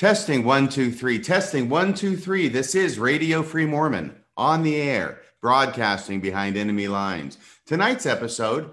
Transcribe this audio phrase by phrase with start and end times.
[0.00, 1.18] Testing one, two, three.
[1.18, 2.48] Testing one, two, three.
[2.48, 7.36] This is Radio Free Mormon on the air, broadcasting behind enemy lines.
[7.66, 8.72] Tonight's episode,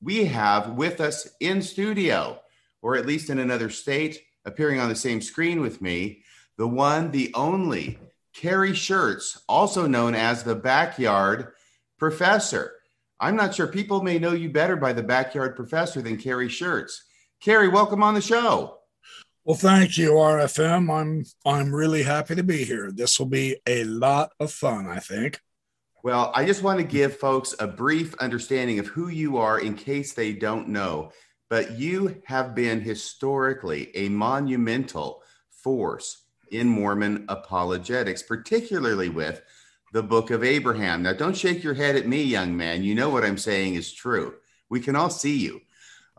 [0.00, 2.40] we have with us in studio,
[2.82, 6.22] or at least in another state, appearing on the same screen with me,
[6.56, 7.98] the one, the only,
[8.32, 11.48] Kerry Shirts, also known as the Backyard
[11.98, 12.74] Professor.
[13.18, 17.02] I'm not sure people may know you better by the Backyard Professor than Kerry Shirts.
[17.40, 18.76] Kerry, welcome on the show.
[19.50, 20.88] Well, thank you, RFM.
[20.88, 22.92] I'm I'm really happy to be here.
[22.92, 25.40] This will be a lot of fun, I think.
[26.04, 29.74] Well, I just want to give folks a brief understanding of who you are in
[29.74, 31.10] case they don't know.
[31.48, 39.42] But you have been historically a monumental force in Mormon apologetics, particularly with
[39.92, 41.02] the Book of Abraham.
[41.02, 42.84] Now, don't shake your head at me, young man.
[42.84, 44.36] You know what I'm saying is true.
[44.68, 45.60] We can all see you.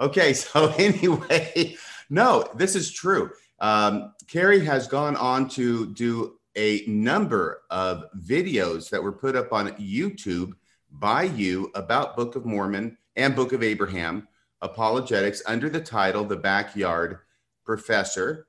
[0.01, 1.77] Okay, so anyway,
[2.11, 3.31] no, this is true.
[3.59, 9.53] Um, Kerry has gone on to do a number of videos that were put up
[9.53, 10.51] on YouTube
[10.91, 14.27] by you about Book of Mormon and Book of Abraham
[14.61, 17.19] apologetics under the title The Backyard
[17.65, 18.47] Professor.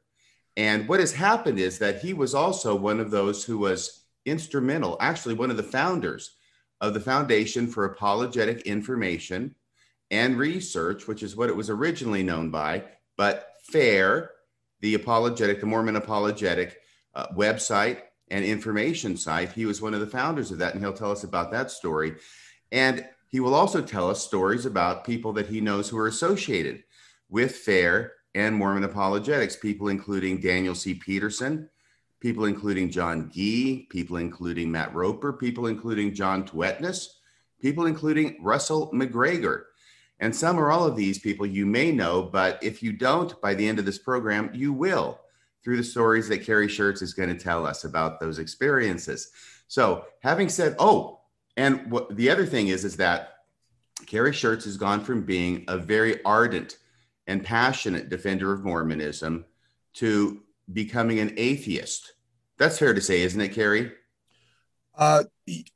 [0.57, 4.97] And what has happened is that he was also one of those who was instrumental,
[5.01, 6.33] actually, one of the founders
[6.81, 9.55] of the Foundation for Apologetic Information
[10.11, 12.83] and Research, which is what it was originally known by,
[13.17, 14.31] but FAIR,
[14.81, 16.79] the apologetic, the Mormon apologetic
[17.15, 19.53] uh, website and information site.
[19.53, 22.15] He was one of the founders of that, and he'll tell us about that story.
[22.71, 26.85] And he will also tell us stories about people that he knows who are associated
[27.29, 30.95] with FAIR and Mormon apologetics, people including Daniel C.
[30.95, 31.69] Peterson,
[32.21, 37.09] people including John Gee, people including Matt Roper, people including John Tvedtnes,
[37.61, 39.65] people including Russell McGregor.
[40.23, 43.55] And some or all of these people you may know, but if you don't, by
[43.55, 45.19] the end of this program, you will
[45.65, 49.33] through the stories that Kerry Shirts is going to tell us about those experiences.
[49.67, 51.23] So, having said, oh,
[51.57, 53.31] and what the other thing is, is that
[54.07, 56.79] Kerry Shirts has gone from being a very ardent
[57.27, 59.45] and passionate defender of Mormonism
[59.95, 60.41] to
[60.73, 62.13] becoming an atheist.
[62.59, 63.91] That's fair to say, isn't it, Kerry?
[64.95, 65.25] Uh,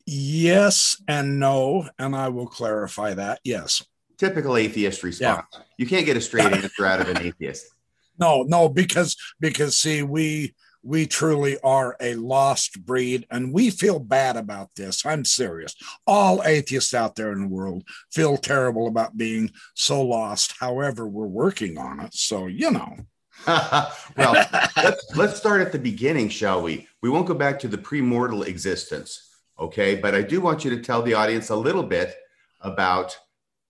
[0.06, 3.41] yes and no, and I will clarify that.
[3.43, 3.83] Yes
[4.19, 5.47] typical atheist response.
[5.53, 5.60] Yeah.
[5.78, 7.66] You can't get a straight answer out of an atheist.
[8.19, 10.54] No, no, because because see, we
[10.87, 15.05] we truly are a lost breed and we feel bad about this.
[15.05, 15.75] I'm serious.
[16.06, 17.82] All atheists out there in the world
[18.12, 20.55] feel terrible about being so lost.
[20.60, 22.15] However, we're working on it.
[22.15, 22.97] So, you know.
[23.47, 26.87] well, let's, let's start at the beginning, shall we?
[27.03, 29.28] We won't go back to the premortal existence,
[29.59, 29.97] okay?
[29.97, 32.15] But I do want you to tell the audience a little bit
[32.60, 33.19] about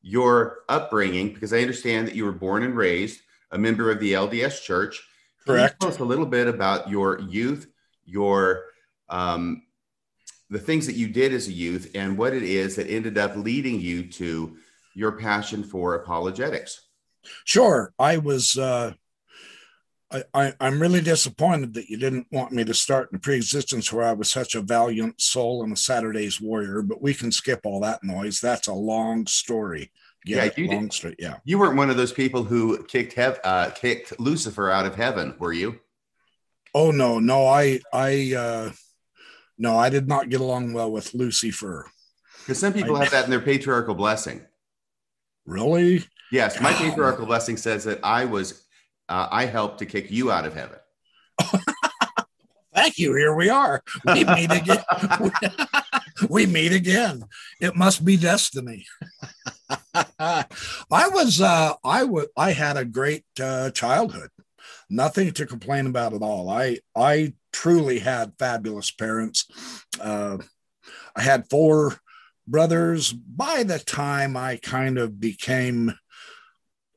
[0.07, 4.13] your upbringing, because I understand that you were born and raised a member of the
[4.13, 5.03] LDS Church.
[5.45, 5.81] Correct.
[5.81, 7.67] tell us a little bit about your youth,
[8.05, 8.67] your
[9.09, 9.65] um,
[10.49, 13.35] the things that you did as a youth, and what it is that ended up
[13.35, 14.57] leading you to
[14.95, 16.83] your passion for apologetics.
[17.45, 18.57] Sure, I was.
[18.57, 18.93] Uh,
[20.13, 24.05] I, I, am really disappointed that you didn't want me to start in pre-existence where
[24.07, 27.81] I was such a valiant soul and a Saturday's warrior, but we can skip all
[27.81, 28.41] that noise.
[28.41, 29.91] That's a long story.
[30.25, 30.93] Yeah, you long did.
[30.93, 31.17] story.
[31.19, 34.95] Yeah, you weren't one of those people who kicked hev- uh, kicked Lucifer out of
[34.95, 35.79] heaven, were you?
[36.75, 38.73] Oh no, no, I I uh,
[39.59, 41.91] no, I did not get along well with Lucifer.
[42.41, 44.41] Because some people I, have that in their patriarchal blessing.
[45.47, 46.05] Really?
[46.33, 48.66] Yes, my patriarchal blessing says that I was
[49.09, 50.79] uh, I helped to kick you out of heaven.
[52.75, 53.15] Thank you.
[53.15, 53.83] Here we are.
[54.05, 54.85] We meet again.
[56.29, 57.25] we meet again.
[57.59, 58.85] It must be destiny.
[59.95, 60.45] I
[60.91, 64.29] was, uh, I would, I had a great uh, childhood.
[64.91, 66.51] Nothing to complain about at all.
[66.51, 69.47] I, I truly had fabulous parents.
[69.99, 70.39] Uh,
[71.17, 71.97] I had four
[72.47, 73.11] brothers.
[73.13, 75.95] By the time I kind of became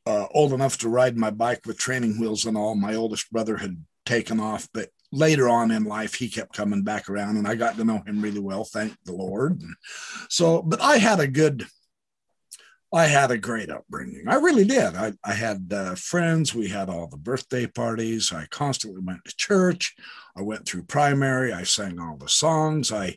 [0.06, 2.76] uh, old enough to ride my bike with training wheels and all.
[2.76, 7.10] My oldest brother had taken off, but later on in life, he kept coming back
[7.10, 9.62] around and I got to know him really well, thank the Lord.
[9.62, 9.76] And
[10.30, 11.66] so, but I had a good,
[12.92, 14.28] I had a great upbringing.
[14.28, 14.96] I really did.
[14.96, 16.56] I, I had uh, friends.
[16.56, 18.32] We had all the birthday parties.
[18.34, 19.96] I constantly went to church.
[20.36, 21.54] I went through primary.
[21.54, 22.92] I sang all the songs.
[22.92, 23.16] I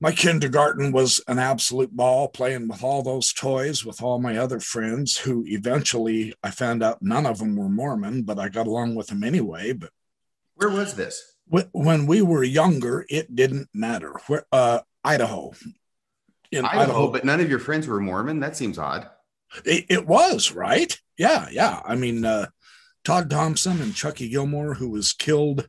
[0.00, 4.60] my kindergarten was an absolute ball playing with all those toys with all my other
[4.60, 8.94] friends who eventually I found out none of them were Mormon, but I got along
[8.94, 9.72] with them anyway.
[9.72, 9.90] But
[10.54, 11.36] where was this?
[11.48, 14.12] When we were younger, it didn't matter.
[14.26, 15.52] Where, uh, Idaho.
[16.50, 18.40] In Idaho, Idaho, but none of your friends were Mormon.
[18.40, 19.08] That seems odd.
[19.64, 20.98] It, it was right.
[21.16, 21.80] Yeah, yeah.
[21.84, 22.46] I mean, uh,
[23.04, 25.68] Todd Thompson and Chucky Gilmore, who was killed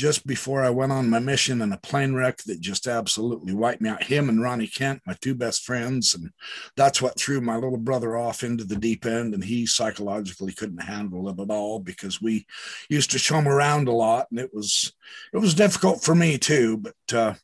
[0.00, 3.82] just before I went on my mission in a plane wreck that just absolutely wiped
[3.82, 4.02] me out.
[4.02, 6.14] Him and Ronnie Kent, my two best friends.
[6.14, 6.30] And
[6.74, 9.34] that's what threw my little brother off into the deep end.
[9.34, 12.46] And he psychologically couldn't handle it at all because we
[12.88, 14.28] used to show him around a lot.
[14.30, 14.90] And it was,
[15.34, 16.78] it was difficult for me too.
[16.78, 17.34] But, uh,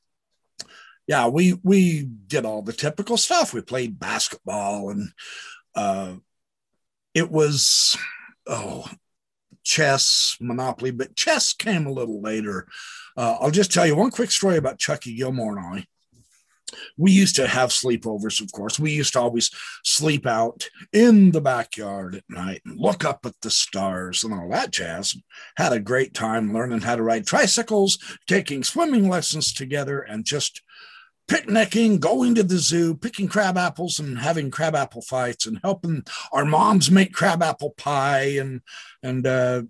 [1.07, 3.53] yeah, we we did all the typical stuff.
[3.53, 5.11] We played basketball and
[5.75, 6.15] uh,
[7.15, 7.97] it was
[8.47, 8.89] oh
[9.67, 12.69] chess, Monopoly, but chess came a little later.
[13.17, 15.87] Uh, I'll just tell you one quick story about Chucky Gilmore and I.
[16.97, 18.79] We used to have sleepovers, of course.
[18.79, 19.51] We used to always
[19.85, 24.49] sleep out in the backyard at night and look up at the stars and all
[24.51, 25.17] that jazz.
[25.57, 30.63] Had a great time learning how to ride tricycles, taking swimming lessons together, and just
[31.29, 36.05] picnicking, going to the zoo, picking crab apples and having crab apple fights and helping
[36.33, 38.61] our moms make crab apple pie and
[39.03, 39.63] and uh,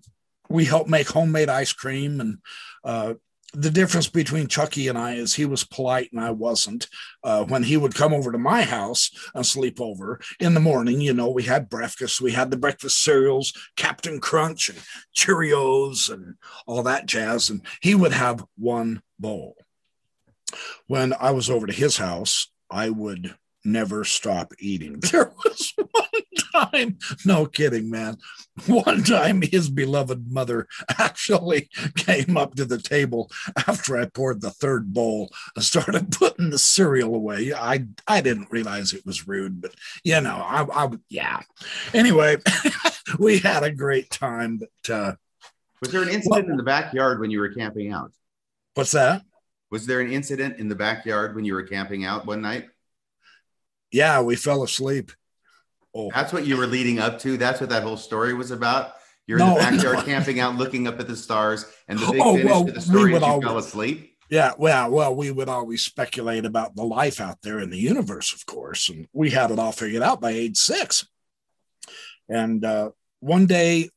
[0.49, 2.39] we helped make homemade ice cream and
[2.85, 3.15] uh,
[3.53, 6.89] the difference between Chucky and I is he was polite and I wasn't.
[7.25, 11.01] Uh, when he would come over to my house and sleep over in the morning,
[11.01, 12.21] you know, we had breakfast.
[12.21, 14.79] We had the breakfast cereals, Captain Crunch and
[15.15, 16.35] Cheerios and
[16.67, 17.49] all that jazz.
[17.49, 19.57] And he would have one bowl
[20.87, 23.35] when I was over to his house, I would
[23.67, 25.03] never stop eating.
[25.11, 28.17] There was one time, no kidding, man.
[28.67, 30.67] One time his beloved mother
[30.99, 33.31] actually came up to the table
[33.67, 37.53] after I poured the third bowl and started putting the cereal away.
[37.53, 41.41] I I didn't realize it was rude, but you know, I, I yeah.
[41.93, 42.37] Anyway,
[43.19, 44.59] we had a great time.
[44.59, 45.15] But uh,
[45.81, 48.13] was there an incident well, in the backyard when you were camping out?
[48.75, 49.23] What's that?
[49.77, 52.71] Was there an incident in the backyard when you were camping out one night?
[53.93, 55.13] Yeah, we fell asleep.
[55.95, 56.11] Oh.
[56.15, 57.37] That's what you were leading up to.
[57.37, 58.95] That's what that whole story was about.
[59.27, 60.03] You're no, in the backyard no.
[60.05, 62.81] camping out, looking up at the stars, and the big oh, finish well, to the
[62.81, 64.17] story is you always, fell asleep.
[64.31, 68.33] Yeah, well, well, we would always speculate about the life out there in the universe,
[68.33, 71.07] of course, and we had it all figured out by age six.
[72.31, 73.91] And uh, one day,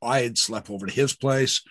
[0.00, 1.62] I had slept over to his place.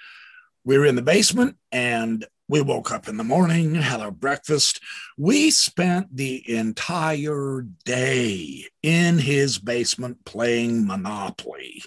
[0.66, 4.82] We were in the basement, and we woke up in the morning, had our breakfast.
[5.18, 11.82] We spent the entire day in his basement playing Monopoly.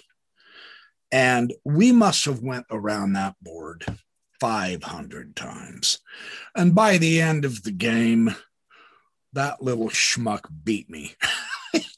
[1.11, 3.85] And we must have went around that board
[4.39, 5.99] 500 times.
[6.55, 8.35] And by the end of the game,
[9.33, 11.13] that little schmuck beat me.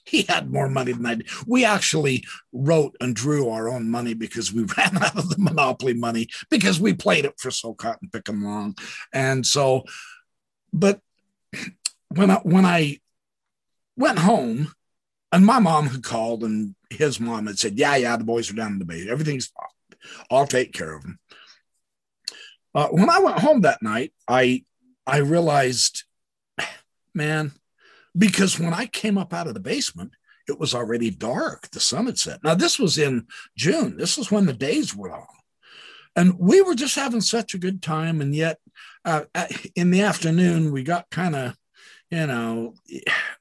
[0.12, 1.30] he had more money than I did.
[1.46, 5.94] We actually wrote and drew our own money because we ran out of the monopoly
[5.94, 8.76] money because we played it for so cotton picking long.
[9.14, 9.84] And so,
[10.74, 11.02] but
[12.10, 13.00] when I, when I
[13.98, 14.74] went home
[15.32, 18.56] and my mom had called and his mom had said, yeah, yeah, the boys are
[18.56, 19.08] down in the bay.
[19.10, 20.00] Everything's fine.
[20.32, 21.20] I'll take care of them.
[22.74, 24.64] Uh, when I went home that night, I,
[25.06, 26.04] I realized,
[27.14, 27.52] man,
[28.18, 30.12] because when I came up out of the basement,
[30.48, 31.70] it was already dark.
[31.72, 32.44] The sun had set.
[32.44, 33.28] Now, this was in
[33.58, 33.98] June.
[33.98, 35.28] This was when the days were long.
[36.16, 38.22] And we were just having such a good time.
[38.22, 38.58] And yet,
[39.06, 39.24] uh,
[39.76, 41.56] in the afternoon, we got kind of,
[42.10, 42.74] you know,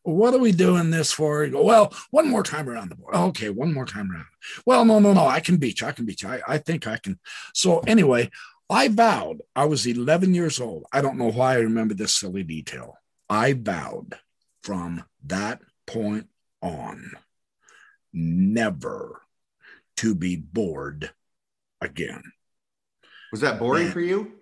[0.03, 1.47] what are we doing this for?
[1.47, 3.15] Go, well, one more time around the board.
[3.15, 4.27] Okay, one more time around.
[4.67, 5.27] Well, no, no, no.
[5.27, 5.73] I can you.
[5.85, 6.15] I can you.
[6.29, 7.19] I, I think I can.
[7.55, 8.31] So, anyway,
[8.69, 10.85] I vowed, I was 11 years old.
[10.93, 12.99] I don't know why I remember this silly detail.
[13.29, 14.17] I vowed
[14.67, 16.27] from that point
[16.61, 17.13] on
[18.13, 19.23] never
[19.97, 21.13] to be bored
[21.81, 22.25] again.
[23.31, 24.33] Was that boring and for you?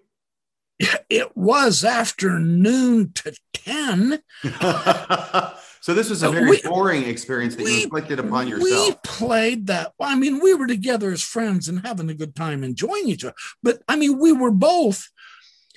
[1.10, 4.22] It was afternoon to 10.
[5.80, 8.88] so this was a very we, boring experience that we, you inflicted upon yourself.
[8.88, 9.92] We played that.
[10.00, 13.34] I mean, we were together as friends and having a good time enjoying each other.
[13.62, 15.08] But I mean, we were both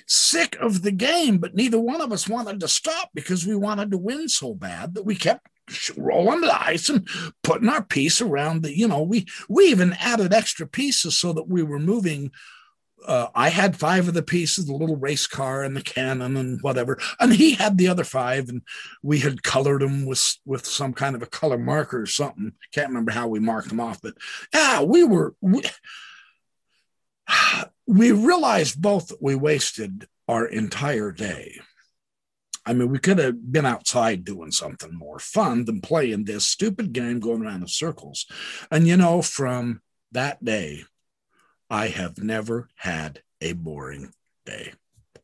[0.08, 3.90] sick of the game, but neither one of us wanted to stop because we wanted
[3.90, 5.46] to win so bad that we kept
[5.96, 7.06] rolling the ice and
[7.42, 11.48] putting our piece around the, you know, we we even added extra pieces so that
[11.48, 12.30] we were moving.
[13.06, 16.60] Uh, I had five of the pieces, the little race car and the cannon and
[16.62, 18.62] whatever, and he had the other five, and
[19.02, 22.52] we had colored them with with some kind of a color marker or something.
[22.72, 24.14] Can't remember how we marked them off, but
[24.52, 25.34] yeah, we were.
[25.40, 25.62] We,
[27.86, 31.60] we realized both we wasted our entire day.
[32.66, 36.92] I mean, we could have been outside doing something more fun than playing this stupid
[36.92, 38.26] game going around in circles.
[38.70, 39.80] And you know, from
[40.12, 40.84] that day,
[41.70, 44.12] I have never had a boring
[44.44, 44.72] day.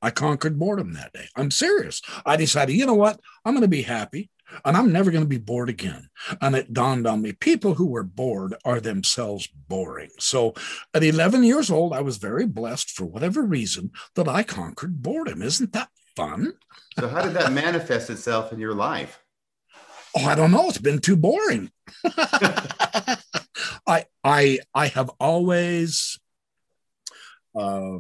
[0.01, 1.27] I conquered boredom that day.
[1.37, 2.03] I'm serious.
[2.25, 3.21] I decided, you know what?
[3.45, 4.31] I'm going to be happy.
[4.65, 6.09] And I'm never going to be bored again.
[6.41, 10.11] And it dawned on me people who were bored are themselves boring.
[10.19, 10.55] So
[10.93, 15.43] at 11 years old, I was very blessed for whatever reason that I conquered boredom.
[15.43, 16.55] Isn't that fun?
[16.99, 19.21] So, how did that manifest itself in your life?
[20.17, 20.69] Oh, I don't know.
[20.69, 21.71] It's been too boring.
[23.87, 26.21] I I I have always
[27.59, 27.99] uh,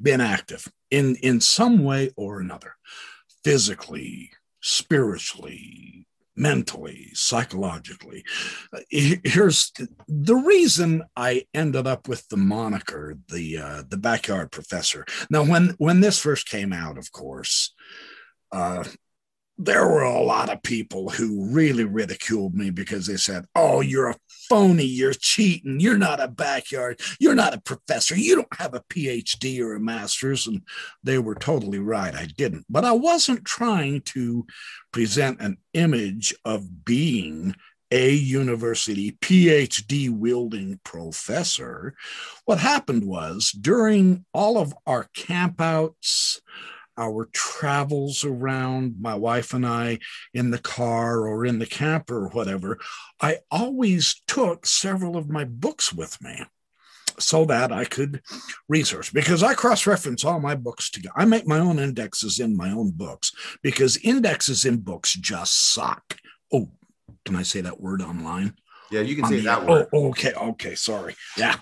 [0.00, 2.74] been active in in some way or another,
[3.44, 4.30] physically,
[4.62, 8.24] spiritually, mentally, psychologically.
[8.90, 9.72] Here's
[10.08, 15.04] the reason I ended up with the moniker, the uh, the backyard professor.
[15.30, 17.74] Now, when when this first came out, of course,
[18.50, 18.84] uh,
[19.64, 24.10] there were a lot of people who really ridiculed me because they said, Oh, you're
[24.10, 24.16] a
[24.48, 28.80] phony, you're cheating, you're not a backyard, you're not a professor, you don't have a
[28.80, 30.46] PhD or a master's.
[30.46, 30.62] And
[31.04, 32.14] they were totally right.
[32.14, 32.66] I didn't.
[32.68, 34.46] But I wasn't trying to
[34.92, 37.54] present an image of being
[37.92, 41.94] a university PhD wielding professor.
[42.46, 46.40] What happened was during all of our campouts,
[47.02, 49.98] our travels around, my wife and I
[50.32, 52.78] in the car or in the camper or whatever,
[53.20, 56.44] I always took several of my books with me
[57.18, 58.22] so that I could
[58.68, 61.14] research because I cross reference all my books together.
[61.16, 63.32] I make my own indexes in my own books
[63.62, 66.16] because indexes in books just suck.
[66.52, 66.70] Oh,
[67.24, 68.54] can I say that word online?
[68.90, 69.88] Yeah, you can say the, that word.
[69.92, 71.14] Oh, okay, okay, sorry.
[71.36, 71.56] Yeah,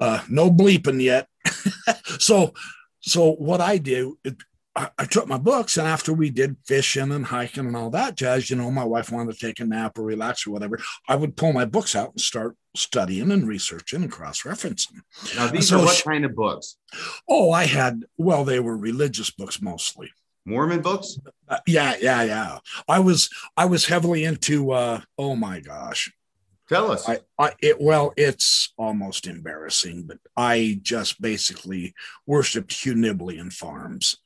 [0.00, 1.26] uh, no bleeping yet.
[2.18, 2.52] so,
[3.00, 4.18] so what I do,
[4.76, 8.14] I, I, took my books, and after we did fishing and hiking and all that
[8.14, 10.78] jazz, you know, my wife wanted to take a nap or relax or whatever.
[11.08, 15.00] I would pull my books out and start studying and researching and cross referencing.
[15.34, 16.76] Now, these so, are what kind of books?
[17.26, 20.10] Oh, I had, well, they were religious books mostly.
[20.44, 21.18] Mormon books?
[21.48, 22.58] Uh, yeah, yeah, yeah.
[22.86, 26.12] I was I was heavily into uh oh my gosh.
[26.68, 27.08] Tell us.
[27.08, 31.94] I, I it well, it's almost embarrassing, but I just basically
[32.26, 34.18] worshiped Hugh Nibley and FARMS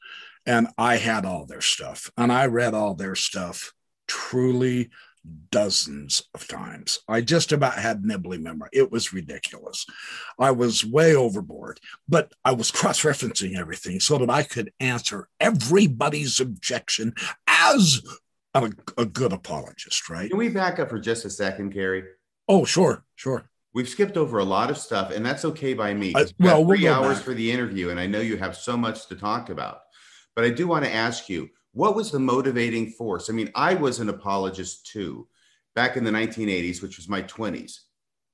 [0.50, 3.72] and I had all their stuff and I read all their stuff
[4.08, 4.90] truly
[5.50, 6.98] dozens of times.
[7.06, 8.68] I just about had Nibley memory.
[8.72, 9.86] It was ridiculous.
[10.40, 11.78] I was way overboard,
[12.08, 17.14] but I was cross referencing everything so that I could answer everybody's objection
[17.46, 18.02] as
[18.52, 20.30] a, a, good apologist, right?
[20.30, 22.02] Can we back up for just a second, Kerry?
[22.48, 23.48] Oh, sure, sure.
[23.72, 26.12] We've skipped over a lot of stuff, and that's okay by me.
[26.40, 27.24] Well, 3 we'll hours back.
[27.24, 29.82] for the interview, and I know you have so much to talk about.
[30.34, 33.30] But I do want to ask you, what was the motivating force?
[33.30, 35.28] I mean, I was an apologist too
[35.74, 37.80] back in the 1980s, which was my 20s.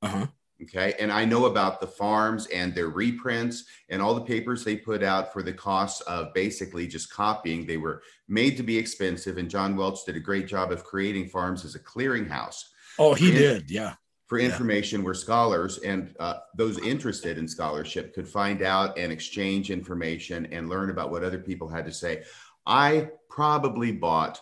[0.02, 0.26] Uh-huh.
[0.62, 0.94] Okay.
[0.98, 5.02] And I know about the FARMS and their reprints and all the papers they put
[5.02, 7.66] out for the costs of basically just copying.
[7.66, 9.36] They were made to be expensive.
[9.36, 12.62] And John Welch did a great job of creating FARMS as a clearinghouse.
[12.98, 13.70] Oh, he did.
[13.70, 13.96] Yeah.
[14.26, 15.04] For information yeah.
[15.04, 20.68] where scholars and uh, those interested in scholarship could find out and exchange information and
[20.68, 22.24] learn about what other people had to say.
[22.66, 24.40] I probably bought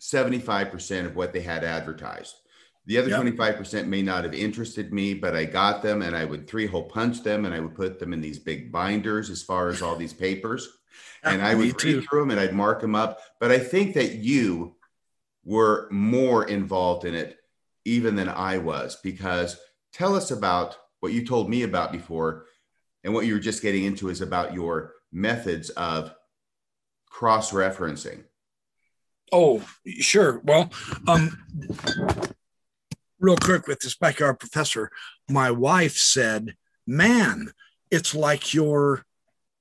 [0.00, 2.36] 75% of what they had advertised.
[2.86, 3.22] The other yep.
[3.22, 6.84] 25% may not have interested me, but I got them and I would three hole
[6.84, 9.96] punch them and I would put them in these big binders as far as all
[9.96, 10.68] these papers.
[11.24, 13.18] and I would read through them and I'd mark them up.
[13.40, 14.76] But I think that you
[15.44, 17.37] were more involved in it
[17.88, 19.58] even than I was because
[19.92, 22.46] tell us about what you told me about before
[23.04, 26.14] and what you were just getting into is about your methods of
[27.08, 28.24] cross referencing.
[29.32, 30.40] Oh, sure.
[30.44, 30.70] Well,
[31.06, 31.38] um,
[33.18, 34.90] real quick with this backyard professor,
[35.28, 37.52] my wife said, Man,
[37.90, 39.04] it's like you're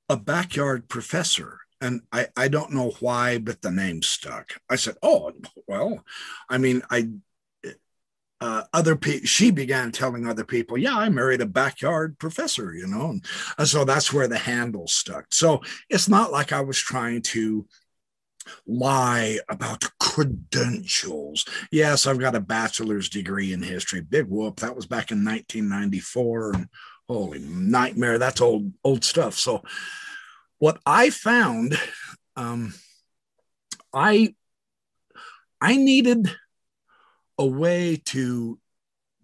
[0.10, 1.60] a backyard professor.
[1.81, 4.53] And I, I don't know why, but the name stuck.
[4.69, 5.34] I said, Oh,
[5.67, 6.03] well,
[6.50, 7.10] I mean, I,
[8.39, 12.88] uh, other people, she began telling other people, Yeah, I married a backyard professor, you
[12.88, 13.10] know.
[13.10, 13.25] And,
[13.58, 15.25] and so that's where the handle stuck.
[15.32, 17.65] So it's not like I was trying to
[18.65, 21.46] lie about credentials.
[21.72, 24.01] Yes, I've got a bachelor's degree in history.
[24.01, 24.60] Big whoop.
[24.60, 26.53] That was back in 1994.
[26.53, 26.67] And
[27.08, 28.20] holy nightmare.
[28.20, 29.36] That's old, old stuff.
[29.36, 29.63] So
[30.60, 31.77] what I found,
[32.36, 32.74] um,
[33.94, 34.36] I
[35.60, 36.36] I needed
[37.38, 38.60] a way to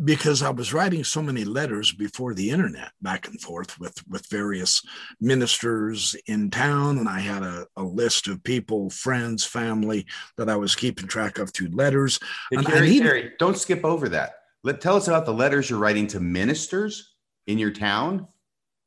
[0.03, 4.25] because I was writing so many letters before the internet back and forth with, with
[4.27, 4.81] various
[5.21, 6.97] ministers in town.
[6.97, 10.05] And I had a, a list of people, friends, family
[10.37, 12.19] that I was keeping track of through letters.
[12.49, 14.33] Hey, and Kerry, needed- Kerry, don't skip over that.
[14.63, 17.15] Let tell us about the letters you're writing to ministers
[17.47, 18.27] in your town.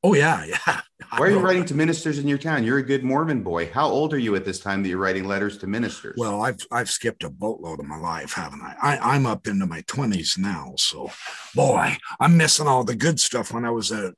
[0.06, 0.80] Oh yeah, yeah.
[1.10, 2.62] Why are you writing to ministers in your town?
[2.62, 3.68] You're a good Mormon boy.
[3.72, 6.14] How old are you at this time that you're writing letters to ministers?
[6.16, 8.76] Well, I've I've skipped a boatload of my life, haven't I?
[8.80, 11.10] I I'm up into my twenties now, so
[11.56, 14.14] boy, I'm missing all the good stuff when I was a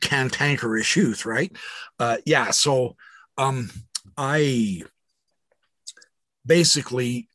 [0.00, 1.54] cantankerous youth, right?
[1.98, 2.50] Uh, yeah.
[2.50, 2.96] So,
[3.36, 3.70] um,
[4.16, 4.84] I
[6.46, 7.28] basically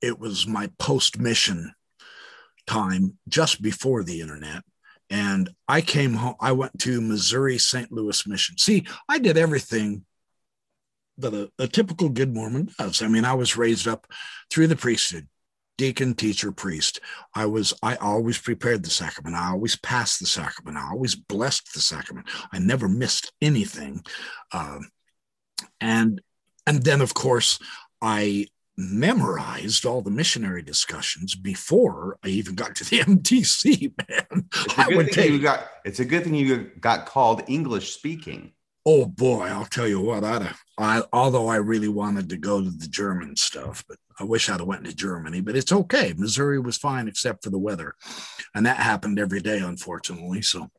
[0.00, 1.74] it was my post mission
[2.68, 4.62] time just before the internet
[5.14, 7.92] and I came home, I went to Missouri St.
[7.92, 8.58] Louis Mission.
[8.58, 10.04] See, I did everything
[11.18, 13.00] that a, a, typical good Mormon does.
[13.00, 14.08] I mean, I was raised up
[14.50, 15.28] through the priesthood,
[15.78, 16.98] deacon, teacher, priest.
[17.32, 19.36] I was, I always prepared the sacrament.
[19.36, 20.78] I always passed the sacrament.
[20.78, 22.28] I always blessed the sacrament.
[22.52, 24.02] I never missed anything.
[24.50, 24.90] Um,
[25.80, 26.20] and,
[26.66, 27.60] and then of course,
[28.02, 34.48] I memorized all the missionary discussions before I even got to the MTC, man.
[34.52, 38.52] It's I would take, you got, it's a good thing you got called English speaking.
[38.86, 42.60] Oh boy, I'll tell you what, I'd have, I, although I really wanted to go
[42.62, 46.12] to the German stuff, but I wish I'd have went to Germany, but it's okay.
[46.16, 47.94] Missouri was fine except for the weather.
[48.54, 50.42] And that happened every day, unfortunately.
[50.42, 50.70] So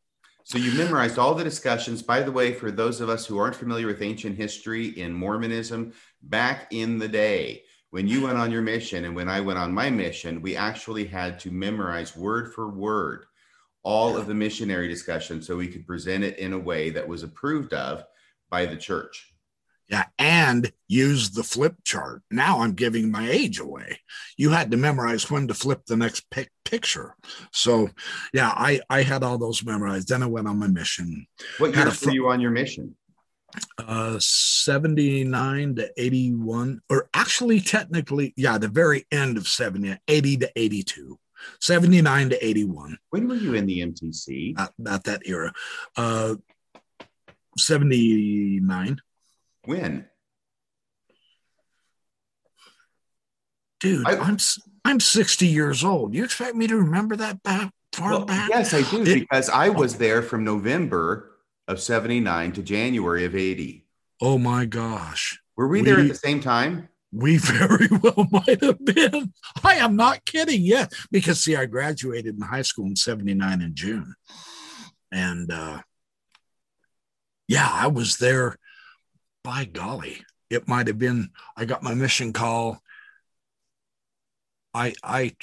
[0.45, 2.03] so you memorized all the discussions.
[2.03, 5.93] By the way, for those of us who aren't familiar with ancient history in Mormonism,
[6.21, 9.73] back in the day, when you went on your mission and when I went on
[9.73, 13.25] my mission, we actually had to memorize word for word
[13.83, 17.21] all of the missionary discussion so we could present it in a way that was
[17.23, 18.03] approved of
[18.49, 19.31] by the church.
[19.87, 22.23] Yeah, and use the flip chart.
[22.31, 23.99] Now I'm giving my age away.
[24.35, 27.15] You had to memorize when to flip the next pic- picture.
[27.51, 27.89] So,
[28.33, 30.07] yeah, I I had all those memorized.
[30.07, 31.27] Then I went on my mission.
[31.59, 32.95] What year fr- were you on your mission?
[33.79, 40.51] Uh 79 to 81 or actually technically yeah the very end of 70 80 to
[40.55, 41.19] 82
[41.59, 45.53] 79 to 81 when were you in the mtc at, at that era.
[45.95, 46.35] Uh
[47.57, 49.01] 79
[49.65, 50.05] when?
[53.79, 54.37] Dude I, i'm
[54.83, 56.13] i'm 60 years old.
[56.13, 58.49] You expect me to remember that back far well, back?
[58.49, 61.34] yes i do it, because i was there from november
[61.67, 63.85] of 79 to January of 80.
[64.21, 65.39] Oh my gosh.
[65.55, 66.89] Were we, we there at the same time?
[67.11, 69.33] We very well might have been.
[69.63, 70.61] I am not kidding.
[70.61, 70.87] Yeah.
[71.11, 74.15] Because see, I graduated in high school in 79 in June.
[75.11, 75.81] And uh
[77.47, 78.57] yeah, I was there
[79.43, 80.23] by golly.
[80.49, 82.81] It might have been I got my mission call.
[84.73, 85.35] I I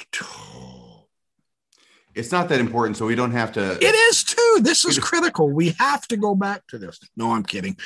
[2.15, 3.77] it's not that important, so we don't have to.
[3.81, 4.42] It is too.
[4.61, 5.49] This is critical.
[5.49, 6.99] We have to go back to this.
[7.15, 7.77] No, I'm kidding.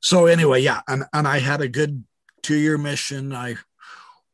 [0.00, 2.04] So anyway, yeah, and and I had a good
[2.42, 3.34] two year mission.
[3.34, 3.56] I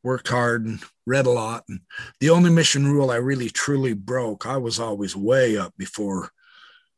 [0.03, 1.65] worked hard and read a lot.
[1.69, 1.81] And
[2.21, 6.31] the only mission rule I really truly broke, I was always way up before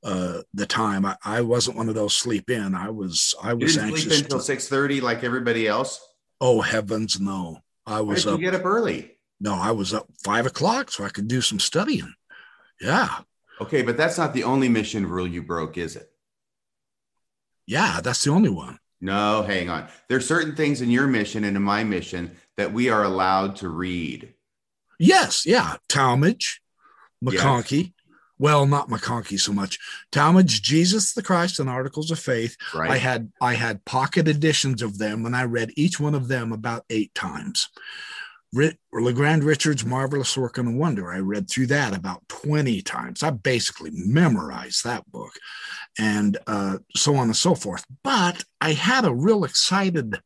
[0.02, 1.04] uh, the time.
[1.04, 2.74] I, I wasn't one of those sleep in.
[2.74, 6.00] I was I was anxious sleep until six thirty like everybody else.
[6.40, 7.60] Oh heavens, no!
[7.86, 8.26] I was.
[8.26, 9.18] Why did up, you get up early?
[9.40, 12.12] No, I was up five o'clock so I could do some studying.
[12.80, 13.08] Yeah.
[13.60, 16.10] Okay, but that's not the only mission rule you broke, is it?
[17.66, 18.78] Yeah, that's the only one.
[19.00, 19.88] No, hang on.
[20.08, 23.68] There's certain things in your mission and in my mission that we are allowed to
[23.68, 24.34] read.
[24.98, 25.76] Yes, yeah.
[25.88, 26.60] Talmage,
[27.22, 27.82] McConkie.
[27.82, 27.90] Yes.
[28.38, 29.78] Well, not McConkie so much.
[30.10, 32.56] Talmage, Jesus the Christ, and Articles of Faith.
[32.74, 32.90] Right.
[32.90, 36.52] I had I had pocket editions of them, and I read each one of them
[36.52, 37.68] about eight times.
[38.92, 41.12] LeGrand Richards' Marvelous Work and Wonder.
[41.12, 43.22] I read through that about 20 times.
[43.22, 45.32] I basically memorized that book
[45.98, 47.84] and uh, so on and so forth.
[48.02, 50.20] But I had a real excited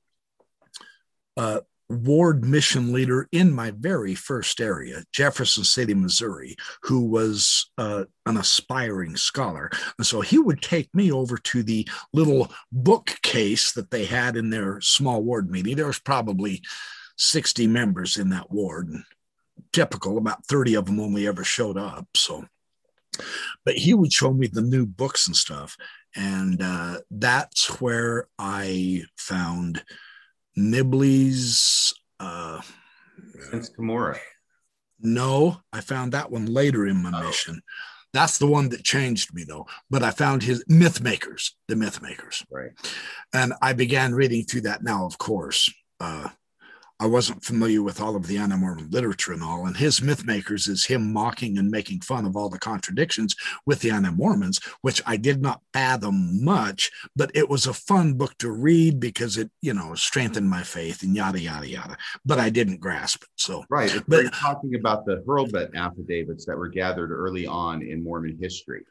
[1.36, 8.04] uh, ward mission leader in my very first area, Jefferson City, Missouri, who was uh,
[8.26, 9.70] an aspiring scholar.
[9.96, 14.50] And so he would take me over to the little bookcase that they had in
[14.50, 15.76] their small ward meeting.
[15.76, 16.62] There was probably
[17.18, 18.88] 60 members in that ward.
[18.88, 19.04] And
[19.72, 22.06] typical, about 30 of them only ever showed up.
[22.16, 22.46] So,
[23.64, 25.76] but he would show me the new books and stuff.
[26.16, 29.82] And uh, that's where I found
[30.56, 31.94] Nibley's.
[32.18, 32.60] Uh,
[33.50, 34.18] Since Cumorah.
[35.00, 37.26] No, I found that one later in my oh.
[37.26, 37.60] mission.
[38.12, 39.66] That's the one that changed me, though.
[39.90, 42.44] But I found his Myth Makers, the Myth Makers.
[42.50, 42.70] Right.
[43.32, 45.72] And I began reading through that now, of course.
[46.00, 46.28] Uh,
[47.00, 49.66] I wasn't familiar with all of the Anti-Mormon literature and all.
[49.66, 53.80] And his myth makers is him mocking and making fun of all the contradictions with
[53.80, 58.50] the Anti-Mormons, which I did not fathom much, but it was a fun book to
[58.50, 61.96] read because it, you know, strengthened my faith and yada yada yada.
[62.24, 63.28] But I didn't grasp it.
[63.36, 68.36] So right, but talking about the Hurlbut affidavits that were gathered early on in Mormon
[68.40, 68.84] history.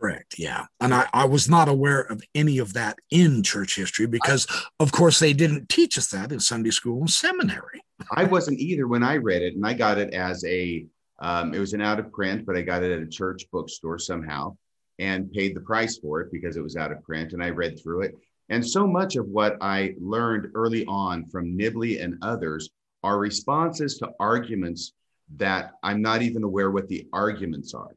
[0.00, 0.38] Correct.
[0.38, 0.66] Yeah.
[0.80, 4.46] And I, I was not aware of any of that in church history because,
[4.80, 7.82] of course, they didn't teach us that in Sunday school and seminary.
[8.10, 10.84] I wasn't either when I read it, and I got it as a,
[11.20, 13.98] um, it was an out of print, but I got it at a church bookstore
[13.98, 14.56] somehow
[14.98, 17.32] and paid the price for it because it was out of print.
[17.32, 18.14] And I read through it.
[18.50, 22.70] And so much of what I learned early on from Nibley and others
[23.02, 24.92] are responses to arguments
[25.36, 27.94] that I'm not even aware what the arguments are.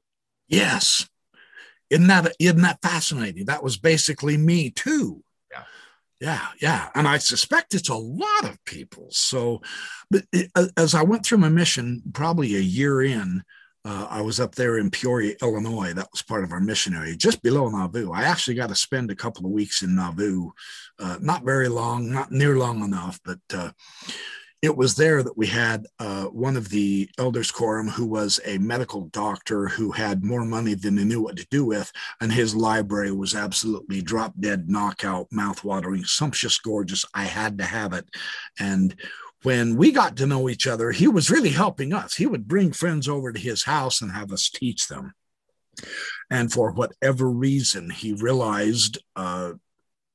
[0.48, 1.08] Yes.
[1.90, 3.46] Isn't that isn't that fascinating?
[3.46, 5.24] That was basically me too.
[5.52, 5.64] Yeah.
[6.20, 6.90] Yeah, yeah.
[6.96, 9.08] And I suspect it's a lot of people.
[9.12, 9.62] So,
[10.10, 13.44] but it, as I went through my mission, probably a year in,
[13.86, 15.94] uh, I was up there in Peoria, Illinois.
[15.94, 18.12] That was part of our missionary, just below Nauvoo.
[18.12, 20.50] I actually got to spend a couple of weeks in Nauvoo,
[21.00, 23.72] uh, not very long, not near long enough, but uh,
[24.62, 28.58] it was there that we had uh, one of the elders quorum who was a
[28.58, 31.92] medical doctor who had more money than he knew what to do with
[32.22, 37.06] and his library was absolutely drop dead knockout mouth-watering sumptuous gorgeous.
[37.14, 38.10] I had to have it.
[38.60, 38.96] And
[39.44, 42.16] when we got to know each other he was really helping us.
[42.16, 45.14] He would bring friends over to his house and have us teach them.
[46.32, 49.54] And for whatever reason he realized uh,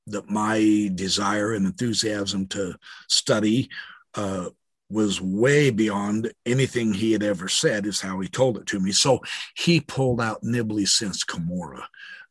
[0.08, 2.74] that my desire and enthusiasm to
[3.08, 3.70] study
[4.14, 4.50] uh,
[4.90, 8.92] was way beyond anything he had ever said, is how he told it to me.
[8.92, 9.20] So
[9.56, 11.84] he pulled out Nibley since Cumorah.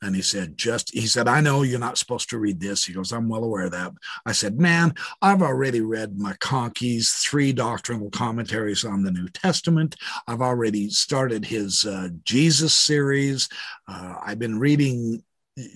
[0.03, 2.85] And he said, just, he said, I know you're not supposed to read this.
[2.85, 3.93] He goes, I'm well aware of that.
[4.25, 9.95] I said, man, I've already read McConkie's three doctrinal commentaries on the New Testament.
[10.27, 13.47] I've already started his uh, Jesus series.
[13.87, 15.23] Uh, I've been reading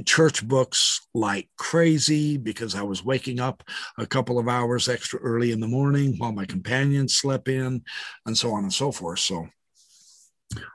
[0.06, 3.64] church books like crazy because I was waking up
[3.98, 7.84] a couple of hours extra early in the morning while my companions slept in,
[8.26, 9.20] and so on and so forth.
[9.20, 9.48] So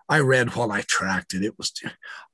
[0.08, 1.44] I read while I tracked it.
[1.44, 1.72] It was,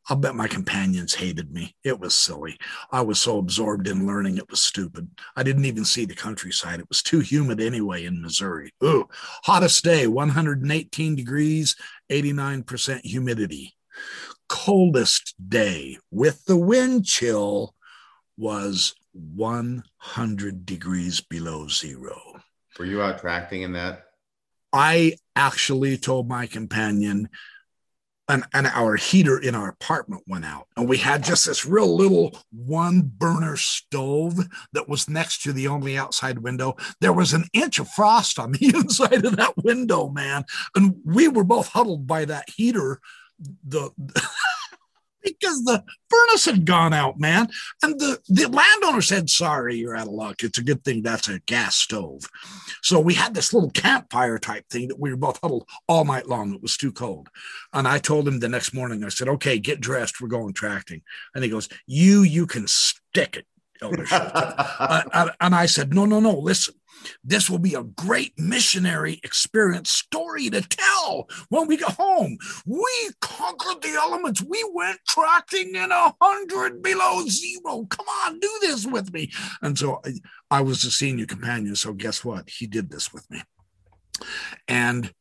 [0.09, 1.77] I'll bet my companions hated me.
[1.85, 2.59] It was silly.
[2.91, 5.09] I was so absorbed in learning, it was stupid.
[5.37, 6.81] I didn't even see the countryside.
[6.81, 8.73] It was too humid anyway in Missouri.
[8.83, 9.09] Ooh,
[9.45, 11.77] hottest day, 118 degrees,
[12.11, 13.75] 89% humidity
[14.49, 17.75] coldest day with the wind chill
[18.37, 22.21] was 100 degrees below zero.
[22.79, 24.05] Were you out tracting in that?
[24.73, 27.31] I actually told my companion,
[28.29, 31.97] and, and our heater in our apartment went out, and we had just this real
[31.97, 34.39] little one burner stove
[34.73, 36.77] that was next to the only outside window.
[37.01, 40.45] There was an inch of frost on the inside of that window, man.
[40.75, 43.01] And we were both huddled by that heater
[43.65, 43.91] the
[45.27, 47.49] because the furnace had gone out, man.
[47.83, 50.43] And the, the landowner said, Sorry, you're out of luck.
[50.43, 52.23] It's a good thing that's a gas stove.
[52.83, 56.29] So we had this little campfire type thing that we were both huddled all night
[56.29, 56.55] long.
[56.55, 57.29] It was too cold.
[57.73, 60.21] And I told him the next morning, I said, Okay, get dressed.
[60.21, 61.03] We're going tracting.
[61.35, 63.47] And he goes, You, you can stick it.
[63.83, 66.75] Elder uh, and I said, No, no, no, listen.
[67.25, 72.39] This will be a great missionary experience story to tell when we get home.
[72.65, 74.43] We conquered the elements.
[74.43, 77.87] We went tracking in a hundred below zero.
[77.87, 79.31] Come on, do this with me.
[79.63, 80.13] And so I,
[80.51, 81.77] I was the senior companion.
[81.77, 82.49] So guess what?
[82.49, 83.43] He did this with me.
[84.69, 85.13] And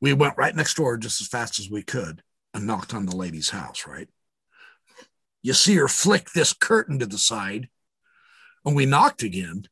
[0.00, 2.22] we went right next door just as fast as we could
[2.54, 4.08] and knocked on the lady's house, right?
[5.42, 7.68] You see her flick this curtain to the side,
[8.64, 9.66] and we knocked again.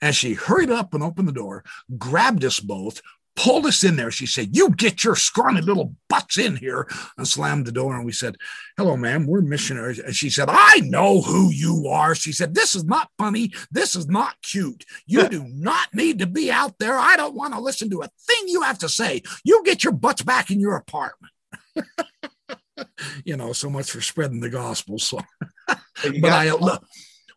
[0.00, 1.64] And she hurried up and opened the door,
[1.98, 3.00] grabbed us both,
[3.38, 4.10] pulled us in there.
[4.10, 7.94] She said, You get your scrawny little butts in here, and slammed the door.
[7.94, 8.36] And we said,
[8.76, 9.98] Hello, ma'am, we're missionaries.
[9.98, 12.14] And she said, I know who you are.
[12.14, 13.52] She said, This is not funny.
[13.70, 14.84] This is not cute.
[15.06, 16.96] You do not need to be out there.
[16.96, 19.22] I don't want to listen to a thing you have to say.
[19.44, 21.32] You get your butts back in your apartment.
[23.24, 24.98] you know, so much for spreading the gospel.
[24.98, 25.20] So,
[25.66, 25.78] but,
[26.20, 26.48] but I,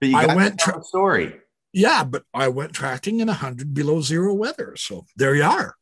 [0.04, 0.60] I went.
[0.60, 1.41] Tra- story.
[1.74, 4.76] Yeah, but I went tracking in 100 below zero weather.
[4.76, 5.76] So there you are.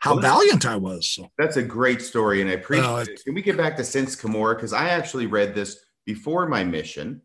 [0.00, 1.08] How well, valiant I was.
[1.08, 1.30] So.
[1.38, 2.40] That's a great story.
[2.40, 3.24] And I appreciate uh, it.
[3.24, 4.56] Can we get back to Since Cumorah?
[4.56, 7.22] Because I actually read this before my mission.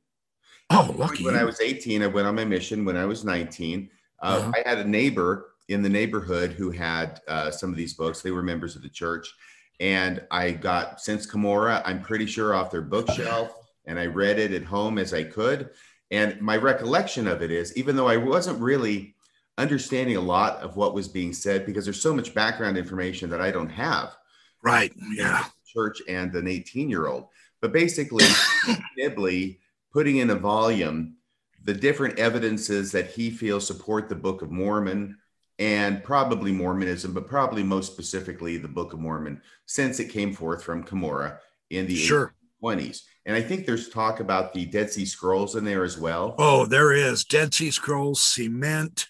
[0.69, 1.23] Oh, lucky.
[1.23, 2.85] When I was 18, I went on my mission.
[2.85, 3.89] When I was 19,
[4.21, 4.51] uh, uh-huh.
[4.55, 8.21] I had a neighbor in the neighborhood who had uh, some of these books.
[8.21, 9.33] They were members of the church.
[9.79, 13.53] And I got Since Cumorah, I'm pretty sure, off their bookshelf.
[13.85, 15.69] And I read it at home as I could.
[16.11, 19.15] And my recollection of it is, even though I wasn't really
[19.57, 23.41] understanding a lot of what was being said, because there's so much background information that
[23.41, 24.15] I don't have.
[24.61, 24.93] Right.
[25.13, 25.45] Yeah.
[25.65, 27.27] Church and an 18 year old.
[27.61, 28.25] But basically,
[28.99, 29.59] Nibley
[29.91, 31.15] putting in a volume
[31.63, 35.17] the different evidences that he feels support the Book of Mormon
[35.57, 40.63] and probably Mormonism, but probably most specifically the Book of Mormon, since it came forth
[40.63, 41.37] from Cumorah
[41.69, 42.35] in the sure.
[42.63, 43.01] 20s.
[43.25, 46.35] And I think there's talk about the Dead Sea Scrolls in there as well.
[46.37, 49.07] Oh, there is Dead Sea Scrolls, cement,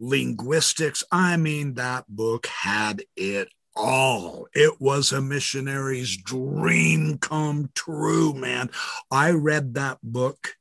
[0.00, 1.04] linguistics.
[1.12, 4.48] I mean, that book had it all.
[4.52, 8.70] It was a missionary's dream come true, man.
[9.10, 10.56] I read that book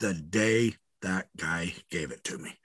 [0.00, 2.58] the day that guy gave it to me.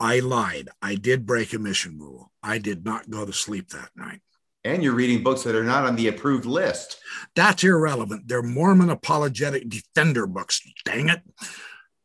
[0.00, 0.70] I lied.
[0.82, 2.32] I did break a mission rule.
[2.42, 4.20] I did not go to sleep that night.
[4.66, 6.98] And you're reading books that are not on the approved list.
[7.36, 8.26] That's irrelevant.
[8.26, 10.60] They're Mormon apologetic defender books.
[10.84, 11.22] Dang it.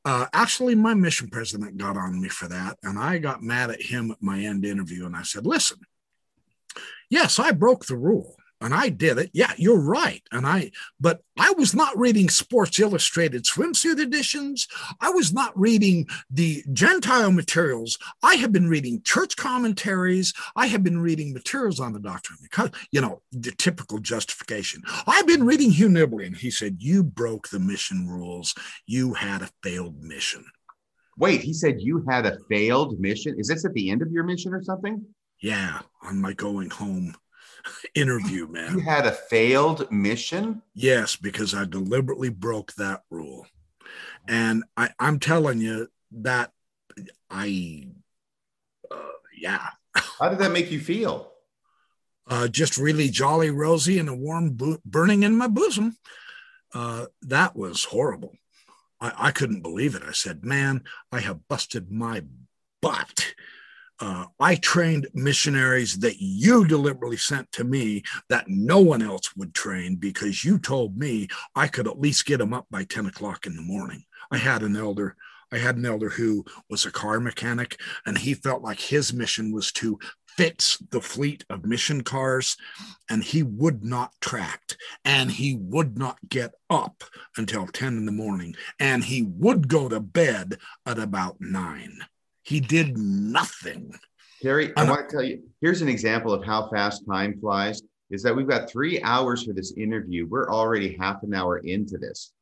[0.06, 2.78] Uh, actually, my mission president got on me for that.
[2.84, 5.08] And I got mad at him at my end interview.
[5.08, 5.80] And I said, listen,
[7.10, 9.32] yes, I broke the rule and I did it.
[9.34, 10.21] Yeah, you're right.
[10.32, 14.67] And I, but I was not reading Sports Illustrated swimsuit editions.
[15.00, 17.97] I was not reading the Gentile materials.
[18.21, 20.34] I have been reading church commentaries.
[20.56, 22.38] I have been reading materials on the doctrine,
[22.91, 24.84] you know, the typical justification.
[25.08, 28.54] I've been reading Hugh Nibley, and he said, You broke the mission rules.
[28.86, 30.45] You had a failed mission.
[31.17, 33.36] Wait, he said you had a failed mission?
[33.38, 35.04] Is this at the end of your mission or something?
[35.41, 37.15] Yeah, on my going home
[37.95, 38.78] interview, man.
[38.78, 40.62] You had a failed mission?
[40.74, 43.45] Yes, because I deliberately broke that rule.
[44.28, 46.52] And I, I'm telling you that
[47.30, 47.88] I,
[48.89, 48.95] uh,
[49.38, 49.67] yeah.
[49.95, 51.32] How did that make you feel?
[52.28, 55.97] Uh, just really jolly, rosy, and a warm bo- burning in my bosom.
[56.74, 58.34] Uh, that was horrible.
[59.02, 60.04] I, I couldn't believe it.
[60.08, 62.24] I said, man, I have busted my
[62.82, 63.34] butt
[64.02, 69.54] uh, I trained missionaries that you deliberately sent to me that no one else would
[69.54, 73.46] train because you told me I could at least get them up by 10 o'clock
[73.46, 74.04] in the morning.
[74.32, 75.16] I had an elder.
[75.52, 79.52] I had an elder who was a car mechanic, and he felt like his mission
[79.52, 82.58] was to fix the fleet of mission cars,
[83.10, 87.04] and he would not tract, and he would not get up
[87.38, 92.00] until 10 in the morning, and he would go to bed at about nine.
[92.43, 93.93] He did nothing.
[94.41, 98.23] Terry, I want to tell you here's an example of how fast time flies is
[98.23, 100.27] that we've got three hours for this interview.
[100.27, 102.34] We're already half an hour into this.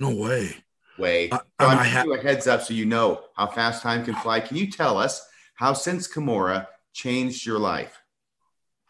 [0.00, 0.50] No way.
[0.98, 1.30] Way.
[1.30, 4.14] Uh, so I'm giving you a heads up so you know how fast time can
[4.16, 4.40] fly.
[4.40, 5.24] Can you tell us
[5.54, 7.96] how since Cumorah changed your life?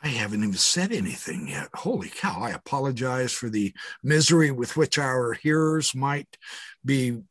[0.02, 1.68] I haven't even said anything yet.
[1.72, 2.40] Holy cow.
[2.42, 6.37] I apologize for the misery with which our hearers might
[6.84, 7.22] be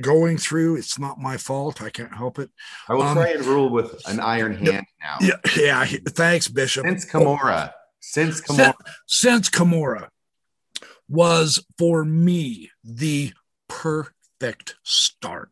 [0.00, 0.76] going through.
[0.76, 1.82] It's not my fault.
[1.82, 2.50] I can't help it.
[2.88, 5.18] I will um, try and rule with an iron hand now.
[5.20, 5.84] Yeah, yeah.
[6.08, 6.84] Thanks, Bishop.
[6.84, 8.74] Since Cumorah, since Cumorah,
[9.06, 10.10] since, since
[11.08, 13.32] was for me the
[13.68, 15.50] perfect start.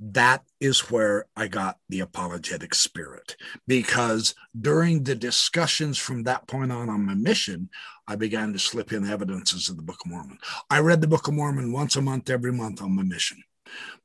[0.00, 6.72] That is where I got the apologetic spirit because during the discussions from that point
[6.72, 7.70] on on my mission,
[8.06, 10.38] I began to slip in evidences of the Book of Mormon.
[10.68, 13.42] I read the Book of Mormon once a month, every month on my mission.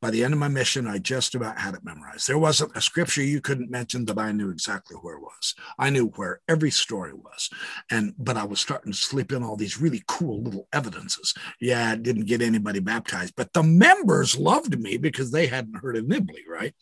[0.01, 2.27] By the end of my mission, I just about had it memorized.
[2.27, 5.55] There wasn't a scripture you couldn't mention that I knew exactly where it was.
[5.77, 7.49] I knew where every story was.
[7.91, 11.33] And but I was starting to slip in all these really cool little evidences.
[11.59, 15.97] Yeah, I didn't get anybody baptized, but the members loved me because they hadn't heard
[15.97, 16.73] of Nibley, right?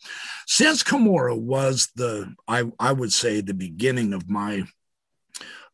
[0.46, 4.64] Since Cumorah was the, I, I would say, the beginning of my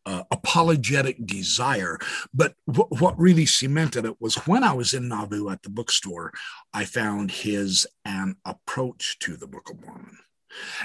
[0.06, 1.98] uh, apologetic desire.
[2.32, 6.32] But w- what really cemented it was when I was in Nauvoo at the bookstore,
[6.72, 10.18] I found his An Approach to the Book of Mormon.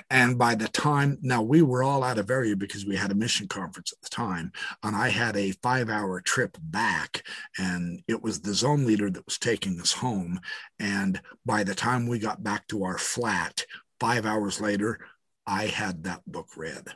[0.10, 3.16] And by the time, now we were all out of area because we had a
[3.16, 4.52] mission conference at the time,
[4.84, 7.24] and I had a five hour trip back,
[7.58, 10.40] and it was the zone leader that was taking us home.
[10.80, 13.64] And by the time we got back to our flat,
[14.00, 15.00] five hours later,
[15.46, 16.94] I had that book read.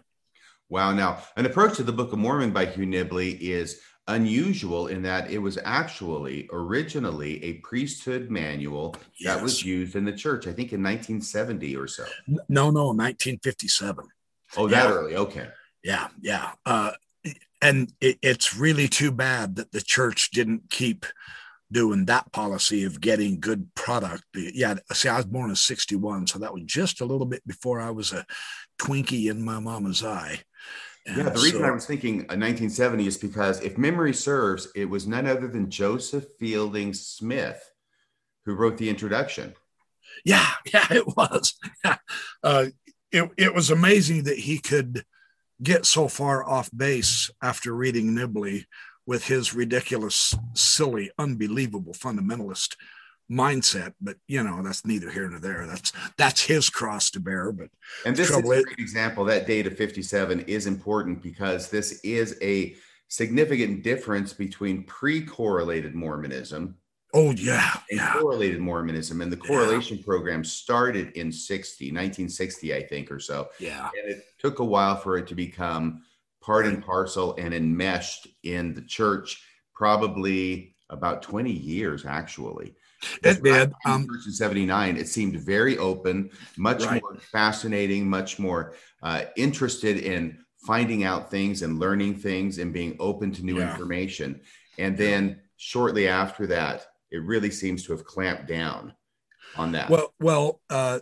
[0.74, 0.92] Wow.
[0.92, 5.30] Now, an approach to the Book of Mormon by Hugh Nibley is unusual in that
[5.30, 9.36] it was actually originally a priesthood manual yes.
[9.36, 12.06] that was used in the church, I think in 1970 or so.
[12.28, 14.08] No, no, 1957.
[14.58, 14.92] Oh, that yeah.
[14.92, 15.16] early.
[15.16, 15.48] Okay.
[15.84, 16.08] Yeah.
[16.20, 16.54] Yeah.
[16.66, 16.94] Uh,
[17.62, 21.06] and it, it's really too bad that the church didn't keep
[21.72, 24.24] doing that policy of getting good product.
[24.34, 27.80] Yeah, see, I was born in 61, so that was just a little bit before
[27.80, 28.26] I was a
[28.80, 30.42] Twinkie in my mama's eye.
[31.06, 35.08] Yeah, the reason so, I was thinking 1970 is because if memory serves, it was
[35.08, 37.72] none other than Joseph Fielding Smith
[38.46, 39.54] who wrote the introduction.
[40.26, 41.56] Yeah, yeah, it was.
[41.86, 41.98] Yeah.
[42.42, 42.66] Uh,
[43.12, 45.06] it, it was amazing that he could
[45.62, 48.66] get so far off base after reading Nibley
[49.06, 52.76] with his ridiculous, silly, unbelievable fundamentalist
[53.32, 57.52] mindset but you know that's neither here nor there that's that's his cross to bear
[57.52, 57.70] but
[58.06, 62.38] and this is a great example that date of 57 is important because this is
[62.42, 62.76] a
[63.08, 66.76] significant difference between pre-correlated Mormonism
[67.16, 68.14] Oh yeah, and yeah.
[68.14, 69.22] correlated Mormonism.
[69.22, 69.48] And the Yeah.
[69.48, 73.50] correlation program started in 60, 1960, I think, or so.
[73.60, 73.88] Yeah.
[74.02, 76.02] And it took a while for it to become
[76.42, 82.74] part and parcel and enmeshed in the church, probably about 20 years, actually.
[83.24, 83.74] It did.
[83.86, 87.02] Um, in 79, it seemed very open, much Right.
[87.02, 92.96] more fascinating, much more uh, interested in finding out things and learning things and being
[93.00, 93.72] open to new Yeah.
[93.72, 94.39] information.
[94.78, 98.94] And then shortly after that, it really seems to have clamped down
[99.56, 99.89] on that.
[99.89, 101.00] well, well, uh,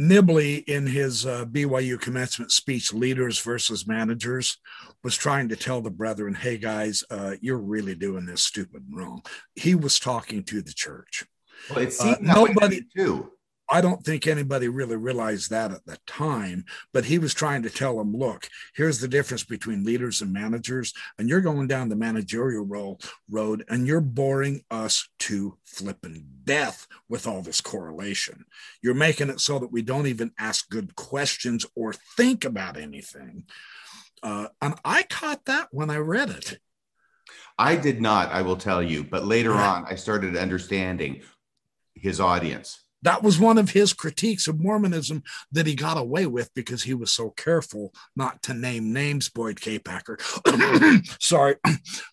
[0.00, 4.56] Nibley in his uh, BYU commencement speech, "Leaders versus Managers,"
[5.04, 8.96] was trying to tell the brethren, "Hey guys, uh, you're really doing this stupid and
[8.96, 9.22] wrong."
[9.54, 11.24] He was talking to the church.
[11.68, 13.32] Well, it uh, seemed to nobody- too.
[13.72, 17.70] I don't think anybody really realized that at the time, but he was trying to
[17.70, 20.92] tell them, look, here's the difference between leaders and managers.
[21.18, 26.88] And you're going down the managerial role, road and you're boring us to flipping death
[27.08, 28.44] with all this correlation.
[28.82, 33.44] You're making it so that we don't even ask good questions or think about anything.
[34.20, 36.58] Uh, and I caught that when I read it.
[37.56, 41.22] I did not, I will tell you, but later on, I started understanding
[41.94, 42.84] his audience.
[43.02, 46.94] That was one of his critiques of Mormonism that he got away with because he
[46.94, 49.78] was so careful not to name names, Boyd K.
[49.78, 50.18] Packer.
[51.20, 51.56] Sorry.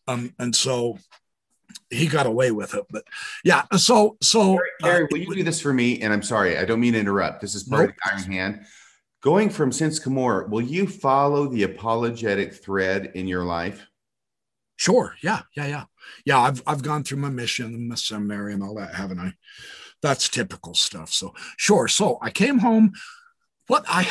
[0.10, 0.98] Um, and so
[1.90, 2.86] he got away with it.
[2.90, 3.04] But
[3.44, 6.02] yeah, so so Kerry, uh, will you do this for me?
[6.02, 7.42] And I'm sorry, I don't mean to interrupt.
[7.42, 7.90] This is part Nope.
[7.90, 8.66] of the Iron Hand.
[9.22, 13.86] Going from Since Cumorah, will you follow the apologetic thread in your life?
[14.78, 15.16] Sure.
[15.22, 15.42] Yeah.
[15.56, 15.68] Yeah.
[15.68, 15.84] Yeah.
[16.24, 16.40] Yeah.
[16.40, 19.34] I've I've gone through my mission my seminary and all that, haven't I?
[20.02, 21.12] That's typical stuff.
[21.12, 21.88] So sure.
[21.88, 22.94] So I came home.
[23.68, 24.04] What I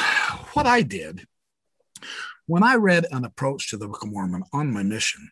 [0.53, 1.27] what I did
[2.47, 5.31] when I read an approach to the Book of Mormon on my mission,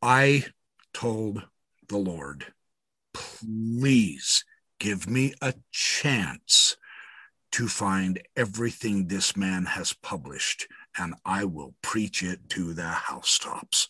[0.00, 0.46] I
[0.94, 1.42] told
[1.88, 2.46] the Lord,
[3.12, 4.44] please
[4.78, 6.76] give me a chance
[7.50, 13.88] to find everything this man has published, and I will preach it to the housetops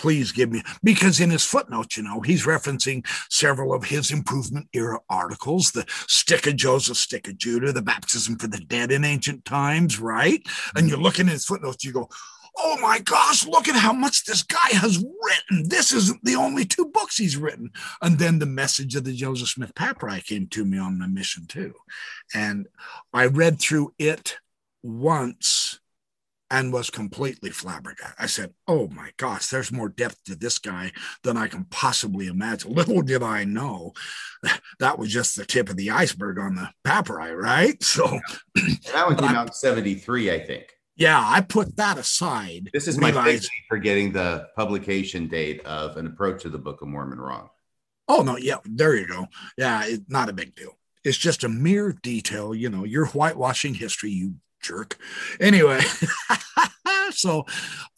[0.00, 4.66] please give me because in his footnote you know he's referencing several of his improvement
[4.72, 9.04] era articles the stick of joseph stick of judah the baptism for the dead in
[9.04, 10.42] ancient times right?
[10.74, 11.04] And you're mm-hmm.
[11.04, 12.08] looking at his footnotes you go
[12.56, 15.68] oh my gosh look at how much this guy has written.
[15.68, 17.70] This isn't the only two books he's written.
[18.00, 21.44] And then the message of the joseph smith papyri came to me on my mission
[21.46, 21.74] too.
[22.34, 22.68] And
[23.12, 24.38] i read through it
[24.82, 25.79] once
[26.50, 28.16] and was completely flabbergasted.
[28.18, 32.26] I said, Oh my gosh, there's more depth to this guy than I can possibly
[32.26, 32.72] imagine.
[32.74, 33.92] Little did I know
[34.80, 37.76] that was just the tip of the iceberg on the papyri, right?
[37.82, 38.06] So,
[38.56, 40.64] And that one came out in 73, I think.
[40.96, 42.70] yeah, I put that aside.
[42.72, 46.82] This is my realized- for getting the publication date of an approach to the Book
[46.82, 47.48] of Mormon wrong.
[48.08, 49.26] Oh, no, yeah, there you go.
[49.56, 50.76] Yeah, it, not a big deal.
[51.04, 52.54] It's just a mere detail.
[52.54, 54.98] You know, you're whitewashing history, you jerk.
[55.40, 55.80] Anyway,
[57.10, 57.44] so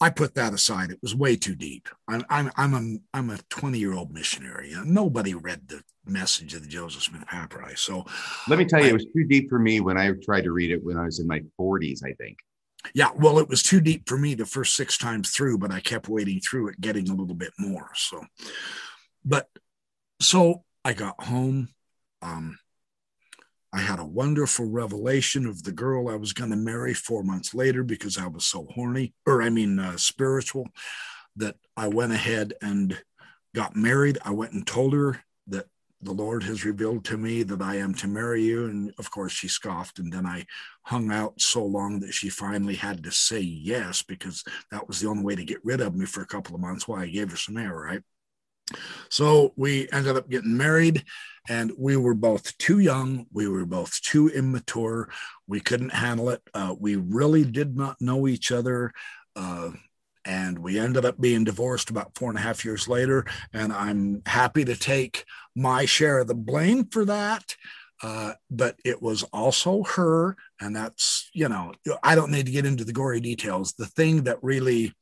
[0.01, 0.91] I put that aside.
[0.91, 1.89] It was way too deep.
[2.07, 4.73] I'm I'm I'm a I'm a 20 year old missionary.
[4.85, 7.75] Nobody read the message of the Joseph Smith Papyri.
[7.77, 8.05] So
[8.47, 10.71] Let me tell you, it was too deep for me when I tried to read
[10.71, 12.37] it when I was in my 40s, I think.
[12.93, 15.79] yeah, well, it was too deep for me the first six times through, but I
[15.79, 17.89] kept wading through it, getting a little bit more.
[17.95, 18.25] So,
[19.23, 19.47] but
[20.19, 21.69] so I got home.
[22.21, 22.57] Um,
[23.73, 27.55] I had a wonderful revelation of the girl I was going to marry four months
[27.55, 30.67] later because I was so horny, or I mean, uh, spiritual,
[31.37, 33.01] that I went ahead and
[33.55, 34.19] got married.
[34.23, 35.65] I went and told her that
[36.03, 38.65] the Lord has revealed to me that I am to marry you.
[38.65, 39.97] And of course, she scoffed.
[39.97, 40.45] And then I
[40.83, 45.07] hung out so long that she finally had to say yes because that was the
[45.07, 47.31] only way to get rid of me for a couple of months while I gave
[47.31, 48.03] her some air, right?
[49.09, 51.03] So we ended up getting married,
[51.49, 53.25] and we were both too young.
[53.31, 55.09] We were both too immature.
[55.47, 56.41] We couldn't handle it.
[56.53, 58.93] Uh, we really did not know each other.
[59.35, 59.71] Uh,
[60.25, 63.25] and we ended up being divorced about four and a half years later.
[63.51, 67.55] And I'm happy to take my share of the blame for that.
[68.01, 70.35] Uh, but it was also her.
[70.61, 73.73] And that's, you know, I don't need to get into the gory details.
[73.73, 74.93] The thing that really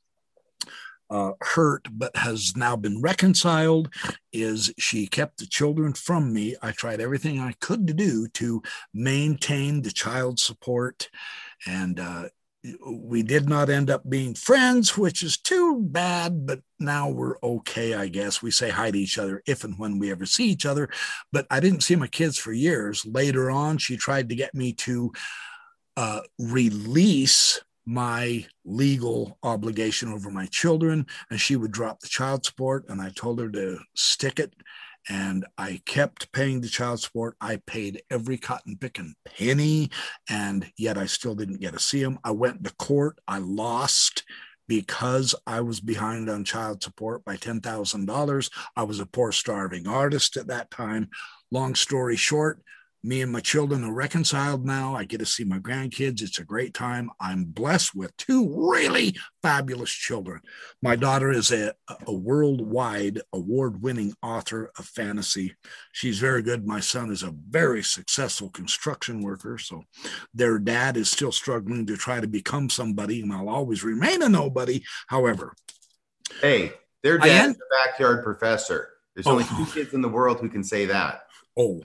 [1.12, 3.94] uh, hurt but has now been reconciled
[4.32, 6.56] is she kept the children from me.
[6.62, 11.10] I tried everything I could to do to maintain the child support.
[11.68, 12.30] And uh,
[12.88, 17.94] we did not end up being friends, which is too bad, but now we're okay,
[17.94, 18.42] I guess.
[18.42, 20.90] We say hi to each other if and when we ever see each other.
[21.34, 23.06] But I didn't see my kids for years.
[23.06, 25.12] Later on, she tried to get me to
[25.98, 27.62] uh, release
[27.92, 32.86] my legal obligation over my children, and she would drop the child support.
[32.88, 34.54] And I told her to stick it.
[35.10, 37.36] And I kept paying the child support.
[37.42, 39.90] I paid every cotton picking penny,
[40.30, 42.18] and yet I still didn't get to see him.
[42.24, 43.20] I went to court.
[43.28, 44.24] I lost
[44.70, 48.52] because I was behind on child support by $10,000.
[48.78, 51.10] I was a poor, starving artist at that time.
[51.52, 52.62] Long story short,
[53.04, 54.96] me and my children are reconciled now.
[54.96, 56.22] I get to see my grandkids.
[56.22, 57.10] It's a great time.
[57.20, 60.42] I'm blessed with two really fabulous children.
[60.84, 61.74] My daughter is a,
[62.06, 65.56] a worldwide award winning author of fantasy.
[65.92, 66.68] She's very good.
[66.68, 69.58] My son is a very successful construction worker.
[69.58, 69.84] So
[70.34, 74.30] their dad is still struggling to try to become somebody, and I'll always remain a
[74.30, 74.84] nobody.
[75.08, 75.56] However,
[76.40, 78.90] hey, their dad's a backyard professor.
[79.16, 79.32] There's oh.
[79.32, 79.66] only oh.
[79.66, 81.24] two kids in the world who can say that.
[81.58, 81.82] Oh,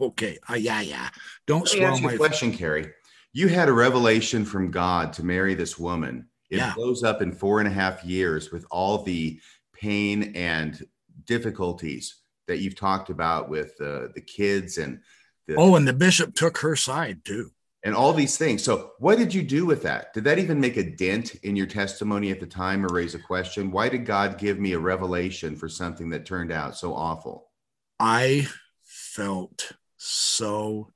[0.00, 0.38] okay.
[0.48, 1.08] Uh, yeah, yeah.
[1.46, 2.92] Don't Let me ask you a question, Kerry.
[3.32, 6.28] You had a revelation from God to marry this woman.
[6.50, 6.74] It yeah.
[6.74, 9.40] blows up in four and a half years with all the
[9.72, 10.80] pain and
[11.24, 12.16] difficulties
[12.46, 15.00] that you've talked about with uh, the kids and
[15.46, 17.50] the, oh, and the bishop took her side too,
[17.82, 18.62] and all these things.
[18.62, 20.12] So, what did you do with that?
[20.12, 23.18] Did that even make a dent in your testimony at the time, or raise a
[23.18, 23.70] question?
[23.70, 27.50] Why did God give me a revelation for something that turned out so awful?
[27.98, 28.46] I
[28.84, 29.72] felt
[30.04, 30.88] so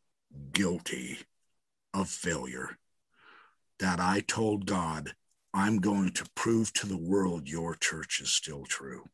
[0.53, 1.19] guilty
[1.95, 2.77] of failure
[3.79, 5.15] that I told God,
[5.55, 9.05] I'm going to prove to the world your church is still true.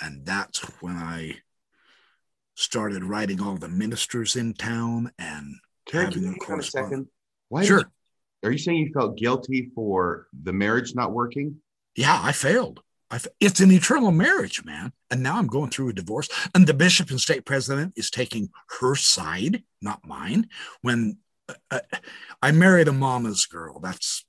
[0.00, 1.36] And that's when I
[2.56, 5.54] started writing all the ministers in town and
[5.86, 7.06] Can having them correspond.
[7.48, 7.84] Why sure.
[8.42, 11.56] are you saying you felt guilty for the marriage not working?
[11.94, 12.80] Yeah, I failed.
[13.40, 14.92] It's an eternal marriage, man.
[15.10, 18.50] And now I'm going through a divorce, and the bishop and state president is taking
[18.80, 20.48] her side, not mine.
[20.80, 21.80] When uh, uh
[22.40, 24.24] I married a mama's girl, that's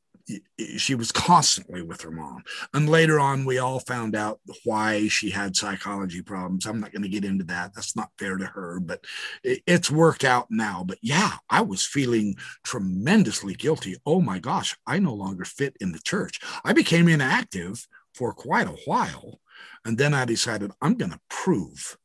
[0.77, 2.43] she was constantly with her mom.
[2.73, 6.65] And later on, we all found out why she had psychology problems.
[6.65, 7.73] I'm not going to get into that.
[7.73, 9.03] That's not fair to her, but
[9.43, 10.83] it's worked out now.
[10.85, 13.97] But yeah, I was feeling tremendously guilty.
[14.05, 16.39] Oh my gosh, I no longer fit in the church.
[16.63, 19.39] I became inactive for quite a while.
[19.85, 21.97] And then I decided I'm going to prove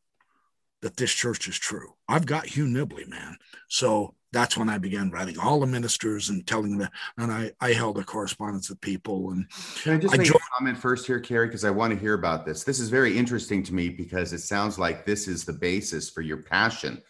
[0.83, 1.95] that this church is true.
[2.09, 3.37] I've got Hugh Nibley, man.
[3.69, 6.89] So that's when I began writing all the ministers and telling them.
[7.17, 9.31] And I, I held a correspondence with people.
[9.31, 9.47] And
[9.83, 11.99] can I just I make joined- a comment first here, Kerry, because I want to
[11.99, 12.63] hear about this.
[12.63, 16.21] This is very interesting to me because it sounds like this is the basis for
[16.21, 17.03] your passion,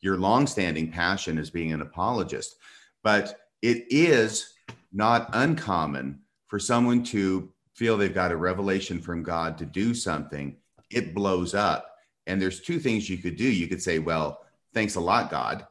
[0.00, 2.56] your longstanding passion as being an apologist.
[3.02, 4.54] But it is
[4.92, 10.54] not uncommon for someone to feel they've got a revelation from God to do something,
[10.90, 11.96] it blows up.
[12.26, 13.50] And there's two things you could do.
[13.50, 14.42] You could say, well,
[14.74, 15.66] thanks a lot, God,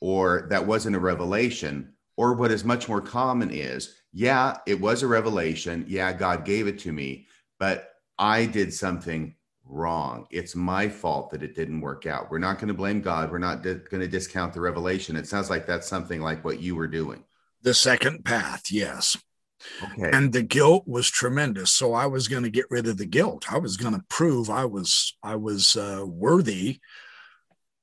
[0.00, 1.92] or that wasn't a revelation.
[2.16, 5.84] Or what is much more common is, yeah, it was a revelation.
[5.88, 7.26] Yeah, God gave it to me,
[7.58, 9.34] but I did something
[9.64, 10.28] wrong.
[10.30, 12.30] It's my fault that it didn't work out.
[12.30, 13.32] We're not going to blame God.
[13.32, 15.16] We're not di- going to discount the revelation.
[15.16, 17.24] It sounds like that's something like what you were doing.
[17.62, 19.16] The second path, yes.
[19.82, 20.10] Okay.
[20.12, 21.70] And the guilt was tremendous.
[21.70, 23.52] So I was going to get rid of the guilt.
[23.52, 26.80] I was going to prove I was I was uh, worthy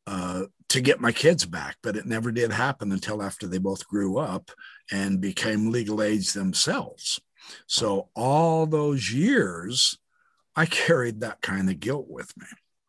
[0.06, 3.88] uh, to get my kids back, but it never did happen until after they both
[3.88, 4.52] grew up
[4.92, 7.20] and became legal age themselves.
[7.68, 9.98] So all those years,
[10.56, 12.48] I carried that kind of guilt with me.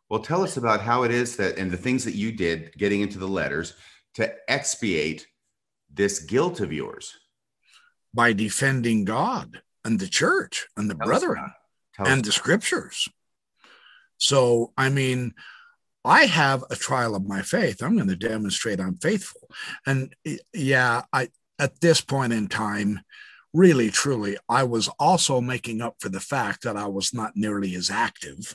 [0.08, 3.02] Well, tell us about how it is that and the things that you did getting
[3.02, 3.74] into the letters
[4.14, 5.26] to expiate
[5.92, 7.14] this guilt of yours
[8.14, 11.52] by defending God and the church and the Tell brethren
[11.98, 13.08] and the scriptures.
[14.18, 15.34] So, I mean,
[16.04, 17.82] I have a trial of my faith.
[17.82, 19.48] I'm going to demonstrate I'm faithful.
[19.86, 20.14] And
[20.52, 21.28] yeah, I
[21.58, 23.00] at this point in time,
[23.52, 27.74] really truly, I was also making up for the fact that I was not nearly
[27.74, 28.54] as active,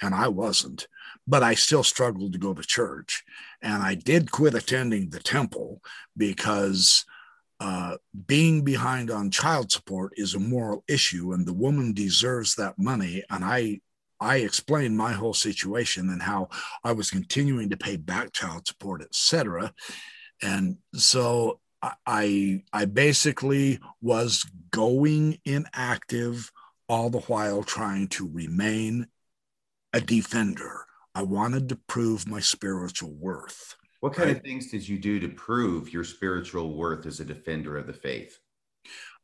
[0.00, 0.88] and I wasn't,
[1.26, 3.22] but I still struggled to go to church.
[3.62, 5.80] And I did quit attending the temple
[6.16, 7.04] because
[7.60, 7.96] uh,
[8.26, 13.22] being behind on child support is a moral issue and the woman deserves that money.
[13.30, 13.80] And i
[14.20, 16.48] i explained my whole situation and how
[16.84, 19.74] i was continuing to pay back child support etc
[20.40, 21.58] and so
[22.06, 26.52] i i basically was going inactive
[26.88, 29.06] all the while trying to remain
[29.92, 30.86] a defender.
[31.14, 34.36] I wanted to prove my spiritual worth what kind right?
[34.36, 37.94] of things did you do to prove your spiritual worth as a defender of the
[37.94, 38.38] faith?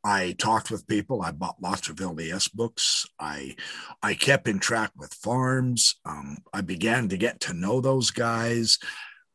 [0.03, 1.21] I talked with people.
[1.21, 3.05] I bought lots of LDS books.
[3.19, 3.57] I
[4.01, 5.97] I kept in track with FARMS.
[6.03, 8.79] Um, I began to get to know those guys.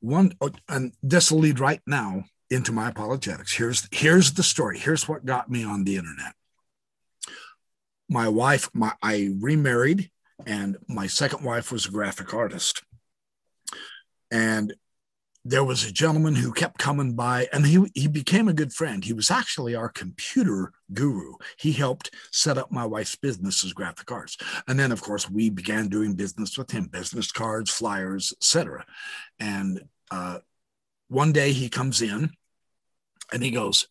[0.01, 0.33] One
[0.69, 3.55] and this will lead right now into my apologetics.
[3.55, 4.81] Here's here's the story.
[4.81, 6.35] Here's what got me on the internet.
[8.09, 10.11] My wife, my I remarried,
[10.45, 12.83] and my second wife was a graphic artist.
[14.33, 14.75] And
[15.49, 19.05] there was a gentleman who kept coming by and he, he became a good friend.
[19.05, 21.35] He was actually our computer guru.
[21.57, 24.37] He helped set up my wife's business as graphic arts.
[24.67, 28.85] And then, of course, we began doing business with him, business cards, flyers, etc.
[29.39, 30.39] And uh,
[31.09, 32.33] one day he comes in
[33.33, 33.87] and he goes,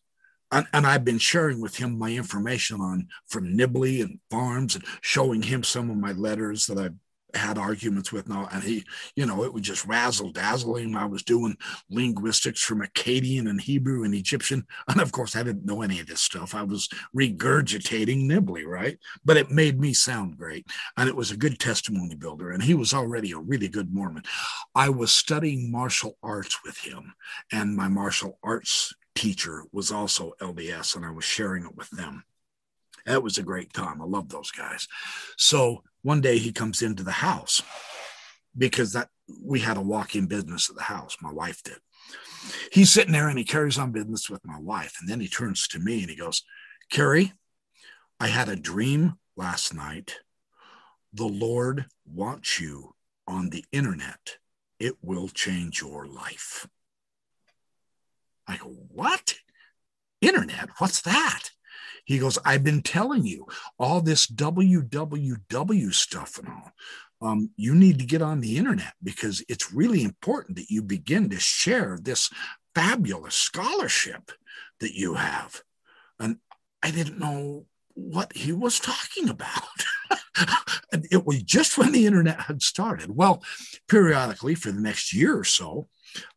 [0.52, 4.84] and, and, I've been sharing with him my information on from Nibley and FARMS and
[5.00, 6.94] showing him some of my letters that I've
[7.36, 8.48] had arguments with now.
[8.52, 8.84] And he,
[9.14, 10.96] you know, it would just razzle dazzle him.
[10.96, 11.56] I was doing
[11.90, 14.66] linguistics from Akkadian and Hebrew and Egyptian.
[14.88, 16.54] And of course, I didn't know any of this stuff.
[16.54, 18.98] I was regurgitating Nibley, right?
[19.24, 20.66] But it made me sound great.
[20.96, 22.50] And it was a good testimony builder.
[22.50, 24.22] And he was already a really good Mormon.
[24.74, 27.14] I was studying martial arts with him,
[27.52, 32.24] and my martial arts teacher was also LDS, and I was sharing it with them.
[33.06, 34.02] That was a great time.
[34.02, 34.88] I love those guys.
[35.36, 37.62] So one day he comes into the house
[38.56, 39.08] because that
[39.42, 41.16] we had a walk-in business at the house.
[41.20, 41.78] My wife did.
[42.72, 44.96] He's sitting there and he carries on business with my wife.
[45.00, 46.42] And then he turns to me and he goes,
[46.90, 47.32] Kerry,
[48.20, 50.18] I had a dream last night.
[51.12, 52.94] The Lord wants you
[53.26, 54.36] on the internet.
[54.78, 56.66] It will change your life.
[58.46, 59.34] I go, What?
[60.20, 60.70] Internet?
[60.78, 61.50] What's that?
[62.06, 63.46] He goes, I've been telling you
[63.78, 66.72] all this www stuff and all.
[67.20, 71.28] Um, you need to get on the internet because it's really important that you begin
[71.30, 72.30] to share this
[72.74, 74.30] fabulous scholarship
[74.80, 75.62] that you have.
[76.20, 76.36] And
[76.82, 79.84] I didn't know what he was talking about.
[80.92, 83.16] and it was just when the internet had started.
[83.16, 83.42] Well,
[83.88, 85.88] periodically for the next year or so,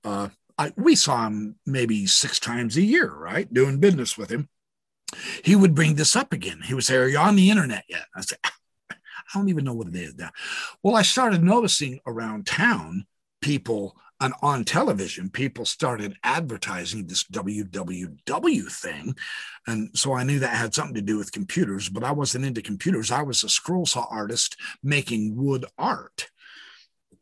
[0.03, 3.53] uh, I, we saw him maybe six times a year, right?
[3.53, 4.49] Doing business with him
[5.43, 6.61] he would bring this up again.
[6.65, 8.05] He would say, Are you on the internet yet?
[8.15, 8.37] I said,
[8.91, 8.95] I
[9.33, 10.31] don't even know what it is now.
[10.81, 13.05] Well, I started noticing around town
[13.41, 19.15] people and on television, people started advertising this www thing.
[19.65, 22.61] And so I knew that had something to do with computers, but I wasn't into
[22.61, 23.11] computers.
[23.11, 26.29] I was a scroll saw artist making wood art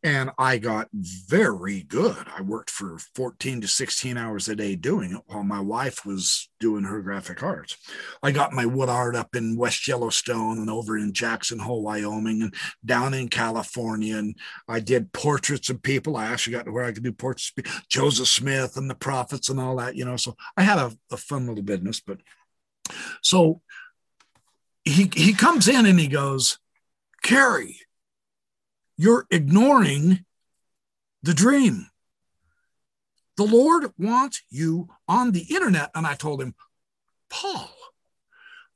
[0.07, 2.27] and I got very good.
[2.33, 6.49] I worked for 14 to 16 hours a day doing it while my wife was
[6.61, 7.75] doing her graphic arts.
[8.23, 12.41] I got my wood art up in West Yellowstone and over in Jackson Hole, Wyoming,
[12.41, 12.55] and
[12.85, 14.15] down in California.
[14.15, 14.37] And
[14.69, 16.15] I did portraits of people.
[16.15, 19.49] I actually got to where I could do portraits of Joseph Smith and the prophets
[19.49, 20.15] and all that, you know.
[20.15, 21.99] So I had a, a fun little business.
[21.99, 22.19] But
[23.21, 23.61] so
[24.85, 26.59] he he comes in and he goes,
[27.23, 27.81] Kerry,
[28.97, 30.25] you're ignoring
[31.23, 31.87] the dream.
[33.37, 35.91] The Lord wants you on the internet.
[35.93, 36.55] And I told him,
[37.29, 37.69] Paul,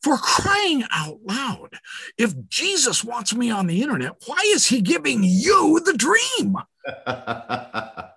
[0.03, 1.79] for crying out loud,
[2.17, 6.55] if Jesus wants me on the internet, why is he giving you the dream?
[7.07, 8.11] I,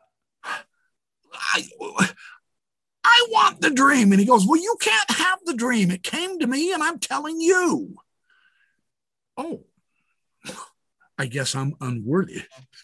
[3.04, 4.12] I want the dream.
[4.12, 5.90] And he goes, Well, you can't have the dream.
[5.90, 7.96] It came to me, and I'm telling you.
[9.36, 9.64] Oh,
[11.18, 12.42] I guess I'm unworthy.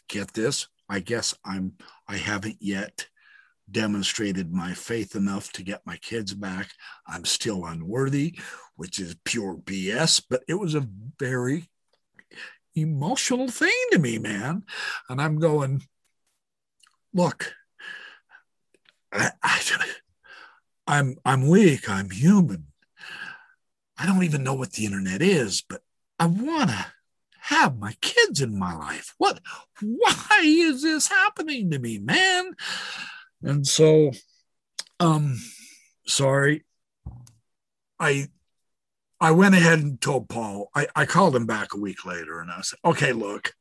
[0.08, 0.68] Get this?
[0.88, 1.74] I guess I'm
[2.08, 3.06] I haven't yet
[3.70, 6.70] demonstrated my faith enough to get my kids back.
[7.06, 8.36] I'm still unworthy,
[8.76, 11.68] which is pure BS, but it was a very
[12.74, 14.64] emotional thing to me, man.
[15.08, 15.82] And I'm going,
[17.14, 17.52] look,
[19.12, 19.60] I, I,
[20.86, 22.66] I'm I'm weak, I'm human.
[23.96, 25.82] I don't even know what the internet is, but
[26.18, 26.92] I wanna
[27.50, 29.14] have my kids in my life.
[29.18, 29.40] What?
[29.82, 32.52] Why is this happening to me, man?
[33.42, 34.12] And so,
[35.00, 35.36] um,
[36.06, 36.64] sorry,
[37.98, 38.28] I
[39.20, 40.70] I went ahead and told Paul.
[40.74, 43.52] I, I called him back a week later and I said, okay, look,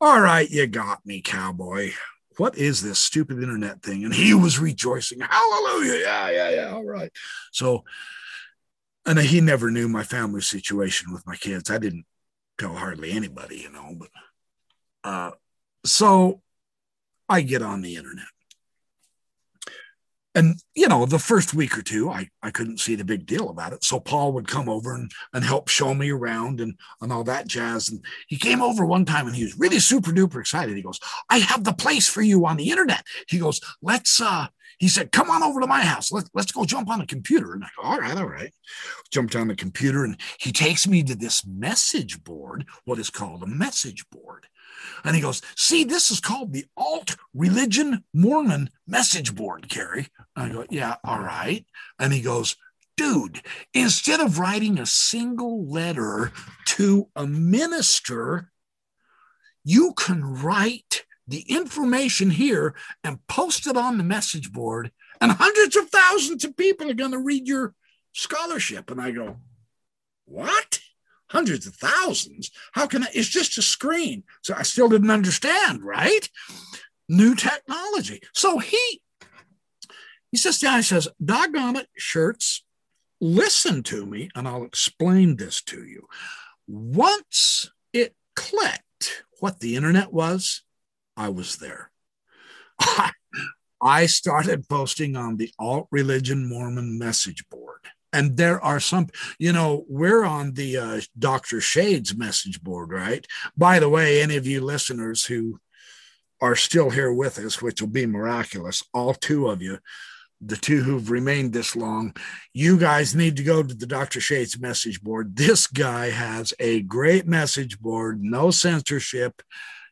[0.00, 1.92] all right, you got me, cowboy.
[2.36, 4.04] What is this stupid internet thing?
[4.04, 5.20] And he was rejoicing.
[5.20, 6.00] Hallelujah.
[6.00, 6.70] Yeah, yeah, yeah.
[6.74, 7.10] All right.
[7.52, 7.84] So,
[9.06, 11.70] and he never knew my family situation with my kids.
[11.70, 12.04] I didn't
[12.58, 13.96] tell hardly anybody, you know.
[13.98, 14.08] But
[15.04, 15.30] uh,
[15.84, 16.42] so
[17.28, 18.26] I get on the internet.
[20.34, 23.48] And, you know, the first week or two, I, I couldn't see the big deal
[23.48, 23.82] about it.
[23.82, 27.48] So Paul would come over and, and help show me around and, and all that
[27.48, 27.88] jazz.
[27.88, 30.76] And he came over one time and he was really super duper excited.
[30.76, 31.00] He goes,
[31.30, 33.02] I have the place for you on the internet.
[33.28, 34.48] He goes, let's, uh,
[34.78, 36.12] he said, come on over to my house.
[36.12, 37.52] Let, let's go jump on the computer.
[37.52, 38.52] And I go, all right, all right.
[39.10, 43.42] Jumped on the computer and he takes me to this message board, what is called
[43.42, 44.46] a message board.
[45.04, 50.08] And he goes, See, this is called the Alt Religion Mormon Message Board, Kerry.
[50.34, 51.64] I go, Yeah, all right.
[51.98, 52.56] And he goes,
[52.96, 53.42] Dude,
[53.74, 56.32] instead of writing a single letter
[56.66, 58.50] to a minister,
[59.64, 65.76] you can write the information here and post it on the message board, and hundreds
[65.76, 67.74] of thousands of people are going to read your
[68.12, 68.90] scholarship.
[68.90, 69.36] And I go,
[70.24, 70.80] What?
[71.28, 72.50] hundreds of thousands.
[72.72, 73.08] How can I?
[73.12, 74.22] It's just a screen.
[74.42, 76.28] So I still didn't understand, right?
[77.08, 78.20] New technology.
[78.32, 79.00] So he
[80.30, 82.64] he says down, he says, doggone it, Shirts,
[83.20, 86.08] listen to me, and I'll explain this to you.
[86.66, 90.62] Once it clicked what the internet was,
[91.16, 91.90] I was there.
[93.82, 97.80] I started posting on the alt religion Mormon message board.
[98.12, 99.08] And there are some
[99.38, 103.26] you know we're on the uh, dr shades message board right?
[103.56, 105.60] By the way any of you listeners who
[106.40, 109.78] are still here with us which will be miraculous all two of you
[110.40, 112.14] the two who've remained this long
[112.52, 115.36] you guys need to go to the dr shades message board.
[115.36, 119.42] This guy has a great message board no censorship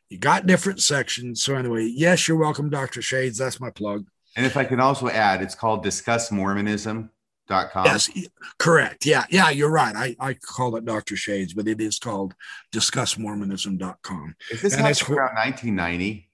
[0.09, 4.45] you got different sections so anyway yes you're welcome dr shades that's my plug and
[4.45, 7.09] if i can also add it's called discuss mormonism
[7.47, 7.85] Dot com.
[7.85, 8.09] Yes,
[8.57, 9.05] correct.
[9.05, 9.95] Yeah, yeah, you're right.
[9.95, 11.15] I, I call it Dr.
[11.15, 12.33] Shades, but it is called
[12.71, 14.35] discussmormonism.com.
[14.49, 16.31] Is this and happening around 1990?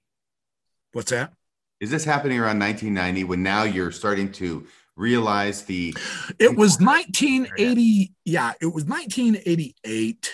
[0.92, 1.34] What's that?
[1.80, 4.66] Is this happening around 1990 when now you're starting to
[4.96, 5.94] realize the
[6.38, 8.14] It was 1980.
[8.24, 10.32] Yeah, it was 1988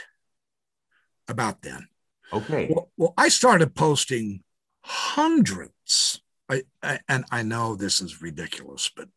[1.26, 1.88] about then.
[2.32, 2.68] Okay.
[2.70, 4.42] Well, well I started posting
[4.82, 9.08] hundreds I, I, and I know this is ridiculous, but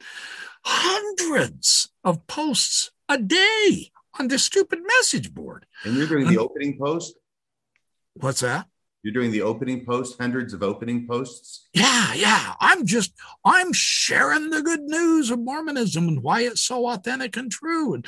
[0.64, 5.66] hundreds of posts a day on this stupid message board.
[5.86, 7.16] And you're doing the opening post?
[8.16, 8.68] What's that?
[9.04, 11.68] You're doing the opening post, hundreds of opening posts.
[11.74, 12.54] Yeah, yeah.
[12.60, 17.52] I'm just I'm sharing the good news of Mormonism and why it's so authentic and
[17.52, 17.96] true.
[17.96, 18.06] And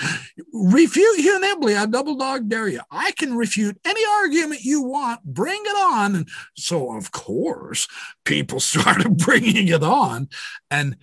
[0.53, 1.75] refute Hugh Nibley.
[1.75, 2.81] I double dog dare you.
[2.91, 5.23] I can refute any argument you want.
[5.23, 6.15] Bring it on.
[6.15, 7.87] And so, of course,
[8.23, 10.29] people started bringing it on,
[10.69, 10.97] and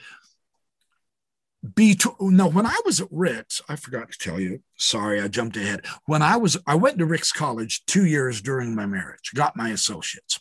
[1.74, 4.62] be no when i was at Ricks i forgot to tell you.
[4.76, 5.84] Sorry i jumped ahead.
[6.06, 9.70] When i was i went to Ricks college two years during my marriage got my
[9.70, 10.40] associates.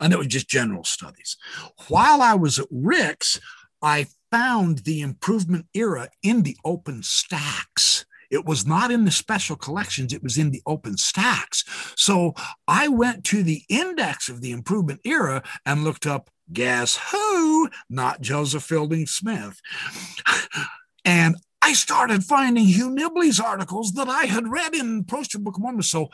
[0.00, 1.36] And it was just general studies.
[1.88, 3.40] While i was at Ricks
[3.82, 8.04] i found the improvement era in the open stacks.
[8.30, 11.64] It was not in the special collections, it was in the open stacks.
[11.96, 12.34] So
[12.66, 17.68] I went to the index of the improvement era and looked up Guess who?
[17.88, 19.60] Not Joseph Fielding Smith.
[21.04, 25.62] and I started finding Hugh Nibley's articles that I had read in Poster Book of
[25.62, 25.82] Mormon.
[25.82, 26.08] So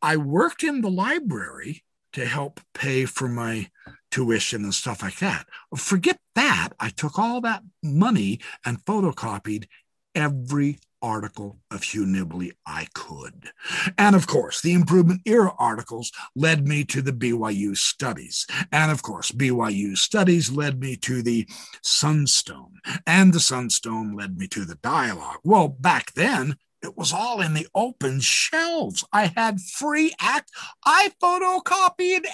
[0.00, 3.70] I worked in the library to help pay for my
[4.10, 5.46] tuition and stuff like that.
[5.76, 6.70] Forget that.
[6.80, 9.66] I took all that money and photocopied
[10.14, 13.50] every article of Hugh Nibley I could.
[13.98, 18.46] And of course, the Improvement Era articles led me to the BYU studies.
[18.72, 21.48] And of course, BYU studies led me to the
[21.82, 22.80] Sunstone.
[23.06, 25.38] And the Sunstone led me to the dialogue.
[25.44, 29.04] Well, back then, it was all in the open shelves.
[29.12, 30.50] I had free act.
[30.84, 32.24] I photocopied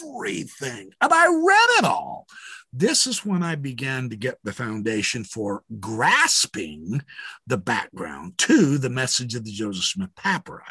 [0.00, 2.26] everything and I read it all.
[2.72, 7.02] This is when I began to get the foundation for grasping
[7.46, 10.62] the background to the message of the Joseph Smith Papyri.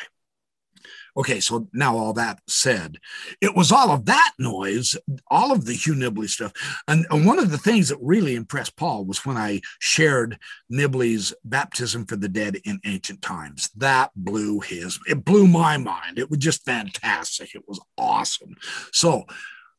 [1.16, 2.98] Okay, so now all that said,
[3.42, 4.96] it was all of that noise,
[5.30, 6.54] all of the Hugh Nibley stuff.
[6.88, 10.40] And, and, one of the things that really impressed Paul was when I shared
[10.72, 13.70] Nibley's Baptism for the Dead in Ancient Times.
[13.76, 16.18] That blew his, it blew my mind.
[16.18, 17.54] It was just fantastic.
[17.54, 18.56] It was awesome.
[18.94, 19.26] So,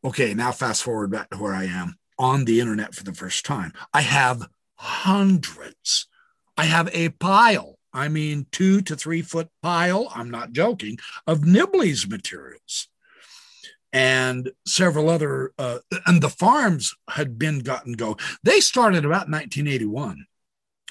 [0.04, 3.44] okay, now fast forward back to where I am on the internet for the first
[3.44, 3.72] time.
[3.92, 6.06] I have hundreds.
[6.56, 11.40] I have a pile I mean, two to three foot pile, I'm not joking, of
[11.40, 12.88] Nibley's materials.
[13.92, 18.16] And several other, uh, and the FARMS had been gotten go.
[18.42, 20.26] They started about 1981.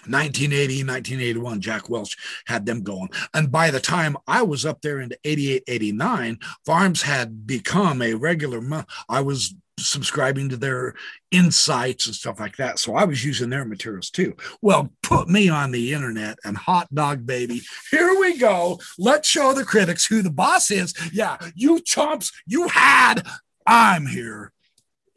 [0.08, 2.18] 1980, 1981, Jack Welch
[2.48, 3.10] had them going.
[3.34, 8.16] And by the time I was up there into 88, 89, FARMS had become a
[8.16, 8.88] regular month.
[9.10, 9.56] I was
[9.86, 10.96] subscribing to their
[11.32, 12.80] insights and stuff like that.
[12.80, 14.36] So I was using their materials too.
[14.62, 17.62] Well, put me on the internet and hot dog baby.
[17.90, 18.80] Here we go.
[18.98, 20.94] Let's show the critics who the boss is.
[21.14, 23.26] Yeah, you chumps, you had.
[23.66, 24.52] I'm here.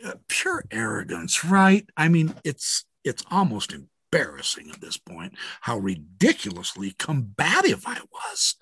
[0.04, 1.88] Uh, pure arrogance, right?
[1.96, 8.56] I mean, it's it's almost embarrassing at this point how ridiculously combative I was.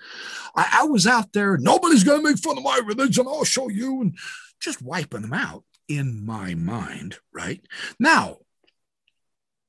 [0.54, 3.26] I, I was out there, nobody's to make fun of my religion.
[3.26, 4.16] I'll show you, and
[4.60, 5.64] just wiping them out
[5.96, 7.60] in my mind, right?
[7.98, 8.38] Now,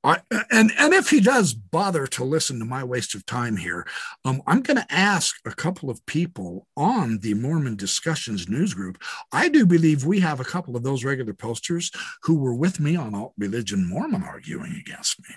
[0.06, 0.20] I,
[0.52, 3.88] and and if he does bother to listen to my waste of time here,
[4.26, 9.02] um, I'm going to ask a couple of people on the Mormon Discussions news group.
[9.32, 11.90] I do believe we have a couple of those regular posters
[12.24, 15.36] who were with me on Alt Religion Mormon arguing against me.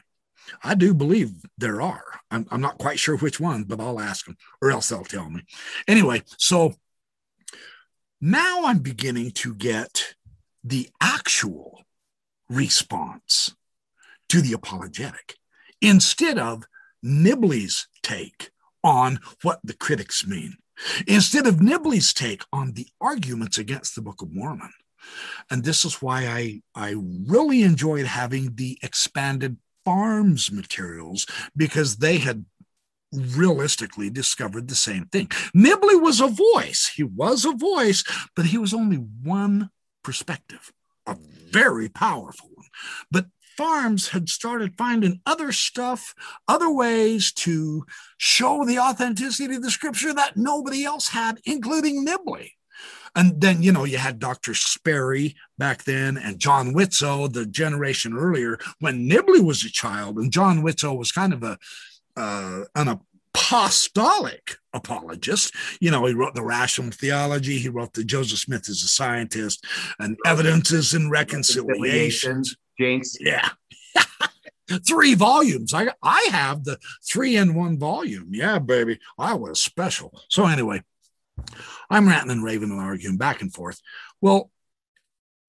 [0.64, 2.20] I do believe there are.
[2.30, 5.30] I'm, I'm not quite sure which one, but I'll ask them, or else they'll tell
[5.30, 5.42] me.
[5.86, 6.74] Anyway, so
[8.20, 10.14] now I'm beginning to get
[10.66, 11.84] the actual
[12.48, 13.54] response
[14.28, 15.36] to the apologetic
[15.80, 16.64] instead of
[17.04, 18.50] Nibley's take
[18.82, 20.56] on what the critics mean,
[21.06, 24.72] instead of Nibley's take on the arguments against the Book of Mormon.
[25.50, 32.18] And this is why I, I really enjoyed having the expanded FARMS materials because they
[32.18, 32.44] had
[33.12, 35.28] realistically discovered the same thing.
[35.54, 36.90] Nibley was a voice.
[36.94, 38.02] He was a voice,
[38.34, 39.70] but he was only one
[40.06, 40.72] perspective,
[41.08, 41.16] a
[41.50, 42.68] very powerful one.
[43.10, 43.26] But
[43.58, 46.14] FARMS had started finding other stuff,
[46.46, 47.84] other ways to
[48.16, 52.52] show the authenticity of the scripture that nobody else had, including Nibley.
[53.16, 54.54] And then, you know, you had Dr.
[54.54, 60.18] Sperry back then and John Widtsoe, the generation earlier, when Nibley was a child.
[60.18, 61.58] And John Widtsoe was kind of a,
[62.16, 63.00] uh, an
[63.36, 65.54] apostolic apologist.
[65.80, 69.64] You know, he wrote the Rational Theology, he wrote the Joseph Smith as a Scientist,
[69.98, 72.56] and Evidences and Reconciliations.
[72.78, 73.16] Jinx.
[73.20, 73.48] Yeah.
[74.86, 75.72] three volumes.
[75.72, 78.28] I I have the three in one volume.
[78.30, 78.98] Yeah, baby.
[79.18, 80.18] I was special.
[80.28, 80.82] So anyway,
[81.90, 83.80] I'm ranting and raving and arguing back and forth.
[84.20, 84.50] Well,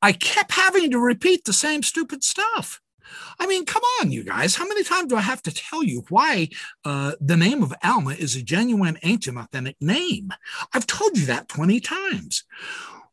[0.02, 2.80] I kept having to repeat the same stupid stuff.
[3.40, 4.56] I mean, come on, you guys.
[4.56, 6.50] How many times do I have to tell you why
[6.86, 10.32] uh, the name of Alma is a genuine, ancient, authentic name?
[10.74, 12.44] I've told you that 20 times.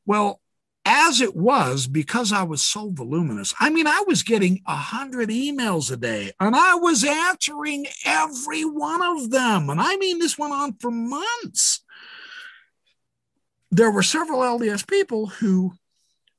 [0.06, 0.40] Well,
[0.84, 5.30] as it was, because I was so voluminous, I mean, I was getting a hundred
[5.30, 9.70] emails a day and I was answering every one of them.
[9.70, 11.82] And I mean, this went on for months.
[13.70, 15.72] There were several LDS people who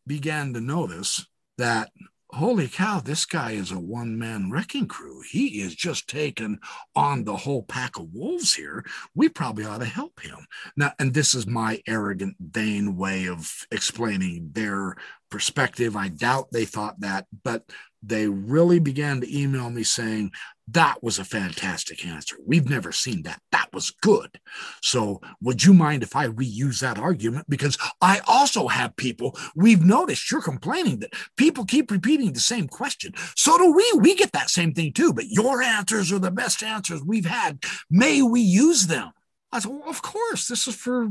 [0.05, 1.25] began to notice
[1.57, 1.89] that
[2.35, 5.21] holy cow, this guy is a one man wrecking crew.
[5.29, 6.59] He is just taking
[6.93, 8.85] on the whole pack of wolves here.
[9.15, 10.45] We probably ought to help him.
[10.75, 14.97] Now, and this is my arrogant, vain way of explaining their
[15.35, 15.97] perspective.
[15.97, 17.65] I doubt they thought that, but
[18.01, 20.31] they really began to email me saying,
[20.69, 22.37] that was a fantastic answer.
[22.47, 23.41] We've never seen that.
[23.51, 24.39] That was good.
[24.81, 27.49] So, would you mind if I reuse that argument?
[27.49, 32.69] Because I also have people, we've noticed you're complaining that people keep repeating the same
[32.69, 33.11] question.
[33.35, 33.91] So do we.
[33.99, 35.11] We get that same thing too.
[35.11, 37.61] But your answers are the best answers we've had.
[37.91, 39.11] May we use them?
[39.51, 40.47] I said, well, of course.
[40.47, 41.09] This is for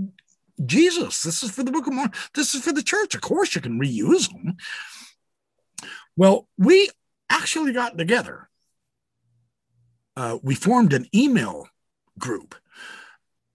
[0.65, 1.23] Jesus.
[1.23, 2.13] This is for the Book of Mormon.
[2.35, 3.15] This is for the church.
[3.15, 4.57] Of course, you can reuse them.
[6.17, 6.91] Well, we
[7.31, 8.49] actually got together
[10.17, 11.69] uh, we formed an email
[12.19, 12.55] group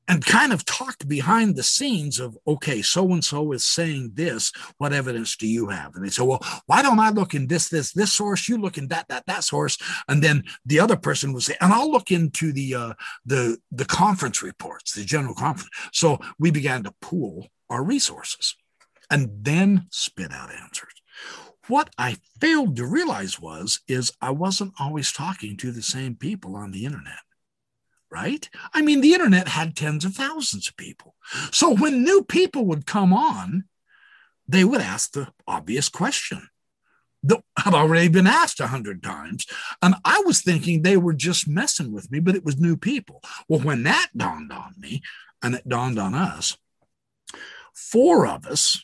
[0.10, 4.52] and kind of talked behind the scenes of okay so and so is saying this
[4.78, 5.96] what evidence do you have?
[5.96, 8.78] And they say well why don't i look in this this this source you look
[8.78, 9.78] in that that that source.
[10.10, 12.94] And then the other person would say and i'll look into the uh,
[13.26, 15.70] the the conference reports the general conference.
[15.94, 18.56] So we began to pool our resources
[19.12, 20.94] and then spit out answers.
[21.68, 26.56] What I failed to realize was is I wasn't always talking to the same people
[26.56, 27.20] on the internet.
[28.12, 28.50] Right?
[28.74, 31.16] I mean, the internet had tens of thousands of people.
[31.52, 33.66] So when new people would come on,
[34.48, 36.50] they would ask the obvious question
[37.24, 39.46] that had already been asked a hundred times.
[39.82, 43.22] And I was thinking they were just messing with me, but it was new people.
[43.48, 45.02] Well, when that dawned on me,
[45.42, 46.58] and it dawned on us,
[47.74, 48.84] four of us,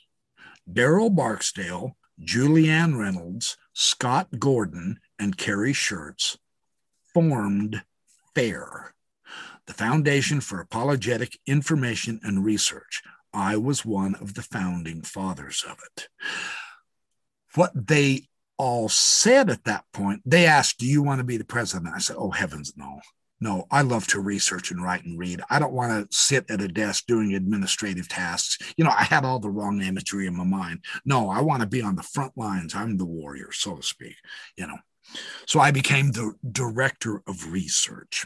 [0.71, 6.37] Daryl Barksdale, Julianne Reynolds, Scott Gordon, and Kerry Shirts
[7.13, 7.83] formed
[8.33, 8.93] FAIR,
[9.67, 13.01] the Foundation for Apologetic Information and Research.
[13.33, 16.07] I was one of the founding fathers of it.
[17.55, 21.45] What they all said at that point, they asked, Do you want to be the
[21.45, 21.93] president?
[21.93, 23.01] I said, Oh, heavens, no.
[23.41, 25.41] No, I love to research and write and read.
[25.49, 28.57] I don't want to sit at a desk doing administrative tasks.
[28.77, 30.79] You know, I had all the wrong imagery in my mind.
[31.03, 32.73] No, I want to be on the front lines.
[32.73, 34.15] I'm the warrior, so to speak,
[34.55, 34.77] you know.
[35.45, 38.25] So I became the director of research.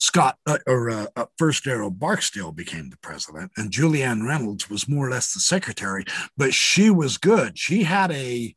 [0.00, 4.88] Scott, uh, or uh, uh, first Daryl Barksdale became the president, and Julianne Reynolds was
[4.88, 6.04] more or less the secretary,
[6.36, 7.58] but she was good.
[7.58, 8.54] She had a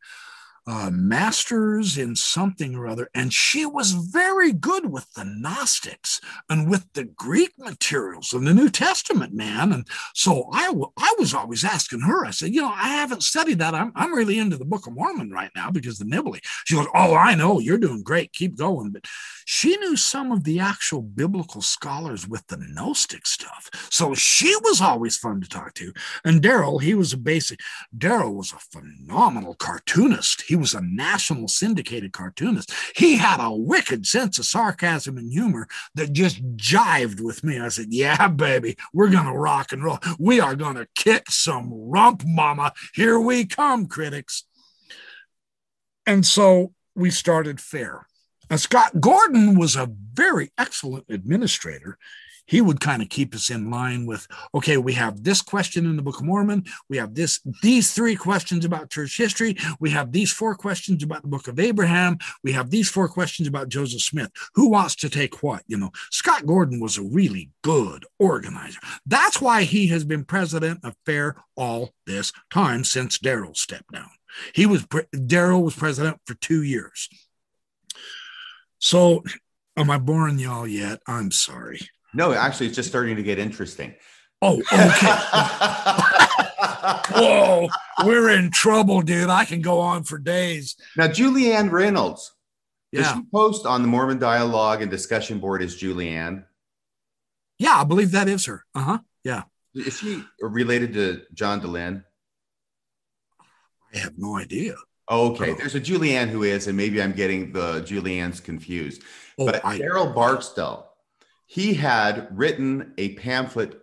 [0.67, 6.69] uh, master's in something or other, and she was very good with the Gnostics and
[6.69, 9.73] with the Greek materials and the New Testament, man.
[9.73, 13.23] And so I, w- I was always asking her, I said, you know, I haven't
[13.23, 13.75] studied that.
[13.75, 16.39] I'm, I'm really into the Book of Mormon right now because the Nibley.
[16.65, 18.33] She goes, oh, I know, you're doing great.
[18.33, 18.91] Keep going.
[18.91, 19.05] But
[19.45, 23.69] she knew some of the actual biblical scholars with the Gnostic stuff.
[23.89, 25.91] So she was always fun to talk to.
[26.23, 27.59] And Daryl, he was a basic,
[27.97, 30.43] Daryl was a phenomenal cartoonist.
[30.43, 32.71] He was a national syndicated cartoonist.
[32.95, 37.59] He had a wicked sense of sarcasm and humor that just jived with me.
[37.59, 39.99] I said, Yeah, baby, we're going to rock and roll.
[40.19, 42.71] We are going to kick some rump, mama.
[42.93, 44.43] Here we come, critics.
[46.05, 48.05] And so we started fair.
[48.47, 51.97] And Scott Gordon was a very excellent administrator
[52.49, 55.95] he would kind of keep us in line with okay we have this question in
[55.95, 60.11] the book of mormon we have this these three questions about church history we have
[60.11, 64.01] these four questions about the book of abraham we have these four questions about joseph
[64.01, 64.31] smith.
[64.55, 65.91] Who wants to take what you know?
[66.11, 68.79] Scott gordon was a really good organizer.
[69.05, 74.09] That's why he has been president of fair all this time since daryl stepped down.
[74.53, 77.09] He was daryl was president for two years.
[78.79, 79.23] So
[79.77, 80.99] am i boring y'all yet?
[81.07, 81.79] I'm sorry
[82.13, 83.93] no, actually, it's just starting to get interesting.
[84.41, 85.09] Oh, okay.
[87.11, 87.67] Whoa,
[88.05, 89.29] we're in trouble, dude.
[89.29, 90.75] I can go on for days.
[90.95, 92.31] Now, Julianne Reynolds.
[92.91, 93.01] Yeah.
[93.03, 96.45] Does she post on the Mormon Dialogue and discussion board as Julianne?
[97.59, 98.65] Yeah, I believe that is her.
[98.73, 98.99] Uh huh.
[99.23, 99.43] Yeah.
[99.75, 102.03] Is she related to John Dehlin?
[103.93, 104.75] I have no idea.
[105.11, 105.51] okay.
[105.51, 105.55] Oh.
[105.55, 109.03] There's a Julianne who is, and maybe I'm getting the Juliannes confused.
[109.37, 110.88] Oh, but I- Daryl Barksdale
[111.49, 113.81] he had written a pamphlet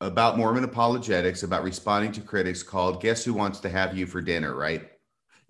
[0.00, 4.22] about Mormon apologetics, about responding to critics called Guess Who Wants to Have You for
[4.22, 4.88] Dinner, right?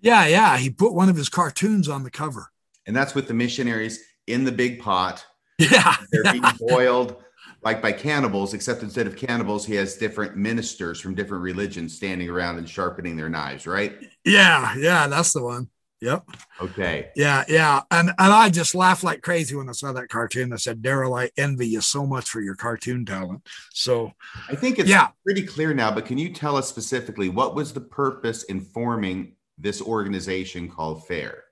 [0.01, 0.57] Yeah, yeah.
[0.57, 2.49] He put one of his cartoons on the cover.
[2.87, 5.23] And that's with the missionaries in the big pot.
[5.59, 5.95] Yeah.
[6.11, 6.31] They're yeah.
[6.33, 7.15] being boiled
[7.63, 12.29] like by cannibals, except instead of cannibals, he has different ministers from different religions standing
[12.29, 13.97] around and sharpening their knives, right?
[14.23, 15.69] Yeah, yeah, that's the one.
[16.01, 16.29] Yep.
[16.61, 17.09] Okay.
[17.15, 17.81] Yeah, yeah.
[17.89, 20.53] And and I just laughed like crazy when I saw that cartoon.
[20.53, 23.47] I said, Daryl, I envy you so much for your cartoon talent.
[23.73, 24.11] So
[24.47, 25.07] I think it's Yeah.
[25.25, 29.33] pretty clear now, but can you tell us specifically what was the purpose in forming
[29.57, 31.43] this organization called FAIR?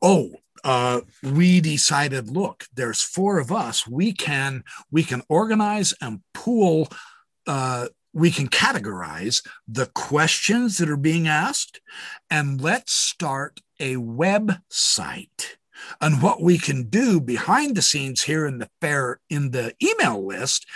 [0.00, 0.30] oh
[0.62, 6.88] uh, we decided look there's four of us we can we can organize and pool
[7.48, 7.88] uh,
[8.18, 11.80] we can categorize the questions that are being asked
[12.30, 15.56] and let's start a website
[16.00, 20.26] and what we can do behind the scenes here in the fair in the email
[20.26, 20.66] list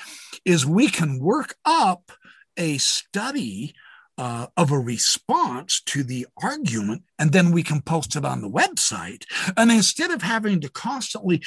[0.45, 2.13] is we can work up
[2.57, 3.75] a study
[4.19, 8.51] uh, of a response to the argument, and then we can post it on the
[8.51, 9.25] website.
[9.57, 11.43] And instead of having to constantly,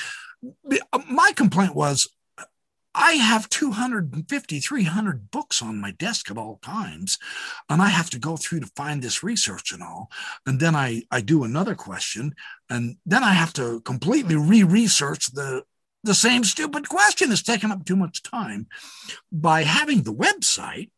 [1.08, 2.08] my complaint was
[2.96, 7.20] I have 250, 300 books on my desk at all times,
[7.70, 10.10] and I have to go through to find this research and all.
[10.46, 12.34] And then I, I do another question,
[12.70, 15.64] and then I have to completely re research the,
[16.06, 17.32] the same stupid question.
[17.34, 18.68] It's taking up too much time.
[19.30, 20.90] By having the website,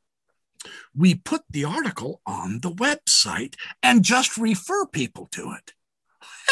[0.96, 5.74] we put the article on the website and just refer people to it.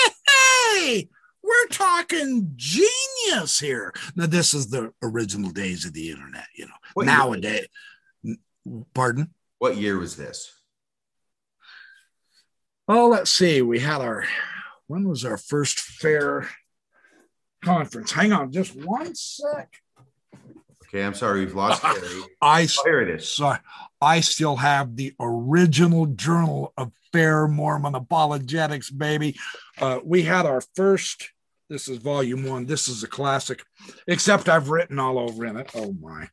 [0.77, 1.07] Hey,
[1.45, 3.93] we're talking genius here.
[4.15, 6.73] Now, this is the original days of the internet, you know.
[6.93, 7.05] What?
[7.05, 7.67] Nowadays,
[8.93, 9.33] pardon?
[9.59, 10.51] What year was this?
[12.87, 13.61] Oh, let's see.
[13.61, 14.25] We had our,
[14.87, 16.49] when was our first fair
[17.63, 18.11] conference?
[18.11, 19.73] Hang on just one sec.
[20.87, 22.21] Okay, I'm sorry, we've lost Kerry.
[22.41, 23.27] I Oh, here it is.
[23.27, 23.55] So
[23.99, 29.35] I still have the original Journal of Fair Mormon Apologetics, baby.
[29.79, 31.31] Uh, we had our first,
[31.69, 32.65] this is volume one.
[32.65, 33.63] This is a classic,
[34.07, 35.71] except I've written all over in it.
[35.75, 36.29] Oh my.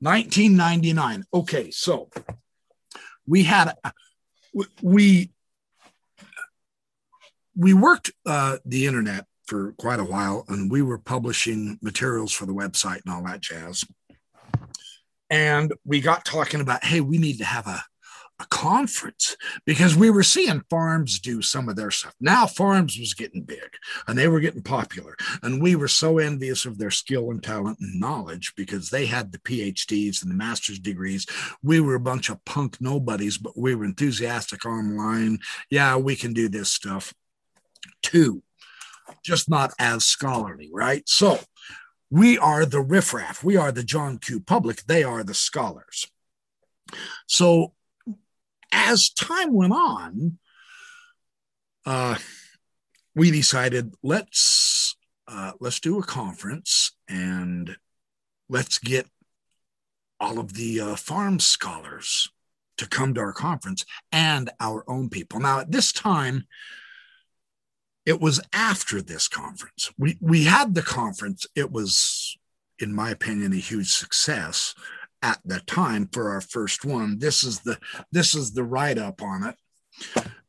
[0.00, 1.24] 1999.
[1.32, 2.10] Okay, so
[3.26, 3.74] we had,
[4.82, 5.30] we,
[7.56, 12.46] we worked uh, the internet for quite a while and we were publishing materials for
[12.46, 13.84] the website and all that jazz
[15.32, 17.82] and we got talking about hey we need to have a,
[18.40, 23.14] a conference because we were seeing FARMS do some of their stuff now FARMS was
[23.14, 23.76] getting big
[24.06, 27.78] and they were getting popular and we were so envious of their skill and talent
[27.80, 31.26] and knowledge because they had the phds and the master's degrees
[31.62, 35.38] we were a bunch of punk nobodies but we were enthusiastic online
[35.70, 37.14] yeah we can do this stuff
[38.02, 38.42] too,
[39.24, 41.38] just not as scholarly right so
[42.12, 43.42] we are the riffraff.
[43.42, 44.40] We are the John Q.
[44.40, 44.82] Public.
[44.82, 46.06] They are the scholars.
[47.26, 47.72] So
[48.72, 50.38] as time went on,
[51.84, 52.16] uh,
[53.14, 54.96] we decided let's
[55.28, 57.76] uh, let's do a conference and
[58.48, 59.06] let's get
[60.18, 62.30] all of the uh, farm scholars
[62.78, 65.40] to come to our conference and our own people.
[65.40, 66.46] Now, at this time,
[68.06, 69.92] it was after this conference.
[69.98, 71.46] We we had the conference.
[71.54, 72.36] It was,
[72.78, 74.74] in my opinion, a huge success
[75.22, 77.18] at the time for our first one.
[77.18, 77.78] This is the
[78.10, 79.56] this is the write up on it.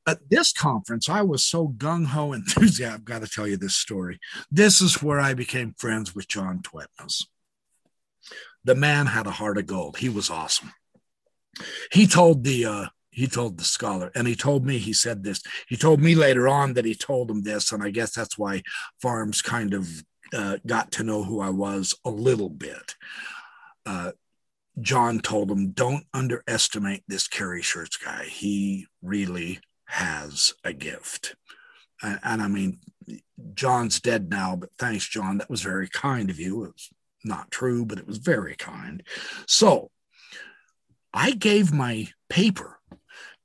[0.05, 2.93] At this conference, I was so gung ho enthusiastic.
[2.93, 4.19] I've got to tell you this story.
[4.51, 7.26] This is where I became friends with John Tvedtnes.
[8.65, 9.97] The man had a heart of gold.
[9.97, 10.74] He was awesome.
[11.91, 15.41] He told the uh, he told the scholar, and he told me he said this.
[15.67, 18.63] He told me later on that he told him this, and I guess that's why
[19.01, 19.88] FARMS kind of
[20.34, 22.95] uh, got to know who I was a little bit.
[23.86, 24.11] Uh,
[24.82, 28.26] John told him, "Don't underestimate this Kerry Shirts guy.
[28.26, 31.36] He really has a gift."
[32.01, 32.80] And, and I mean,
[33.53, 35.38] John's dead now, but thanks, John.
[35.38, 36.63] That was very kind of you.
[36.63, 36.89] It was
[37.24, 39.03] not true, but it was very kind.
[39.47, 39.91] So
[41.13, 42.80] I gave my paper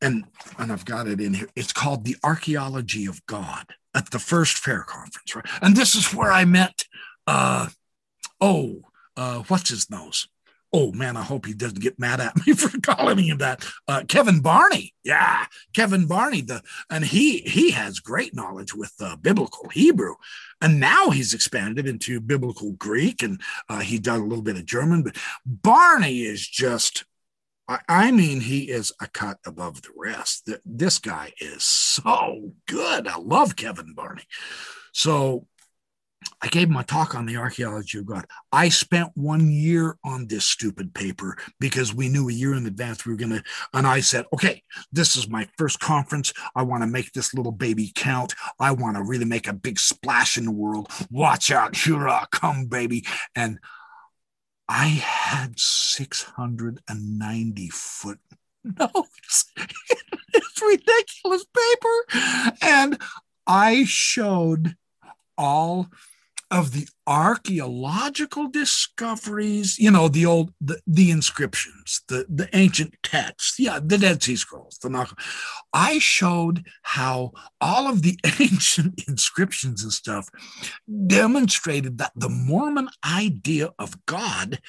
[0.01, 0.25] and
[0.59, 1.49] and I've got it in here.
[1.57, 5.45] It's called the Archaeology of God at the first fair conference, right?
[5.63, 6.85] And this is where I met.
[7.27, 7.69] Uh,
[8.41, 8.83] oh,
[9.17, 10.29] uh, what's his nose?
[10.73, 13.65] Oh man, I hope he doesn't get mad at me for calling him that.
[13.87, 16.43] Uh, Kevin Barney, yeah, Kevin Barney.
[16.43, 20.15] The and he he has great knowledge with uh, biblical Hebrew,
[20.61, 24.67] and now he's expanded into biblical Greek, and uh, he done a little bit of
[24.67, 25.03] German.
[25.03, 25.17] But
[25.47, 27.05] Barney is just
[27.87, 30.51] I mean, he is a cut above the rest.
[30.65, 33.07] This guy is so good.
[33.07, 34.25] I love Kevin Barney.
[34.93, 35.47] So
[36.41, 38.27] I gave a talk on the archaeology of God.
[38.53, 43.05] I spent one year on this stupid paper because we knew a year in advance
[43.05, 43.43] we were going to.
[43.73, 44.63] And I said, okay,
[44.93, 46.33] this is my first conference.
[46.55, 48.35] I want to make this little baby count.
[48.61, 50.89] I want to really make a big splash in the world.
[51.11, 51.77] Watch out.
[51.77, 53.05] Here I come, baby.
[53.35, 53.59] And
[54.69, 58.19] I had 690 foot
[58.79, 59.53] notes.
[60.35, 62.05] it's ridiculous paper.
[62.63, 63.01] And
[63.47, 64.77] I showed
[65.39, 65.89] all
[66.51, 73.59] of the archaeological discoveries, you know, the old the, the inscriptions, the the ancient texts,
[73.59, 75.19] yeah, the Dead Sea Scrolls, the Nag-
[75.73, 80.29] I showed how all of the ancient inscriptions and stuff
[81.07, 84.61] demonstrated that the Mormon idea of God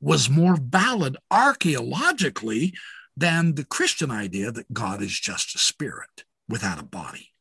[0.00, 2.74] was more valid archaeologically
[3.16, 7.32] than the Christian idea that God is just a spirit without a body.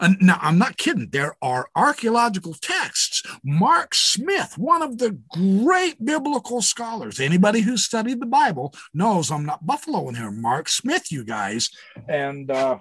[0.00, 1.08] And now, I'm not kidding.
[1.10, 3.22] There are archaeological texts.
[3.42, 9.46] Mark Smith, one of the great biblical scholars, anybody who's studied the Bible knows I'm
[9.46, 10.30] not buffaloing here.
[10.30, 11.70] Mark Smith, you guys.
[12.08, 12.78] And uh,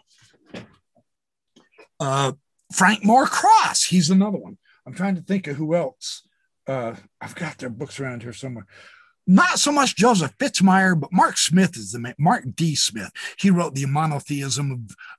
[1.99, 2.33] uh,
[2.73, 4.57] Frank Moore Cross, he's another one.
[4.85, 6.27] I'm trying to think of who else.
[6.67, 8.67] Uh, I've got their books around here somewhere
[9.25, 12.75] not so much Joseph Fitzmyer, but Mark Smith is the man, Mark D.
[12.75, 13.11] Smith.
[13.37, 14.71] He wrote the monotheism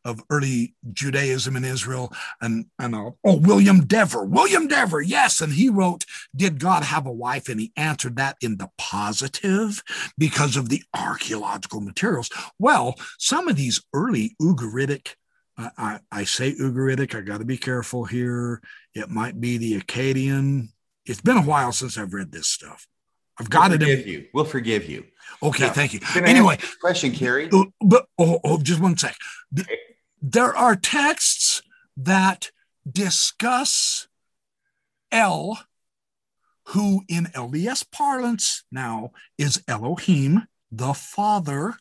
[0.04, 5.40] of, of early Judaism in Israel, and and uh, oh William Dever, William Dever, yes,
[5.40, 6.04] and he wrote,
[6.36, 9.82] "Did God have a wife?" And he answered that in the positive
[10.18, 12.30] because of the archaeological materials.
[12.58, 15.14] Well, some of these early Ugaritic.
[15.56, 17.14] I, I say Ugaritic.
[17.14, 18.60] I got to be careful here.
[18.92, 20.70] It might be the Akkadian.
[21.06, 22.88] It's been a while since I've read this stuff
[23.38, 23.80] I've got we'll it.
[23.80, 24.12] Forgive in...
[24.12, 24.26] you.
[24.32, 25.04] We'll forgive you.
[25.42, 26.00] Okay, now, thank you.
[26.16, 27.14] Anyway, question.
[27.52, 29.16] Uh, but oh, oh, just one sec.
[30.22, 31.62] There are texts
[31.96, 32.50] that
[32.90, 34.08] discuss
[35.12, 35.58] El,
[36.68, 41.74] who in LDS parlance now is Elohim, the Father,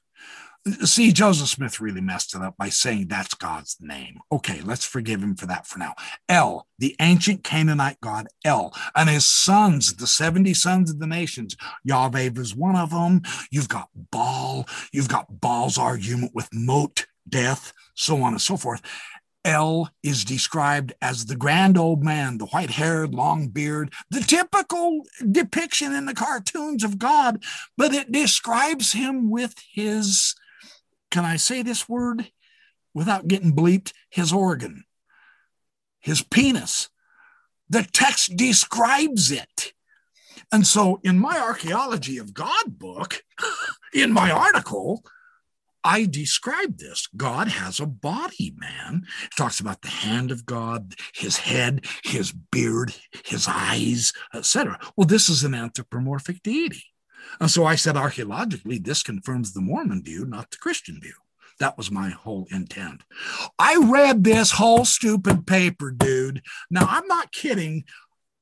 [0.86, 4.20] See, Joseph Smith really messed it up by saying that's God's name.
[4.32, 5.94] Okay, let's forgive him for that for now.
[6.30, 11.58] El, the ancient Canaanite god El, and his sons, the 70 sons of the nations.
[11.84, 13.24] Yahweh is one of them.
[13.52, 14.66] You've got Baal.
[14.94, 18.82] You've got Baal's argument with Mot, death, so on and so forth.
[19.44, 25.02] El is described as the grand old man, the white haired, long beard, the typical
[25.30, 27.44] depiction in the cartoons of God,
[27.78, 30.36] but it describes him with his
[31.14, 32.32] can I say this word
[32.96, 33.94] without getting bleeped?
[34.10, 34.84] His organ,
[36.00, 36.90] his penis.
[37.70, 39.74] The text describes it.
[40.52, 43.24] And so, in my Archaeology of God book,
[43.94, 45.04] in my article,
[45.84, 47.08] I describe this.
[47.16, 49.06] God has a body, man.
[49.24, 54.80] It talks about the hand of God, his head, his beard, his eyes, etc.
[54.98, 56.86] Well, this is an anthropomorphic deity.
[57.40, 61.14] And so I said, archaeologically, this confirms the Mormon view, not the Christian view.
[61.60, 63.04] That was my whole intent.
[63.60, 66.42] I read this whole stupid paper, dude.
[66.70, 67.86] Now, I'm not kidding.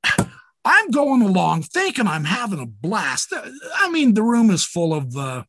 [0.64, 3.34] I'm going along thinking I'm having a blast.
[3.34, 5.44] I mean, the room is full of, uh,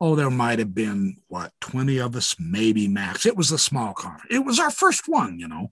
[0.00, 3.26] oh, there might have been, what, 20 of us, maybe max.
[3.26, 4.34] It was a small conference.
[4.34, 5.70] It was our first one, you know.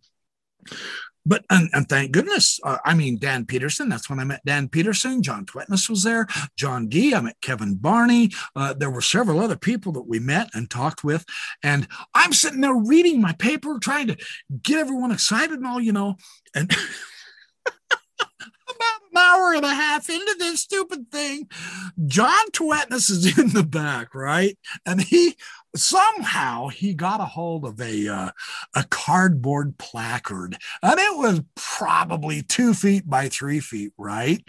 [1.25, 4.69] But, and, and thank goodness, uh, I mean, Dan Peterson, that's when I met Dan
[4.69, 5.23] Peterson.
[5.23, 6.27] John Tvedtnes was there.
[6.57, 8.31] John Gee, I met Kevin Barney.
[8.57, 11.25] Uh, there were several other people that we met and talked with.
[11.63, 14.17] And I'm sitting there reading my paper, trying to
[14.63, 16.17] get everyone excited and all, you know.
[16.55, 16.71] And
[18.77, 21.49] about an hour and a half into this stupid thing,
[22.07, 24.59] John Tvedtnes is in the back, right?
[24.87, 25.37] And he
[25.75, 28.31] somehow he got a hold of a uh,
[28.75, 34.43] a cardboard placard, and it was probably two feet by three feet, right?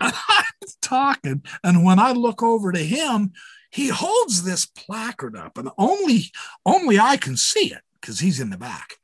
[0.00, 3.32] And I was talking, and when I look over to him,
[3.70, 6.32] he holds this placard up, and only
[6.64, 8.96] only I can see it because he's in the back.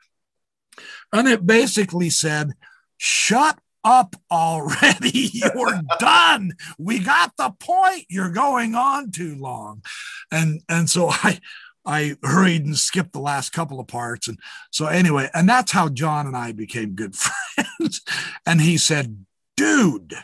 [1.13, 2.53] And it basically said,
[2.97, 5.31] Shut up already.
[5.33, 6.53] You're done.
[6.79, 8.07] We got the point.
[8.09, 9.83] You're going on too long.
[10.31, 11.41] And and so I
[11.85, 14.29] I hurried and skipped the last couple of parts.
[14.29, 14.39] And
[14.71, 17.17] so anyway, and that's how John and I became good
[17.57, 18.03] friends.
[18.47, 19.25] and he said,
[19.57, 20.15] dude.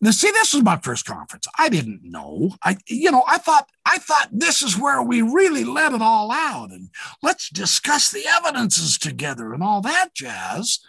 [0.00, 1.46] Now see, this was my first conference.
[1.58, 2.50] I didn't know.
[2.62, 6.30] I, you know, I thought I thought this is where we really let it all
[6.30, 6.90] out and
[7.22, 10.80] let's discuss the evidences together and all that jazz.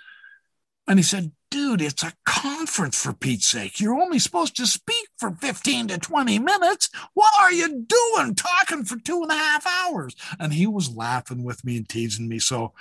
[0.86, 3.80] And he said, dude, it's a conference for Pete's sake.
[3.80, 6.90] You're only supposed to speak for 15 to 20 minutes.
[7.14, 10.18] What are you doing talking for two and a half hours?
[10.38, 12.40] And he was laughing with me and teasing me.
[12.40, 12.74] So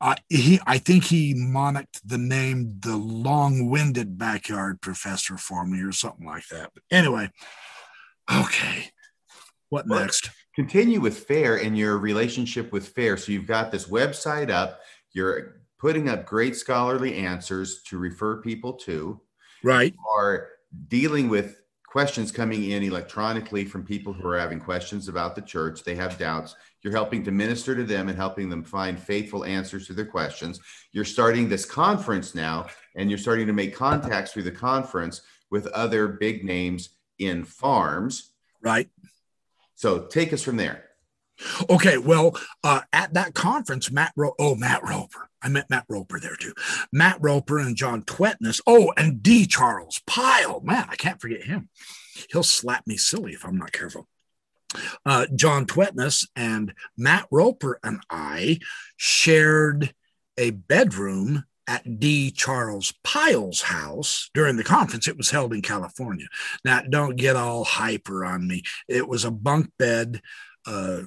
[0.00, 5.80] uh, he, I think he moniked the name the long winded backyard professor for me
[5.80, 6.72] or something like that.
[6.74, 7.30] But anyway,
[8.34, 8.90] okay.
[9.68, 10.30] What well, next?
[10.56, 13.16] Continue with FAIR and your relationship with FAIR.
[13.16, 14.80] So you've got this website up.
[15.12, 19.20] You're putting up great scholarly answers to refer people to.
[19.62, 19.94] Right.
[20.16, 20.48] Are
[20.88, 25.84] dealing with questions coming in electronically from people who are having questions about the church.
[25.84, 26.56] They have doubts.
[26.80, 30.58] You're helping to minister to them and helping them find faithful answers to their questions.
[30.92, 35.20] You're starting this conference now, and you're starting to make contacts through the conference
[35.50, 38.32] with other big names in farms.
[38.62, 38.88] Right.
[39.74, 40.84] So take us from there.
[41.68, 46.18] Okay, well, uh, at that conference, Matt Ro- oh Matt Roper, I met Matt Roper
[46.18, 46.54] there too.
[46.90, 48.60] Matt Roper and John Tvedtnes.
[48.66, 49.46] Oh, and D.
[49.46, 50.60] Charles Pyle.
[50.62, 51.68] Man, I can't forget him.
[52.30, 54.08] He'll slap me silly if I'm not careful.
[55.04, 58.58] Uh, John Tvedtnes and Matt Roper and I
[58.96, 59.94] shared
[60.36, 62.30] a bedroom at D.
[62.30, 65.08] Charles Pyle's house during the conference.
[65.08, 66.26] It was held in California.
[66.64, 68.62] Now, don't get all hyper on me.
[68.88, 70.20] It was a bunk bed.
[70.66, 71.02] Uh,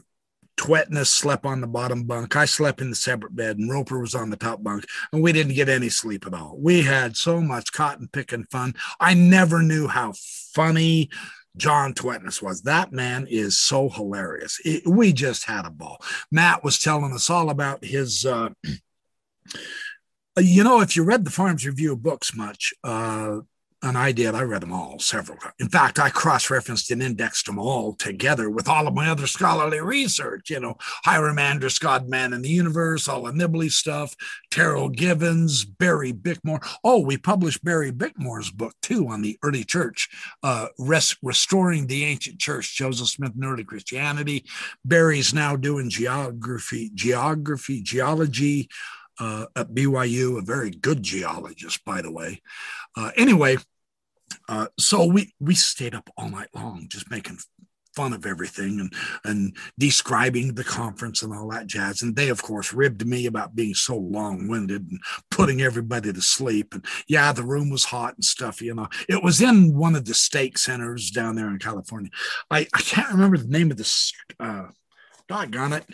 [0.58, 2.36] Tvedtnes slept on the bottom bunk.
[2.36, 5.32] I slept in the separate bed, and Roper was on the top bunk, and we
[5.32, 6.58] didn't get any sleep at all.
[6.60, 8.74] We had so much cotton picking fun.
[8.99, 10.14] I never knew how
[10.53, 11.10] funny
[11.55, 12.62] John Tvedtnes was.
[12.64, 14.60] That man is so hilarious.
[14.66, 16.01] It, we just had a ball.
[16.32, 18.26] Matt was telling us all about his.
[18.26, 18.49] Uh,
[20.39, 23.39] you know, if you read the Farms Review Books much, uh,
[23.88, 24.36] and I did.
[24.36, 25.54] I read them all several times.
[25.60, 29.28] In fact, I cross referenced and indexed them all together with all of my other
[29.28, 34.16] scholarly research, you know, Hyrum Andrus, God, Man, and the Universe, all the Nibley stuff,
[34.52, 36.66] Terryl Givens, Barry Bickmore.
[36.84, 40.10] Oh, we published Barry Bickmore's book too on the early church,
[40.44, 44.46] uh, Res- Restoring the Ancient Church, Joseph Smith and Early Christianity.
[44.86, 48.70] Barry's now doing geography, geography, geology
[49.20, 52.42] uh, at BYU, a very good geologist, by the way.
[52.96, 53.58] Uh, anyway,
[54.48, 57.38] uh, so we we stayed up all night long just making
[57.98, 58.93] fun of everything and
[59.24, 62.04] and describing the conference and all that jazz.
[62.04, 65.00] And they, of course, ribbed me about being so long-winded and
[65.32, 66.76] putting everybody to sleep.
[66.76, 68.62] And yeah, the room was hot and stuff.
[68.62, 72.12] You know, it was in one of the stake centers down there in California.
[72.51, 74.13] I I can't remember the name of this.
[74.39, 74.67] Uh,
[75.28, 75.86] doggone it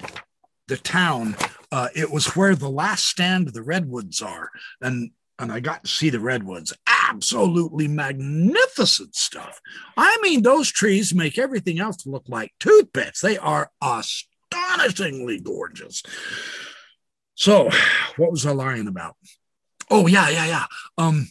[0.67, 1.35] the town.
[1.71, 4.49] Uh, it was where the last stand of the redwoods are,
[4.81, 6.73] and and I got to see the redwoods.
[7.13, 9.61] Absolutely magnificent stuff.
[9.95, 13.21] I mean, those trees make everything else look like toothpicks.
[13.21, 16.01] They are astonishingly gorgeous.
[17.35, 17.69] So,
[18.17, 19.15] what was I lying about?
[19.91, 20.65] Oh yeah, yeah, yeah.
[20.97, 21.27] Um,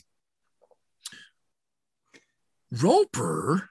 [2.70, 3.70] Roper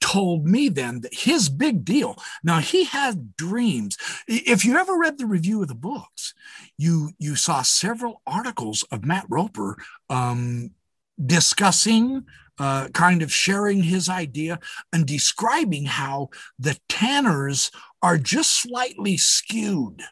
[0.00, 3.96] told me then that his big deal now he had dreams
[4.28, 6.34] if you ever read the review of the books
[6.76, 9.78] you you saw several articles of matt roper
[10.10, 10.70] um,
[11.24, 12.24] discussing
[12.58, 14.60] uh, kind of sharing his idea
[14.92, 16.28] and describing how
[16.58, 17.70] the tanners
[18.00, 20.02] are just slightly skewed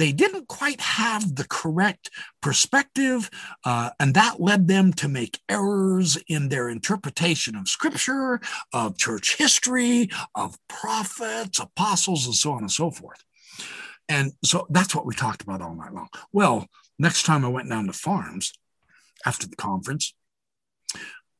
[0.00, 2.08] they didn't quite have the correct
[2.40, 3.28] perspective,
[3.66, 8.40] uh, and that led them to make errors in their interpretation of scripture,
[8.72, 13.22] of church history, of prophets, apostles, and so on and so forth.
[14.08, 16.08] And so that's what we talked about all night long.
[16.32, 16.66] Well,
[16.98, 18.54] next time I went down to farms
[19.26, 20.14] after the conference,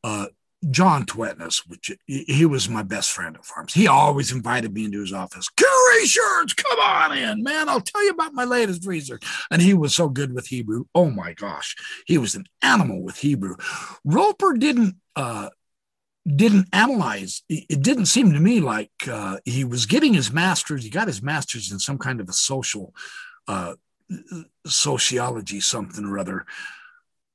[0.04, 0.26] uh,
[0.70, 3.72] John Tvedtnes, which he was my best friend at Farms.
[3.72, 5.48] He always invited me into his office.
[5.48, 7.68] Kerry Shirts, come on in, man.
[7.68, 9.22] I'll tell you about my latest research.
[9.50, 10.84] And he was so good with Hebrew.
[10.94, 13.56] Oh my gosh, he was an animal with Hebrew.
[14.04, 15.48] Roper didn't uh,
[16.26, 17.42] didn't analyze.
[17.48, 20.84] It didn't seem to me like uh, he was getting his master's.
[20.84, 22.94] He got his master's in some kind of a social
[23.48, 23.76] uh,
[24.66, 26.44] sociology, something or other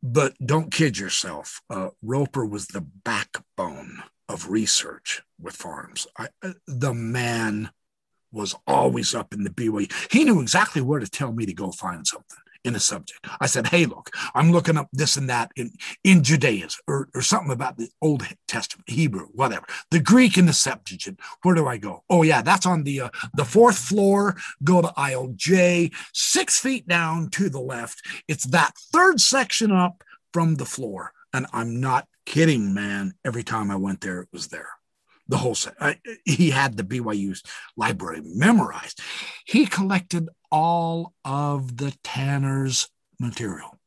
[0.06, 1.62] but don't kid yourself.
[1.68, 6.06] Uh, Roper was the backbone of research with farms.
[6.16, 7.72] I, uh, the man
[8.32, 9.92] was always up in the BYU.
[10.12, 13.26] He knew exactly where to tell me to go find something in a subject.
[13.40, 15.72] I said, hey, look, I'm looking up this and that in,
[16.04, 19.66] in Judaism or, or something about the Old Testament, Hebrew, whatever.
[19.92, 21.20] The Greek and the Septuagint.
[21.44, 22.04] Where do I go?
[22.10, 24.36] Oh, yeah, that's on the uh, the fourth floor.
[24.64, 28.02] Go to aisle J, six feet down to the left.
[28.28, 31.12] It's that third section up from the floor.
[31.34, 33.14] And I'm not kidding, man.
[33.24, 34.70] Every time I went there, it was there
[35.28, 35.76] the whole set.
[36.24, 37.44] He had the BYU's
[37.76, 39.00] library memorized.
[39.46, 42.90] He collected all of the Tanner's
[43.20, 43.78] material.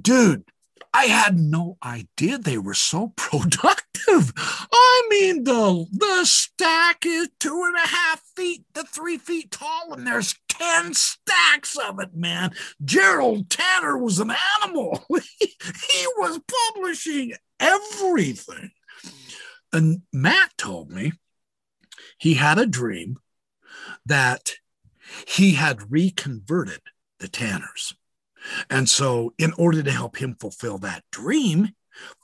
[0.00, 0.44] Dude,
[0.92, 4.32] I had no idea they were so productive.
[4.36, 9.92] I mean, the, the stack is two and a half feet to three feet tall,
[9.92, 12.52] and there's 10 stacks of it, man.
[12.84, 15.04] Gerald Tanner was an animal.
[15.38, 16.40] he was
[16.72, 18.70] publishing everything.
[19.72, 21.12] And Matt told me
[22.18, 23.18] he had a dream
[24.06, 24.54] that
[25.26, 26.80] he had reconverted
[27.18, 27.94] the Tanners.
[28.68, 31.70] And so, in order to help him fulfill that dream,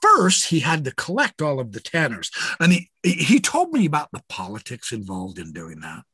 [0.01, 2.31] first he had to collect all of the Tanners.
[2.59, 6.05] And he, he told me about the politics involved in doing that.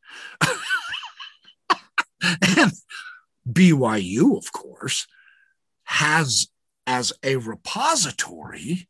[2.59, 2.72] and
[3.48, 5.06] BYU, of course,
[5.84, 6.48] has
[6.86, 8.88] as a repository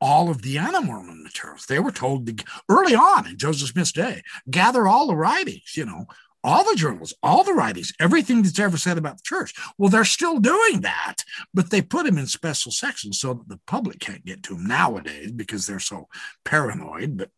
[0.00, 1.66] all of the Mormon materials.
[1.66, 5.84] They were told to, early on in Joseph Smith's day, gather all the writings, you
[5.84, 6.06] know,
[6.44, 9.52] all the journals, all the writings, everything that's ever said about the church.
[9.78, 11.16] Well, they're still doing that,
[11.52, 14.66] but they put them in special sections so that the public can't get to them
[14.66, 16.08] nowadays because they're so
[16.44, 17.16] paranoid.
[17.16, 17.30] But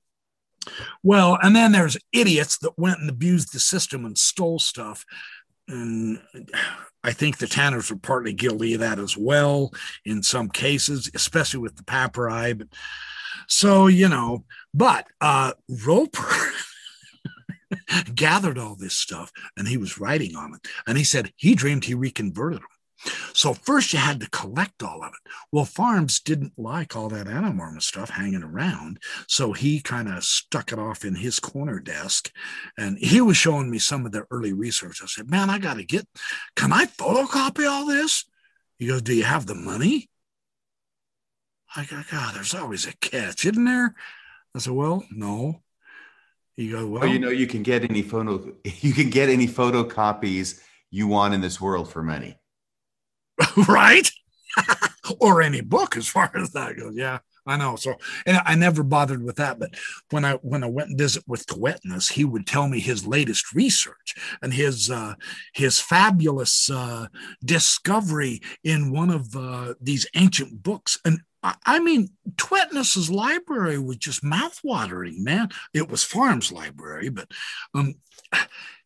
[1.03, 5.07] well, and then there's idiots that went and abused the system and stole stuff.
[5.69, 6.21] And
[7.05, 9.73] I think the Tanners were partly guilty of that as well
[10.05, 12.55] in some cases, especially with the papyri.
[12.55, 12.69] But
[13.49, 15.53] so, you know, but uh,
[15.87, 16.27] Roper
[18.15, 20.67] gathered all this stuff and he was writing on it.
[20.87, 22.78] And he said he dreamed he reconverted them.
[23.33, 25.33] So first you had to collect all of it.
[25.53, 28.99] Well, Farms didn't like all that Anna Mormon stuff hanging around.
[29.27, 32.33] So he kind of stuck it off in his corner desk.
[32.77, 35.01] And he was showing me some of the early research.
[35.03, 36.07] I said, man, I got to get,
[36.57, 38.25] can I photocopy all this?
[38.79, 40.09] He goes, do you have the money?
[41.75, 43.95] I go, God, there's always a catch, isn't there?
[44.55, 45.29] I said, well, no.
[45.29, 45.61] Oh,
[46.57, 49.47] you go, well, well, you know, you can get any photo, you can get any
[49.47, 50.61] photocopies
[50.91, 52.37] you want in this world for money.
[53.69, 54.11] right?
[55.21, 56.95] or any book as far as that goes.
[56.95, 57.19] Yeah.
[57.49, 57.77] I know.
[57.77, 57.95] So,
[58.27, 59.59] and I never bothered with that.
[59.59, 59.75] But
[60.11, 63.55] when I when I went and visit with Tvedtnes, he would tell me his latest
[63.55, 65.15] research and his uh,
[65.55, 67.07] his fabulous uh,
[67.43, 70.99] discovery in one of uh, these ancient books.
[71.07, 75.49] And I, I mean, Tvedtnes's library was just mouthwatering, man.
[75.73, 77.31] It was Farm's library, but
[77.75, 77.95] um,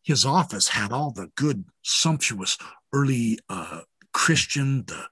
[0.05, 2.59] his office had all the good, sumptuous
[2.93, 3.81] early uh,
[4.23, 5.09] Christian, the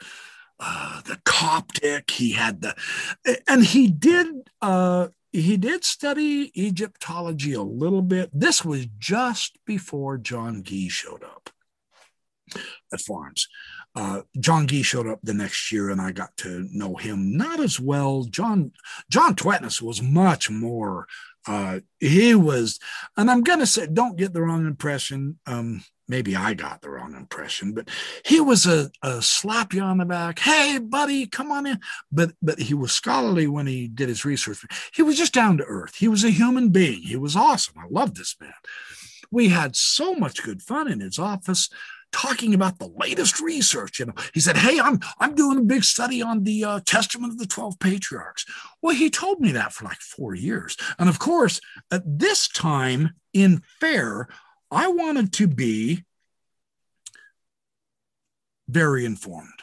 [0.61, 2.09] uh, the Coptic.
[2.13, 2.77] He had the,
[3.49, 4.29] and he did
[4.63, 8.31] uh, he did study Egyptology a little bit.
[8.33, 11.51] This was just before John Gee showed up
[12.93, 13.49] at Farms.
[13.95, 17.61] Uh, John Gee showed up the next year, and I got to know him not
[17.61, 18.25] as well.
[18.25, 18.73] John
[19.11, 21.07] John Tvedtnes was much more.
[21.47, 22.79] Uh, he was,
[23.17, 25.39] and I'm gonna say, don't get the wrong impression.
[25.47, 27.89] Um, maybe I got the wrong impression, but
[28.25, 30.39] he was a, a slap you on the back.
[30.39, 31.81] Hey, buddy, come on in.
[32.13, 34.65] But but he was scholarly when he did his research.
[34.93, 35.97] He was just down to earth.
[35.97, 37.03] He was a human being.
[37.03, 37.75] He was awesome.
[37.79, 38.53] I love this man.
[39.31, 41.71] We had so much good fun in his office.
[42.13, 43.99] Talking about the latest research.
[43.99, 47.33] You know, he said, "Hey, I'm I'm doing a big study on the uh, Testament
[47.33, 48.45] of the Twelve Patriarchs."
[48.83, 51.61] Well, he told me that for like four years, and of course,
[51.91, 54.29] at this time in fair,
[54.71, 56.05] I wanted to be
[58.69, 59.63] very informed.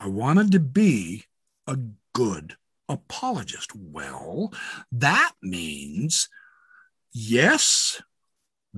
[0.00, 1.24] I wanted to be
[1.66, 1.78] a
[2.14, 2.56] good
[2.88, 3.74] apologist.
[3.74, 4.52] Well,
[4.92, 6.28] that means
[7.12, 8.02] yes,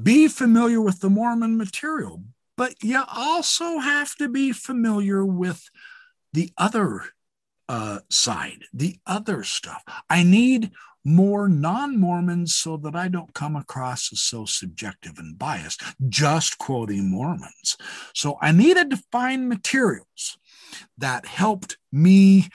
[0.00, 2.22] be familiar with the Mormon material,
[2.58, 5.70] but you also have to be familiar with
[6.32, 7.02] the other
[7.68, 9.84] uh, side, the other stuff.
[10.10, 10.72] I need
[11.04, 16.58] more non Mormons so that I don't come across as so subjective and biased, just
[16.58, 17.76] quoting Mormons.
[18.12, 20.36] So I needed to find materials
[20.98, 22.48] that helped me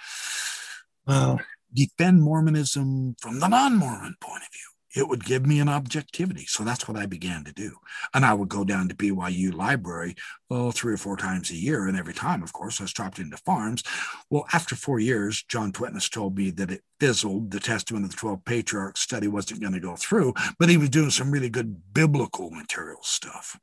[1.08, 1.38] uh,
[1.74, 6.46] defend Mormonism from the non Mormon point of view it would give me an objectivity.
[6.46, 7.78] So that's what I began to do.
[8.14, 10.16] And I would go down to BYU library,
[10.50, 11.88] oh, three or four times a year.
[11.88, 13.84] And every time, of course, I stopped into farms.
[14.30, 17.52] Well, after four years, John Tvedtnes told me that it fizzled.
[17.52, 20.90] The Testament of the 12 Patriarchs study wasn't going to go through, but he was
[20.90, 23.60] doing some really good biblical material stuff.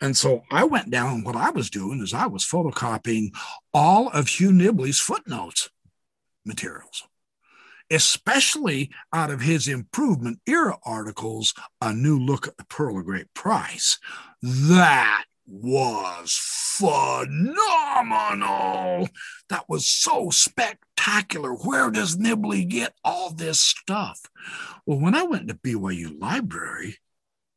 [0.00, 1.22] And so I went down.
[1.22, 3.34] What I was doing is I was photocopying
[3.72, 5.68] all of Hugh Nibley's footnotes
[6.44, 7.04] materials
[7.90, 13.32] especially out of his improvement era articles, A New Look at the Pearl of Great
[13.34, 13.98] Price.
[14.42, 16.38] That was
[16.78, 17.58] phenomenal.
[19.48, 21.52] That was so spectacular.
[21.54, 24.20] Where does Nibley get all this stuff?
[24.86, 26.98] Well, when I went to BYU Library,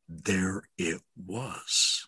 [0.08, 2.06] there it was.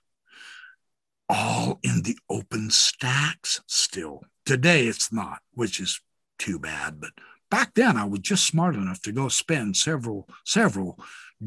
[1.28, 4.22] All in the open stacks still.
[4.44, 6.01] Today it's not, which is
[6.38, 7.10] too bad, but
[7.51, 10.98] back then I was just smart enough to go spend several several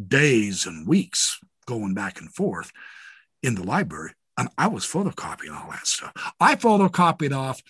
[0.08, 2.72] days and weeks going back and forth
[3.42, 6.12] in the library and I was photocopying all that stuff.
[6.40, 7.62] I photocopied off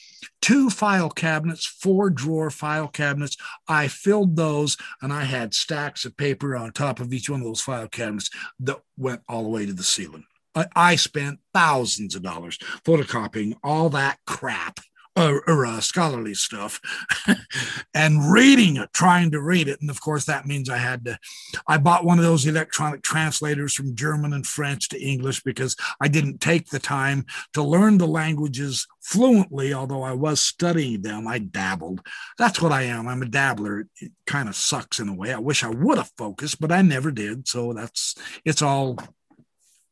[0.41, 3.35] two file cabinets, four drawer file cabinets.
[3.68, 7.45] I filled those and I had stacks of paper on top of each one of
[7.45, 8.30] those file cabinets
[8.61, 10.23] that went all the way to the ceiling.
[10.55, 14.80] I, I spent thousands of dollars photocopying all that crap
[15.15, 16.81] or, or uh, scholarly stuff
[17.94, 19.80] and reading it, trying to read it.
[19.81, 21.19] And of course, that means I had to,
[21.68, 26.07] I bought one of those electronic translators from German and French to English because I
[26.07, 31.27] didn't take the time to learn the languages fluently, although I was studying them.
[31.27, 32.02] I dabbled.
[32.38, 33.07] That's what I am.
[33.07, 33.88] I'm a dabbler.
[34.02, 35.34] It kind of sucks in a way.
[35.34, 37.48] I wish I would have focused, but I never did.
[37.48, 38.15] So that's,
[38.45, 38.98] it's all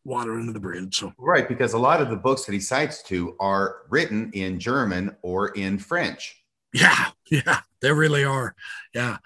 [0.04, 0.98] water under the bridge.
[0.98, 4.60] So right, because a lot of the books that he cites to are written in
[4.60, 6.44] German or in French.
[6.74, 8.56] Yeah, yeah, they really are.
[8.94, 9.18] Yeah.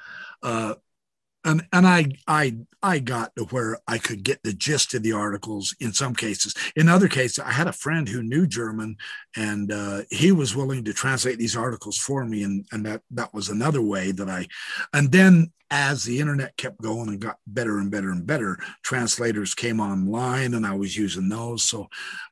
[0.44, 0.76] Uh,
[1.46, 5.14] and and I I I got to where I could get the gist of the
[5.14, 6.54] articles in some cases.
[6.76, 8.98] In other cases, I had a friend who knew German,
[9.36, 13.34] and uh, he was willing to translate these articles for me, and and that that
[13.34, 14.48] was another way that I.
[14.94, 19.56] And then as the internet kept going and got better and better and better, translators
[19.56, 21.64] came online, and I was using those.
[21.64, 21.90] So,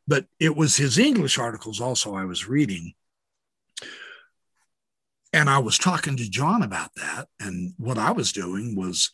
[0.07, 2.93] but it was his English articles also I was reading
[5.33, 7.27] and I was talking to John about that.
[7.39, 9.09] And what I was doing was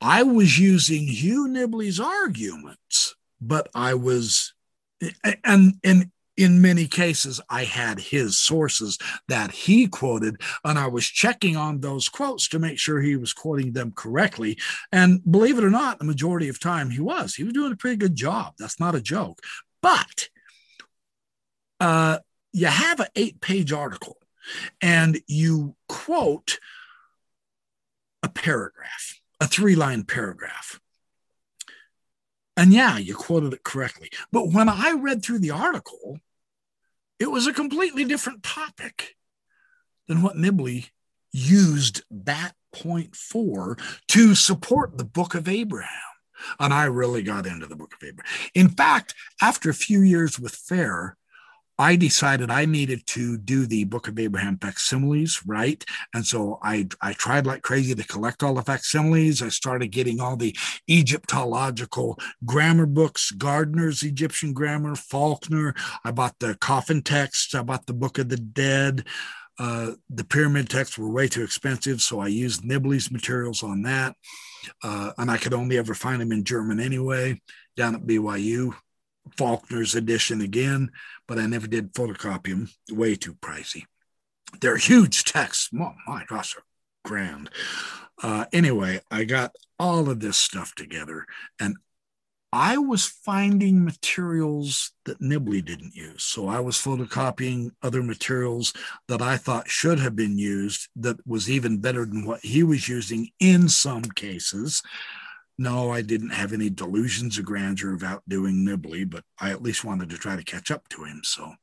[0.00, 4.52] I was using Hugh Nibley's arguments, but I was,
[5.42, 8.98] and, and in many cases, I had his sources
[9.28, 13.32] that he quoted, and I was checking on those quotes to make sure he was
[13.32, 14.58] quoting them correctly.
[14.92, 17.34] And believe it or not, the majority of time he was.
[17.34, 18.54] He was doing a pretty good job.
[18.58, 19.40] That's not a joke.
[19.80, 20.28] But
[21.80, 22.18] uh,
[22.52, 24.18] you have an eight page article
[24.80, 26.58] and you quote
[28.22, 30.80] a paragraph, a three line paragraph.
[32.56, 34.10] And yeah, you quoted it correctly.
[34.30, 36.18] But when I read through the article,
[37.18, 39.16] it was a completely different topic
[40.08, 40.90] than what Nibley
[41.32, 43.76] used that point for
[44.08, 45.90] to support the book of Abraham.
[46.58, 48.32] And I really got into the book of Abraham.
[48.54, 51.16] In fact, after a few years with Fair,
[51.78, 55.84] I decided I needed to do the Book of Abraham facsimiles, right?
[56.14, 59.42] And so I, I tried like crazy to collect all the facsimiles.
[59.42, 60.56] I started getting all the
[60.88, 65.74] Egyptological grammar books, Gardiner's Egyptian Grammar, Faulkner.
[66.04, 67.54] I bought the coffin texts.
[67.54, 69.04] I bought the Book of the Dead.
[69.58, 74.16] Uh, the pyramid texts were way too expensive, so I used Nibley's materials on that.
[74.82, 77.40] Uh, and I could only ever find them in German anyway,
[77.76, 78.74] down at BYU.
[79.36, 80.90] Faulkner's edition again,
[81.26, 82.68] but I never did photocopy them.
[82.90, 83.84] Way too pricey.
[84.60, 85.70] They're huge texts.
[85.72, 86.62] My gosh, they're
[87.04, 87.50] grand.
[88.22, 91.26] Uh, anyway, I got all of this stuff together
[91.58, 91.76] and
[92.56, 96.22] I was finding materials that Nibley didn't use.
[96.22, 98.72] So I was photocopying other materials
[99.08, 102.88] that I thought should have been used that was even better than what he was
[102.88, 104.82] using in some cases.
[105.56, 109.84] No, I didn't have any delusions of grandeur of outdoing Nibley, but I at least
[109.84, 111.20] wanted to try to catch up to him.
[111.22, 111.54] So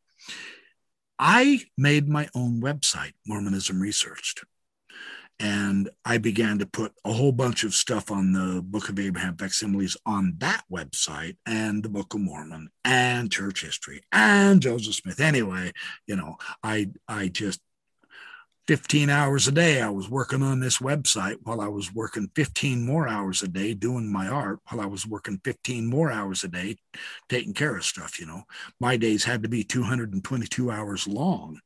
[1.19, 4.43] I made my own website, Mormonism Researched
[5.41, 9.35] and I began to put a whole bunch of stuff on the Book of Abraham
[9.37, 15.19] facsimiles on that website and the Book of Mormon and church history and Joseph Smith.
[15.19, 15.71] Anyway,
[16.05, 17.59] you know, I I just
[18.67, 22.85] 15 hours a day I was working on this website while I was working 15
[22.85, 26.47] more hours a day doing my art while I was working 15 more hours a
[26.47, 26.77] day
[27.29, 28.43] taking care of stuff, you know.
[28.79, 31.59] My days had to be 222 hours long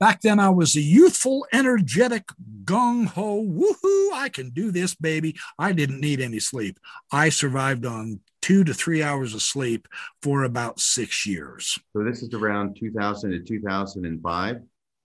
[0.00, 2.28] Back then, I was a youthful, energetic,
[2.64, 5.36] gung ho, woohoo, I can do this, baby.
[5.58, 6.78] I didn't need any sleep.
[7.10, 9.88] I survived on two to three hours of sleep
[10.22, 11.78] for about six years.
[11.96, 14.60] So, this is around 2000 to 2005?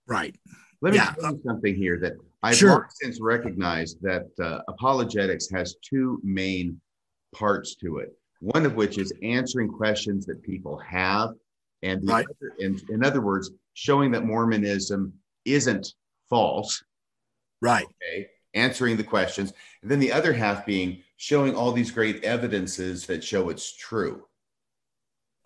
[0.06, 0.36] Right.
[0.84, 1.14] Let me yeah.
[1.18, 2.12] tell you something here that
[2.42, 2.90] I've sure.
[3.00, 6.78] since recognized that uh, apologetics has two main
[7.34, 8.10] parts to it.
[8.40, 11.30] One of which is answering questions that people have,
[11.82, 12.26] and the right.
[12.28, 15.14] other, in, in other words, showing that Mormonism
[15.46, 15.94] isn't
[16.28, 16.84] false.
[17.62, 17.86] Right.
[17.86, 18.26] Okay.
[18.52, 19.54] Answering the questions.
[19.80, 24.26] And then the other half being showing all these great evidences that show it's true.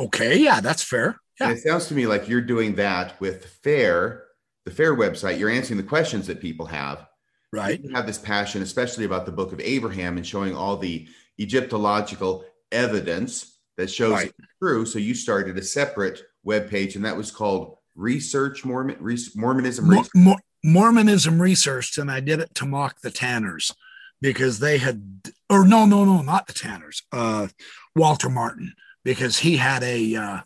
[0.00, 0.38] Okay.
[0.38, 1.20] Yeah, that's fair.
[1.40, 1.50] Yeah.
[1.50, 4.24] And it sounds to me like you're doing that with FAIR,
[4.68, 5.38] the FAIR website.
[5.38, 7.06] You're answering the questions that people have.
[7.52, 7.82] Right.
[7.82, 11.08] You have this passion, especially about the book of Abraham and showing all the
[11.40, 14.26] Egyptological evidence that shows right.
[14.26, 14.84] it's true.
[14.84, 18.98] So you started a separate web page, and that was called research Mormon
[19.34, 20.10] Mormonism research?
[20.14, 23.72] Mor- Mormonism research, and I did it to mock the Tanners
[24.20, 27.48] because they had, or no, no, no, not the Tanners, uh,
[27.96, 28.74] Walter Martin,
[29.04, 30.40] because he had a, uh,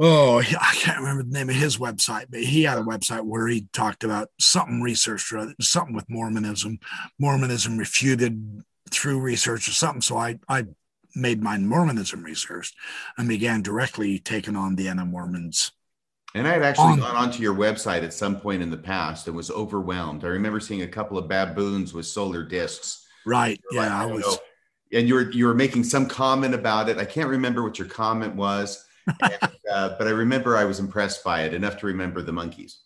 [0.00, 3.46] oh, I can't remember the name of his website, but he had a website where
[3.48, 6.78] he talked about something research, or something with Mormonism,
[7.18, 10.02] Mormonism refuted through research or something.
[10.02, 10.64] So I, I
[11.14, 12.74] made mine Mormonism research
[13.16, 15.72] and began directly taking on the Anna Mormons
[16.36, 19.26] and I had actually on, gone onto your website at some point in the past
[19.26, 20.22] and was overwhelmed.
[20.24, 23.06] I remember seeing a couple of baboons with solar discs.
[23.24, 23.58] Right.
[23.72, 24.22] Yeah, like, I, I was.
[24.22, 24.36] Know.
[24.92, 26.98] And you were you were making some comment about it.
[26.98, 28.84] I can't remember what your comment was,
[29.22, 32.78] and, uh, but I remember I was impressed by it enough to remember the monkeys.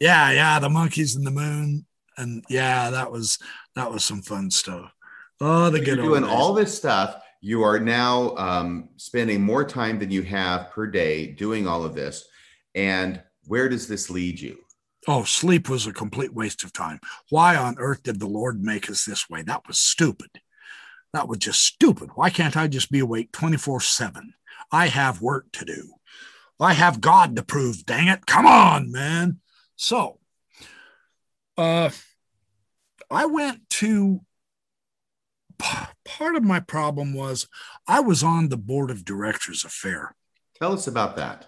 [0.00, 3.38] Yeah, yeah, the monkeys and the moon, and yeah, that was
[3.76, 4.92] that was some fun stuff.
[5.40, 5.96] Oh, the so good.
[5.96, 6.32] You're doing days.
[6.32, 7.20] all this stuff.
[7.40, 11.94] You are now um, spending more time than you have per day doing all of
[11.94, 12.26] this
[12.74, 14.58] and where does this lead you?
[15.06, 16.98] Oh, sleep was a complete waste of time.
[17.28, 19.42] Why on earth did the Lord make us this way?
[19.42, 20.30] That was stupid.
[21.12, 22.10] That was just stupid.
[22.14, 24.34] Why can't I just be awake 24 7?
[24.70, 25.94] I have work to do.
[26.60, 28.26] I have God to prove, dang it.
[28.26, 29.40] Come on, man.
[29.76, 30.18] So,
[31.58, 31.90] uh,
[33.10, 34.20] I went to
[36.04, 37.48] part of my problem was
[37.86, 40.14] I was on the board of directors of FAIR.
[40.56, 41.46] Tell us about that.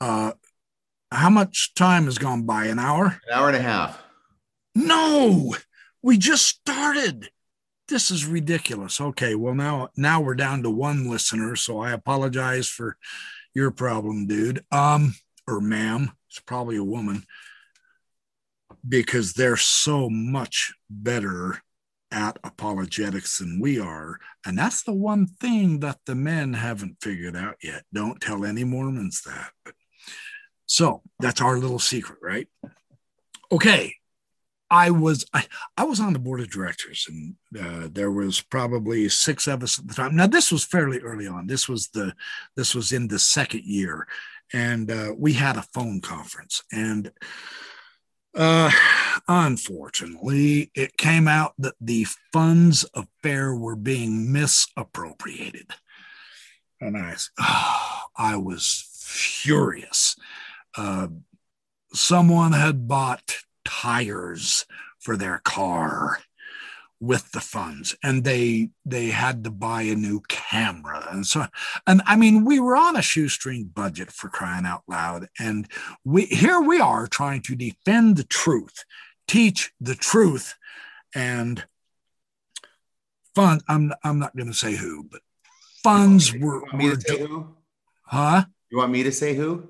[0.00, 0.32] Uh,
[1.10, 2.66] how much time has gone by?
[2.66, 3.20] An hour?
[3.28, 4.02] An hour and a half.
[4.74, 5.54] No,
[6.02, 7.30] we just started.
[7.92, 9.02] This is ridiculous.
[9.02, 12.96] Okay, well now now we're down to one listener, so I apologize for
[13.54, 14.64] your problem, dude.
[14.72, 15.14] Um,
[15.46, 16.10] or ma'am.
[16.30, 17.24] It's probably a woman
[18.88, 21.60] because they're so much better
[22.10, 24.18] at apologetics than we are.
[24.46, 27.84] And that's the one thing that the men haven't figured out yet.
[27.92, 29.50] Don't tell any Mormons that.
[29.66, 29.74] But
[30.64, 32.48] so that's our little secret, right?
[33.52, 33.96] Okay.
[34.72, 35.44] I was I,
[35.76, 39.78] I was on the board of directors, and uh, there was probably six of us
[39.78, 40.16] at the time.
[40.16, 41.46] Now this was fairly early on.
[41.46, 42.14] This was the
[42.56, 44.08] this was in the second year,
[44.50, 46.62] and uh, we had a phone conference.
[46.72, 47.12] And
[48.34, 48.70] uh,
[49.28, 55.70] unfortunately, it came out that the funds of FAIR were being misappropriated,
[56.80, 60.16] and I oh, I was furious
[60.76, 61.08] uh,
[61.92, 63.36] someone had bought
[63.80, 64.66] tires
[64.98, 66.18] for their car
[67.00, 67.96] with the funds.
[68.02, 71.08] And they they had to buy a new camera.
[71.10, 71.46] And so
[71.86, 75.28] and i mean we were on a shoestring budget for crying out loud.
[75.38, 75.66] And
[76.04, 78.84] we here we are trying to defend the truth
[79.28, 80.54] teach the truth
[81.14, 81.64] and
[83.34, 85.20] fun i'm i'm not going to say who but
[85.82, 86.96] funds were, were
[88.04, 88.44] huh?
[88.70, 89.68] You want me to say who?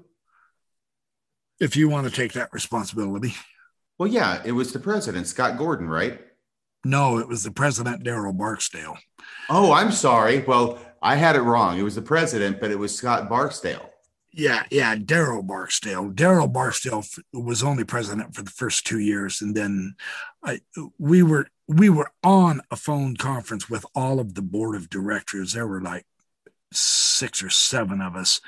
[1.61, 3.35] If you want to take that responsibility.
[4.03, 6.20] Well, yeah, it was the president, Scott Gordon, right?
[6.85, 8.97] No, it was the president, Daryl Barksdale.
[9.49, 10.41] Oh, I'm sorry.
[10.41, 11.79] Well, I had it wrong.
[11.79, 13.91] It was the president, but it was Scott Barksdale.
[14.33, 16.11] Yeah, yeah, Daryl Barksdale.
[16.11, 19.95] Daryl Barksdale was only president for the first two years, and then
[20.43, 20.62] I,
[20.99, 25.53] we were we were on a phone conference with all of the board of directors.
[25.53, 26.07] There were like
[26.73, 28.41] six or seven of us,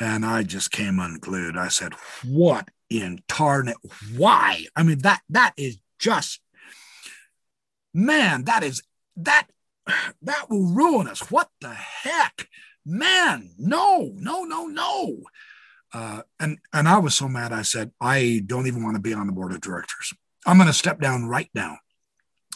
[0.00, 1.56] and I just came unglued.
[1.56, 1.92] I said,
[2.24, 2.68] "What
[3.00, 3.74] in tarnet?
[4.16, 4.66] Why?
[4.76, 6.40] I mean that that is just
[7.94, 8.44] man.
[8.44, 8.82] That is
[9.16, 9.48] that
[10.22, 11.30] that will ruin us.
[11.30, 12.48] What the heck?"
[12.84, 15.18] man, no, no, no, no.
[15.92, 17.52] Uh, and and I was so mad.
[17.52, 20.12] I said, I don't even want to be on the board of directors.
[20.46, 21.78] I'm going to step down right now.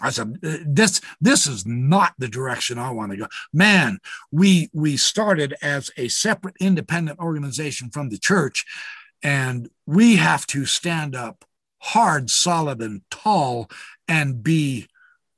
[0.00, 3.26] I said, uh, this this is not the direction I want to go.
[3.52, 3.98] Man,
[4.30, 8.64] we we started as a separate independent organization from the church,
[9.22, 11.44] and we have to stand up
[11.78, 13.70] hard, solid, and tall,
[14.08, 14.88] and be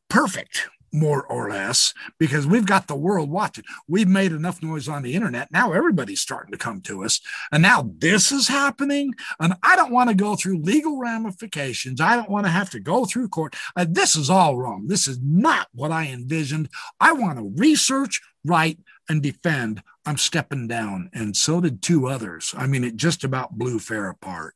[0.08, 3.64] perfect more or less, because we've got the world watching.
[3.86, 5.52] We've made enough noise on the internet.
[5.52, 7.20] Now everybody's starting to come to us.
[7.52, 9.12] And now this is happening.
[9.38, 12.00] And I don't want to go through legal ramifications.
[12.00, 13.54] I don't want to have to go through court.
[13.76, 14.86] Uh, this is all wrong.
[14.86, 16.70] This is not what I envisioned.
[16.98, 18.78] I want to research, write,
[19.08, 19.82] and defend.
[20.06, 21.10] I'm stepping down.
[21.12, 22.54] And so did two others.
[22.56, 24.54] I mean, it just about blew fair apart.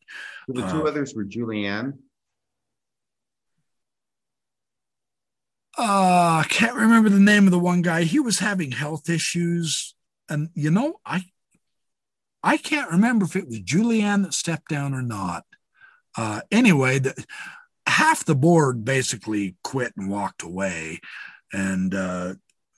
[0.49, 1.95] the two uh, others were Julianne
[5.79, 8.03] uh, I can't remember the name of the one guy.
[8.03, 9.95] He was having health issues,
[10.29, 11.25] and you know, I
[12.43, 15.45] I can't remember if it was Julianne that stepped down or not.
[16.17, 17.25] Uh, anyway, the,
[17.87, 21.01] half the board basically quit and walked away,
[21.55, 22.35] and uh,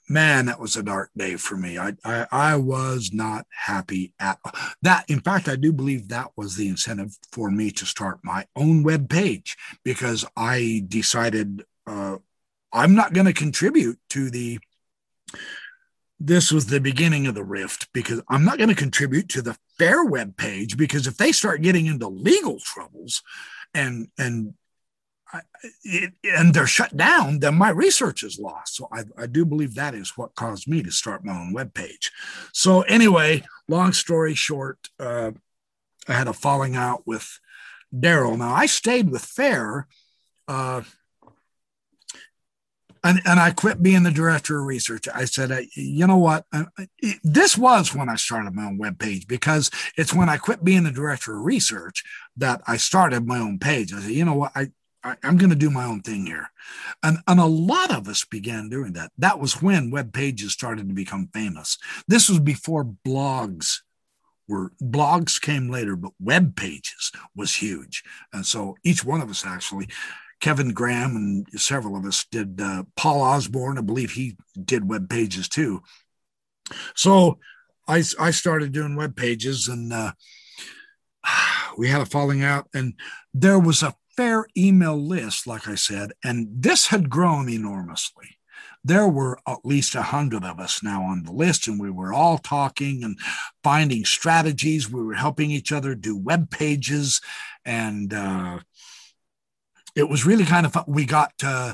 [0.07, 1.77] man, that was a dark day for me.
[1.77, 4.39] I, I, I was not happy at
[4.81, 5.09] that.
[5.09, 8.83] In fact, I do believe that was the incentive for me to start my own
[8.83, 12.17] web page because I decided uh,
[12.71, 14.59] I'm not going to contribute to the
[16.17, 19.57] this was the beginning of the rift because I'm not going to contribute to the
[19.77, 23.21] fair web page because if they start getting into legal troubles
[23.73, 24.53] and and
[25.83, 28.75] it, and they're shut down, then my research is lost.
[28.75, 31.73] So I, I do believe that is what caused me to start my own web
[31.73, 32.11] page.
[32.53, 35.31] So anyway, long story short, uh,
[36.07, 37.39] I had a falling out with
[37.93, 38.37] Daryl.
[38.37, 39.87] Now I stayed with Fair.
[40.47, 40.83] Uh,
[43.05, 45.07] and, and I quit being the director of research.
[45.13, 46.45] I said, you know what?
[47.23, 50.83] This was when I started my own web page because it's when I quit being
[50.83, 52.03] the director of research
[52.37, 53.93] that I started my own page.
[53.93, 54.53] I said, you know what?
[54.55, 54.71] I,
[55.05, 56.49] I am going to do my own thing here,
[57.03, 59.11] and and a lot of us began doing that.
[59.17, 61.77] That was when web pages started to become famous.
[62.07, 63.81] This was before blogs
[64.47, 68.03] were blogs came later, but web pages was huge,
[68.33, 69.87] and so each one of us actually
[70.39, 72.59] Kevin Graham and several of us did.
[72.59, 75.81] Uh, Paul Osborne, I believe he did web pages too.
[76.95, 77.39] So
[77.87, 80.13] I, I started doing web pages and uh,
[81.77, 82.93] we had a falling out, and
[83.33, 88.37] there was a fair email list, like I said, and this had grown enormously.
[88.83, 92.13] There were at least a hundred of us now on the list, and we were
[92.13, 93.17] all talking and
[93.63, 94.91] finding strategies.
[94.91, 97.19] We were helping each other do web pages,
[97.65, 98.59] and uh,
[99.95, 100.85] it was really kind of fun.
[100.87, 101.73] We got uh,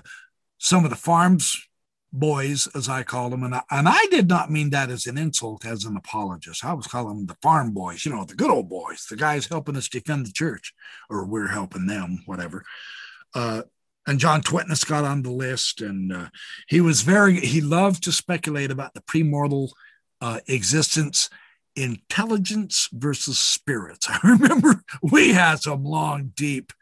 [0.58, 1.68] some of the farms
[2.14, 5.18] boys, as I call them, and I, and I did not mean that as an
[5.18, 6.66] insult, as an apologist.
[6.66, 9.48] I was calling them the farm boys, you know, the good old boys, the guys
[9.48, 10.74] helping us defend the church,
[11.10, 12.64] or we're helping them, whatever.
[13.34, 13.64] Uh,
[14.08, 16.28] and John Tvedtnes got on the list, and uh,
[16.68, 19.70] he was very, he loved to speculate about the premortal
[20.20, 21.30] uh, existence,
[21.76, 24.08] intelligence versus spirits.
[24.10, 26.74] I remember we had some long, deep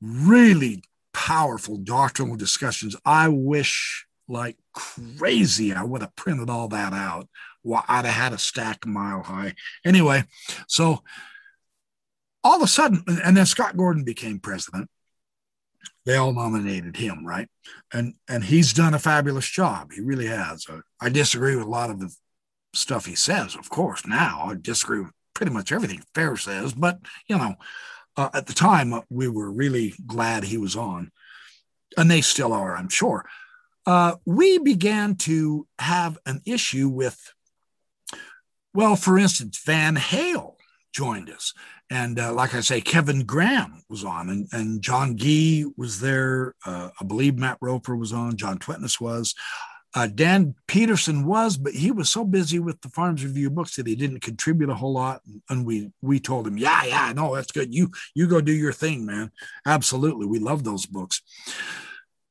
[0.00, 0.82] really
[1.12, 2.96] powerful doctrinal discussions.
[3.04, 7.28] I wish like crazy I would have printed all that out.
[7.62, 9.54] Well, I'd have had a stack mile high.
[9.84, 10.24] Anyway,
[10.68, 11.02] so
[12.42, 14.90] all of a sudden, and then Scott Gordon became president.
[16.04, 17.48] They all nominated him, right?
[17.92, 19.92] And and he's done a fabulous job.
[19.92, 20.66] He really has.
[21.00, 22.14] I disagree with a lot of the
[22.74, 24.06] stuff he says, of course.
[24.06, 27.54] Now I disagree with pretty much everything Fair says, but you know,
[28.16, 31.10] uh, at the time, uh, we were really glad he was on,
[31.96, 33.24] and they still are, I'm sure.
[33.86, 37.32] Uh, we began to have an issue with,
[38.72, 40.56] well, for instance, Van Hale
[40.92, 41.52] joined us.
[41.90, 46.54] And uh, like I say, Kevin Graham was on, and, and John Gee was there.
[46.64, 49.34] Uh, I believe Matt Roper was on, John Tvedtnes was.
[49.96, 53.86] Uh, Dan Peterson was, but he was so busy with the Farms Review books that
[53.86, 55.20] he didn't contribute a whole lot.
[55.48, 57.72] And we we told him, yeah, yeah, no, that's good.
[57.72, 59.30] You you go do your thing, man.
[59.64, 61.22] Absolutely, we love those books.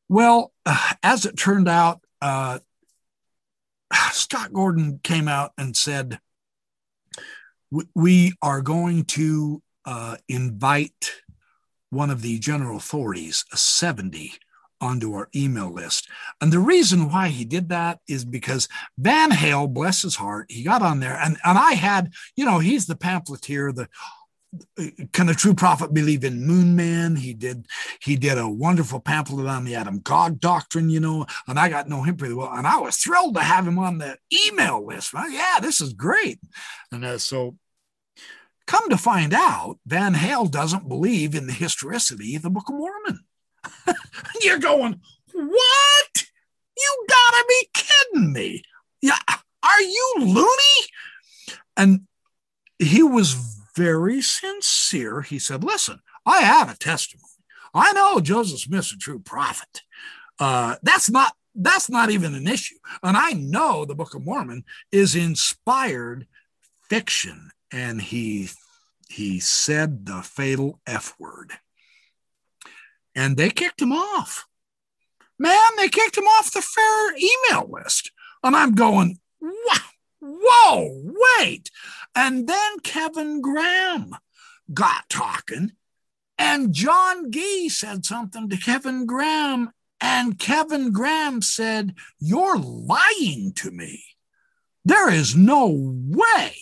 [0.09, 0.51] Well,
[1.03, 2.59] as it turned out, uh,
[4.11, 6.19] Scott Gordon came out and said,
[7.95, 11.11] We are going to uh, invite
[11.89, 14.34] one of the general authorities, a 70,
[14.81, 16.09] onto our email list.
[16.41, 18.67] And the reason why he did that is because
[18.97, 22.59] Van Hale, bless his heart, he got on there and, and I had, you know,
[22.59, 23.88] he's the pamphleteer, the
[25.11, 27.15] can a true prophet believe in moon man?
[27.15, 27.67] He did
[28.01, 31.84] he did a wonderful pamphlet on the adam god doctrine you know and i got
[31.84, 34.17] to know him pretty well and i was thrilled to have him on the
[34.47, 35.13] email list.
[35.13, 36.39] Well, yeah this is great.
[36.91, 37.55] And uh, so
[38.67, 42.75] come to find out van hale doesn't believe in the historicity of the book of
[42.75, 43.25] mormon.
[44.41, 45.01] You're going
[45.34, 46.23] what?
[46.77, 48.63] You gotta be kidding me.
[49.01, 49.17] Yeah
[49.63, 50.88] are you loony?
[51.77, 52.01] And
[52.80, 55.21] he was very sincere.
[55.21, 57.23] He said, Listen, I have a testimony.
[57.73, 59.81] I know Joseph Smith's a true prophet.
[60.39, 62.77] Uh, that's not that's not even an issue.
[63.01, 66.27] And I know the Book of Mormon is inspired
[66.89, 67.51] fiction.
[67.71, 68.49] And he
[69.09, 71.53] he said the fatal F word.
[73.15, 74.45] And they kicked him off.
[75.37, 78.11] Man, they kicked him off the fair email list.
[78.43, 79.77] And I'm going, wow,
[80.23, 81.69] whoa, wait.
[82.15, 84.15] And then Kevin Graham
[84.73, 85.71] got talking,
[86.37, 89.71] and John Gee said something to Kevin Graham,
[90.01, 94.03] and Kevin Graham said, You're lying to me.
[94.85, 96.53] There is no way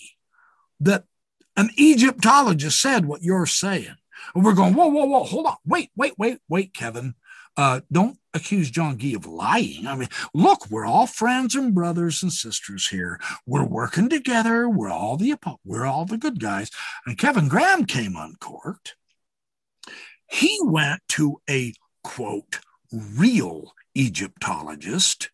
[0.80, 1.06] that
[1.58, 3.96] an Egyptologist said what you're saying.
[4.36, 5.56] And we're going, whoa, whoa, whoa, hold on.
[5.66, 7.16] Wait, wait, wait, wait, Kevin.
[7.58, 9.86] Uh, don't accuse John Gee of lying.
[9.86, 13.20] I mean, look, we're all friends and brothers and sisters here.
[13.46, 14.70] We're working together.
[14.70, 16.70] We're all the we're all the good guys.
[17.06, 18.96] And Kevin Graham came uncorked.
[20.30, 21.74] He went to a
[22.04, 22.60] quote
[22.92, 25.30] real Egyptologist,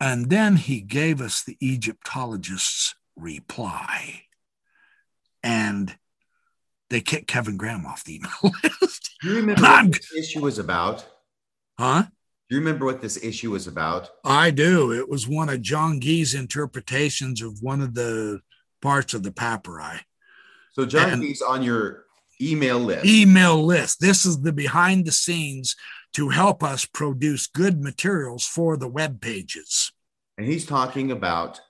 [0.00, 4.22] and then he gave us the Egyptologist's reply.
[5.42, 5.94] And
[6.90, 8.30] they kicked Kevin Graham off the email
[8.82, 9.10] list.
[9.22, 11.06] Do you remember what this issue was about?
[11.78, 12.02] Huh?
[12.48, 14.10] Do you remember what this issue was about?
[14.24, 14.92] I do.
[14.92, 18.40] It was one of John Gee's interpretations of one of the
[18.82, 20.00] parts of the papyri.
[20.72, 22.06] So John and Gee's on your
[22.40, 23.06] email list.
[23.06, 24.00] Email list.
[24.00, 25.76] This is the behind the scenes
[26.14, 29.92] to help us produce good materials for the web pages.
[30.36, 31.60] And he's talking about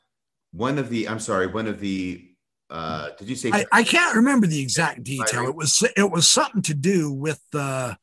[0.53, 2.30] one of the, I'm sorry, one of the
[2.71, 3.51] uh, did you say?
[3.53, 5.49] I, I, can't remember the exact detail.
[5.49, 7.95] It was it was something to do with uh,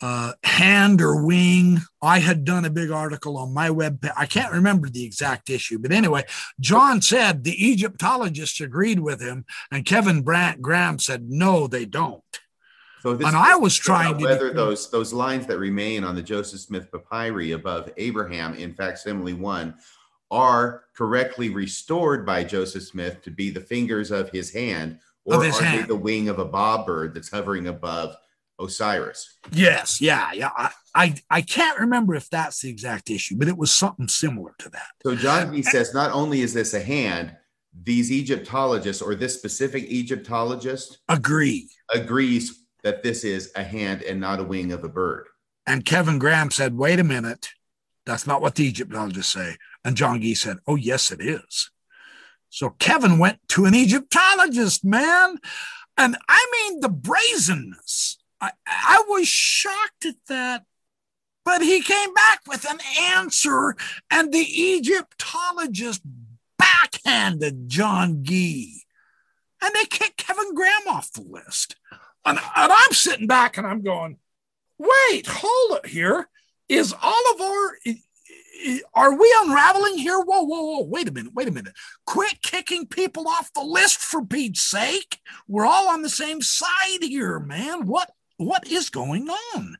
[0.00, 1.80] uh, hand or wing.
[2.00, 4.04] I had done a big article on my web.
[4.16, 6.24] I can't remember the exact issue, but anyway,
[6.58, 12.22] John said the Egyptologists agreed with him, and Kevin Brandt Graham said no, they don't.
[13.02, 16.22] So this and I was trying to whether those those lines that remain on the
[16.22, 19.74] Joseph Smith papyri above Abraham in facsimile one
[20.32, 25.60] are correctly restored by Joseph Smith to be the fingers of his hand, or his
[25.60, 25.82] are hand.
[25.84, 28.16] they the wing of a bob bird that's hovering above
[28.58, 29.38] Osiris?
[29.52, 30.50] Yes, yeah, yeah.
[30.56, 34.54] I, I, I can't remember if that's the exact issue, but it was something similar
[34.58, 34.88] to that.
[35.02, 37.36] So John B says not only is this a hand,
[37.82, 44.40] these Egyptologists or this specific Egyptologist agree agrees that this is a hand and not
[44.40, 45.26] a wing of a bird.
[45.66, 47.50] And Kevin Graham said, "Wait a minute,
[48.04, 51.70] that's not what the Egyptologists say." And John Gee said, Oh, yes, it is.
[52.50, 55.38] So Kevin went to an Egyptologist, man.
[55.96, 58.18] And I mean, the brazenness.
[58.40, 60.64] I, I was shocked at that.
[61.44, 63.74] But he came back with an answer,
[64.12, 66.00] and the Egyptologist
[66.56, 68.84] backhanded John Gee.
[69.60, 71.76] And they kicked Kevin Graham off the list.
[72.24, 74.18] And, and I'm sitting back and I'm going,
[74.78, 76.28] wait, hold it here.
[76.68, 77.36] Is our
[78.94, 80.18] are we unraveling here?
[80.18, 80.84] Whoa, whoa, whoa.
[80.84, 81.34] Wait a minute.
[81.34, 81.74] Wait a minute.
[82.06, 85.18] Quit kicking people off the list for Pete's sake.
[85.48, 87.86] We're all on the same side here, man.
[87.86, 89.76] What what is going on?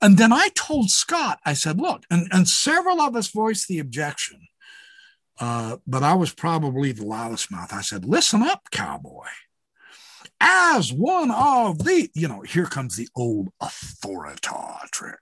[0.00, 3.78] And then I told Scott, I said, look, and, and several of us voiced the
[3.78, 4.40] objection.
[5.38, 7.72] Uh, but I was probably the loudest mouth.
[7.72, 9.26] I said, listen up, cowboy.
[10.40, 15.20] As one of the, you know, here comes the old authorita trick.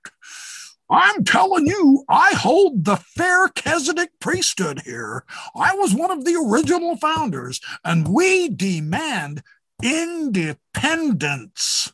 [0.90, 5.24] I'm telling you, I hold the Melchizedek priesthood here.
[5.54, 9.42] I was one of the original founders, and we demand
[9.82, 11.92] independence.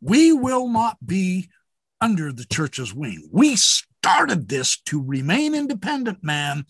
[0.00, 1.48] We will not be
[2.00, 3.28] under the church's wing.
[3.30, 6.66] We started this to remain independent, man.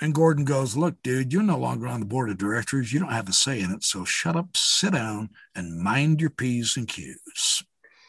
[0.00, 2.92] And Gordon goes, Look, dude, you're no longer on the board of directors.
[2.92, 3.82] You don't have a say in it.
[3.82, 7.64] So shut up, sit down, and mind your P's and Q's.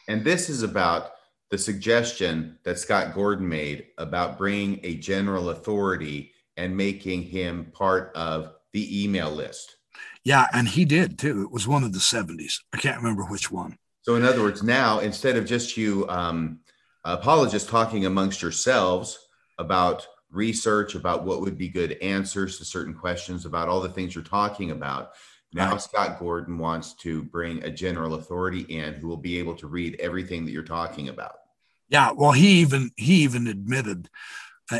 [0.06, 1.12] And this is about
[1.50, 8.12] the suggestion that Scott Gordon made about bringing a general authority and making him part
[8.14, 9.76] of the email list.
[10.24, 11.42] Yeah, and he did too.
[11.42, 12.60] It was one of the 70s.
[12.72, 13.76] I can't remember which one.
[14.02, 16.60] So, in other words, now instead of just you um,
[17.04, 19.18] apologists talking amongst yourselves
[19.58, 24.14] about research, about what would be good answers to certain questions, about all the things
[24.14, 25.12] you're talking about,
[25.52, 25.80] now right.
[25.80, 29.98] Scott Gordon wants to bring a general authority in who will be able to read
[29.98, 31.39] everything that you're talking about.
[31.90, 34.08] Yeah, well, he even he even admitted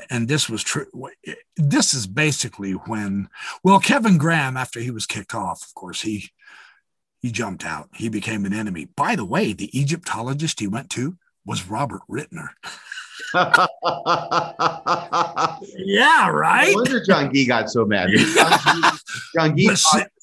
[0.09, 0.87] and this was true.
[1.27, 3.29] Eh, this is basically when,
[3.65, 6.31] well, Kevin Graham, after he was kicked off, of course, he
[7.21, 7.89] he jumped out.
[7.95, 8.87] He became an enemy.
[8.97, 12.49] By the way, the Egyptologist he went to was Robert Ritner.
[15.77, 16.69] yeah, right.
[16.71, 18.09] No wonder John Gee got so mad.
[18.15, 18.91] Yeah.
[19.35, 19.69] John Gee,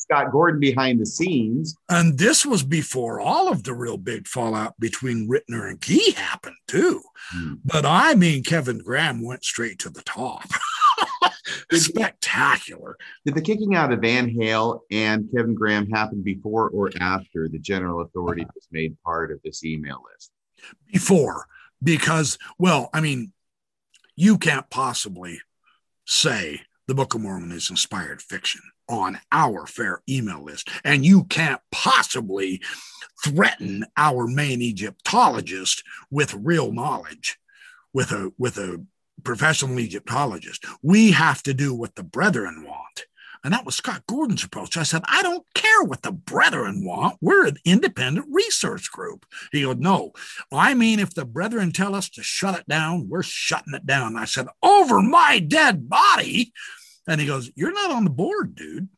[0.10, 1.76] Scott Gordon behind the scenes.
[1.90, 6.56] And this was before all of the real big fallout between Ritner and Gee happened,
[6.68, 7.02] too.
[7.32, 7.56] Hmm.
[7.66, 10.46] But I mean, Kevin Graham went straight to the top.
[11.72, 12.98] Spectacular.
[13.26, 17.60] Did the kicking out of Van Hale and Kevin Graham happen before or after the
[17.60, 20.32] general authority was made part of this email list?
[20.92, 21.48] Before,
[21.84, 23.34] because, well, I mean,
[24.16, 25.42] you can't possibly
[26.06, 30.70] say the Book of Mormon is inspired fiction on our fair email list.
[30.84, 32.62] And you can't possibly
[33.24, 37.38] threaten our main Egyptologist with real knowledge,
[37.94, 38.84] with a with a
[39.24, 40.66] professional Egyptologist.
[40.82, 43.06] We have to do what the brethren want.
[43.44, 44.78] And that was Scott Gordon's approach.
[44.78, 47.18] I said, I don't care what the brethren want.
[47.22, 49.26] We're an independent research group.
[49.52, 50.12] He goes, No,
[50.52, 54.18] I mean, if the brethren tell us to shut it down, we're shutting it down.
[54.18, 56.52] I said, Over my dead body.
[57.08, 58.90] And he goes, You're not on the board, dude.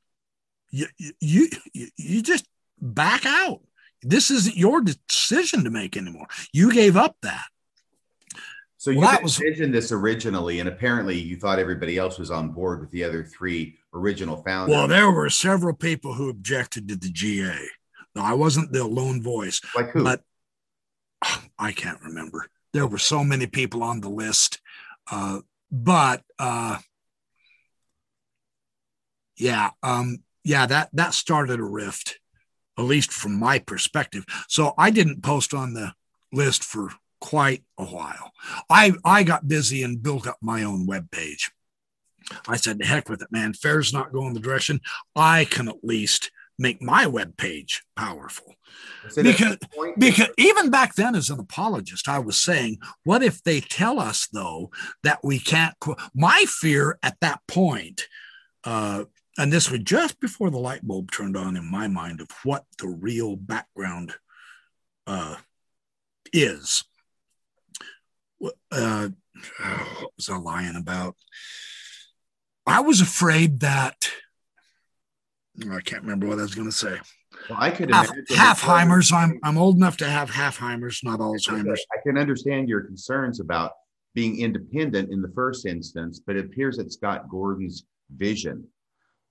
[0.71, 2.45] You, you, you, you just
[2.79, 3.61] back out.
[4.01, 6.27] This isn't your decision to make anymore.
[6.53, 7.45] You gave up that.
[8.77, 12.79] So you well, envisioned this originally, and apparently you thought everybody else was on board
[12.79, 14.73] with the other three original founders.
[14.73, 17.57] Well, there were several people who objected to the GA.
[18.15, 19.59] No, I wasn't the lone voice.
[19.75, 20.05] Like who?
[20.05, 20.21] But
[21.59, 22.47] I can't remember.
[22.71, 24.61] There were so many people on the list.
[25.11, 26.77] Uh, but uh,
[29.39, 32.19] yeah, um, yeah, that that started a rift,
[32.77, 34.25] at least from my perspective.
[34.47, 35.93] So I didn't post on the
[36.31, 36.89] list for
[37.21, 38.31] quite a while.
[38.69, 41.51] I I got busy and built up my own web page.
[42.47, 43.53] I said, "The heck with it, man.
[43.53, 44.81] Fair's not going the direction.
[45.15, 48.55] I can at least make my web page powerful."
[49.15, 49.57] Because,
[49.97, 54.27] because even back then, as an apologist, I was saying, what if they tell us
[54.31, 54.69] though
[55.03, 55.73] that we can't?
[56.13, 58.07] My fear at that point
[58.63, 59.05] uh,
[59.37, 62.65] and this was just before the light bulb turned on in my mind of what
[62.79, 64.13] the real background
[65.07, 65.35] uh,
[66.33, 66.83] is.
[68.71, 69.09] Uh,
[69.99, 71.15] what was I lying about?
[72.65, 74.09] I was afraid that
[75.69, 76.97] I can't remember what I was going to say.
[77.49, 79.11] Well, I could half, Halfheimers.
[79.11, 81.85] I'm I'm old enough to have Halfheimers, not Alzheimer's.
[81.93, 83.73] I can understand your concerns about
[84.13, 87.85] being independent in the first instance, but it appears that Scott Gordon's
[88.15, 88.67] vision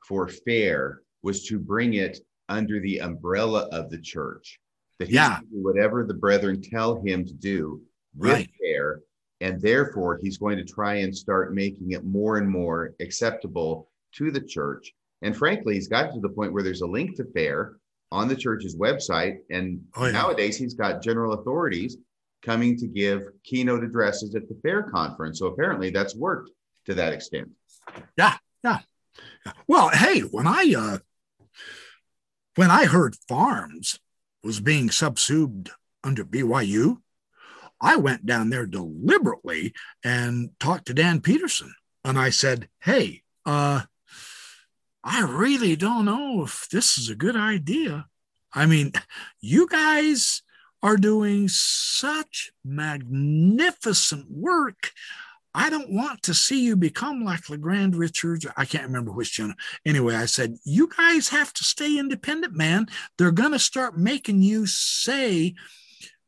[0.06, 2.18] for fair was to bring it
[2.48, 4.58] under the umbrella of the church.
[4.98, 5.40] That he yeah.
[5.50, 7.80] whatever the brethren tell him to do
[8.16, 8.50] with right.
[8.60, 9.00] fair,
[9.40, 14.30] and therefore he's going to try and start making it more and more acceptable to
[14.30, 14.92] the church.
[15.22, 17.76] And frankly, he's got to the point where there's a link to fair
[18.10, 19.36] on the church's website.
[19.50, 20.12] And oh, yeah.
[20.12, 21.96] nowadays he's got general authorities
[22.42, 25.38] coming to give keynote addresses at the fair conference.
[25.38, 26.50] So apparently that's worked
[26.86, 27.50] to that extent.
[28.16, 28.78] Yeah, yeah.
[29.66, 30.98] Well, hey, when I uh,
[32.54, 33.98] when I heard FARMS
[34.42, 35.70] was being subsumed
[36.02, 36.98] under BYU,
[37.80, 39.74] I went down there deliberately
[40.04, 41.74] and talked to Dan Peterson,
[42.04, 43.82] and I said, "Hey, uh,
[45.04, 48.06] I really don't know if this is a good idea.
[48.52, 48.92] I mean,
[49.40, 50.42] you guys."
[50.80, 54.92] Are doing such magnificent work.
[55.58, 58.46] I don't want to see you become like LeGrand Richards.
[58.56, 59.56] I can't remember which channel.
[59.84, 62.86] Anyway, I said, you guys have to stay independent, man.
[63.18, 65.56] They're going to start making you say,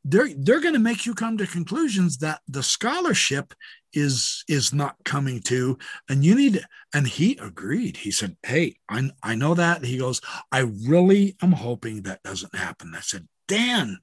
[0.03, 3.53] they're, they're going to make you come to conclusions that the scholarship
[3.93, 5.77] is is not coming to
[6.07, 10.21] and you need and he agreed he said hey I, I know that he goes
[10.49, 13.97] i really am hoping that doesn't happen i said dan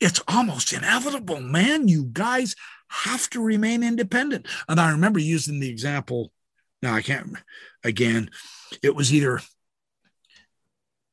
[0.00, 2.54] it's almost inevitable man you guys
[2.88, 4.46] have to remain independent.
[4.68, 6.32] And I remember using the example.
[6.82, 7.36] Now I can't.
[7.82, 8.30] Again,
[8.82, 9.40] it was either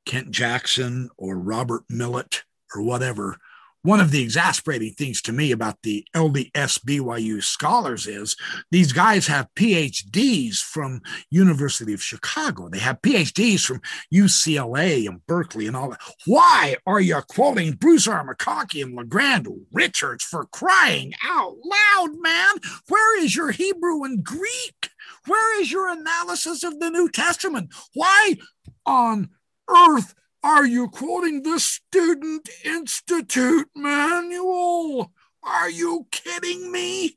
[0.06, 2.44] Kent Jackson or Robert Millet
[2.76, 3.38] or whatever
[3.84, 8.36] one of the exasperating things to me about the LDS BYU scholars is
[8.72, 12.70] these guys have PhDs from University of Chicago.
[12.70, 13.82] They have PhDs from
[14.14, 16.02] UCLA and Berkeley and all that.
[16.26, 18.26] Why are you quoting Bruce R.
[18.26, 22.56] McConkie and LeGrand Richards for crying out loud, man?
[22.88, 24.90] Where is your Hebrew and Greek?
[25.28, 27.74] Where is your analysis of the New Testament?
[27.94, 28.38] Why
[28.86, 29.30] on
[29.70, 35.12] earth are you quoting the Student Institute manual?
[35.42, 37.16] Are you kidding me?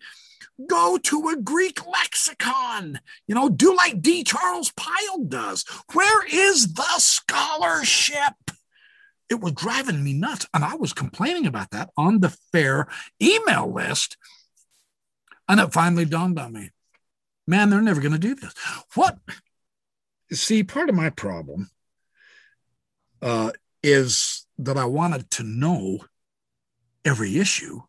[0.66, 3.00] Go to a Greek lexicon.
[3.26, 4.24] You know, do like D.
[4.24, 5.64] Charles Pyle does.
[5.92, 8.34] Where is the scholarship?
[9.28, 10.46] It was driving me nuts.
[10.54, 12.88] And I was complaining about that on the fair
[13.20, 14.16] email list.
[15.48, 16.70] And it finally dawned on me
[17.46, 18.52] man, they're never going to do this.
[18.94, 19.18] What?
[20.32, 21.70] See, part of my problem
[23.22, 23.52] uh,
[23.82, 26.00] is that I wanted to know
[27.04, 27.82] every issue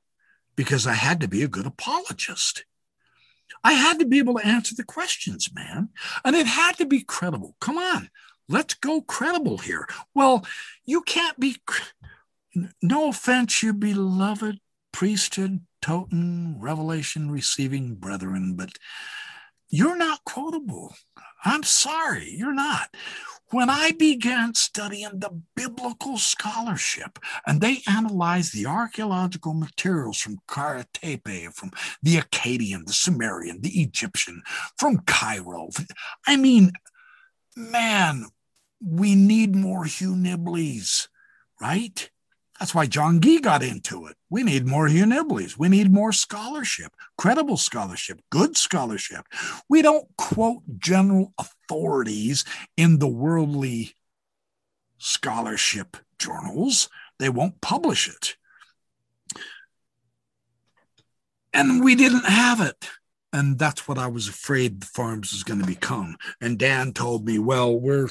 [0.56, 2.66] because I had to be a good apologist.
[3.64, 5.90] I had to be able to answer the questions, man.
[6.24, 7.56] And it had to be credible.
[7.60, 8.10] Come on,
[8.48, 9.88] let's go credible here.
[10.14, 10.46] Well,
[10.86, 11.58] you can't be,
[12.82, 14.60] no offense, you beloved
[14.92, 18.72] priesthood, totem, revelation receiving brethren, but
[19.70, 20.96] you're not quotable.
[21.44, 22.90] I'm sorry, you're not
[23.52, 30.86] when I began studying the biblical scholarship and they analyzed the archaeological materials from Kara
[30.94, 31.72] Tepe, from
[32.04, 34.42] the Akkadian, the Sumerian, the Egyptian,
[34.78, 35.70] from Cairo,
[36.26, 36.74] I mean,
[37.56, 38.26] man,
[38.86, 41.08] we need more Hugh Nibleys,
[41.62, 42.10] right?
[42.60, 44.16] That's why John Gee got into it.
[44.30, 45.48] We need more Hugh.
[45.58, 49.26] We need more scholarship, credible scholarship, good scholarship.
[49.70, 53.94] We don't quote general authorities in the worldly
[54.98, 56.90] scholarship journals.
[57.20, 58.36] They won't publish it.
[61.54, 62.90] And we didn't have it.
[63.34, 66.18] And that's what I was afraid the FARMS was going to become.
[66.42, 68.10] And Dan told me, well, we're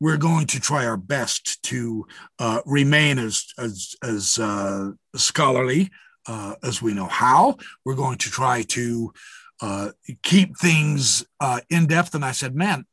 [0.00, 2.06] we're going to try our best to
[2.38, 5.90] uh, remain as as as uh, scholarly
[6.26, 7.56] uh, as we know how.
[7.84, 9.12] We're going to try to
[9.60, 9.90] uh,
[10.22, 12.14] keep things uh, in depth.
[12.14, 12.86] And I said, man,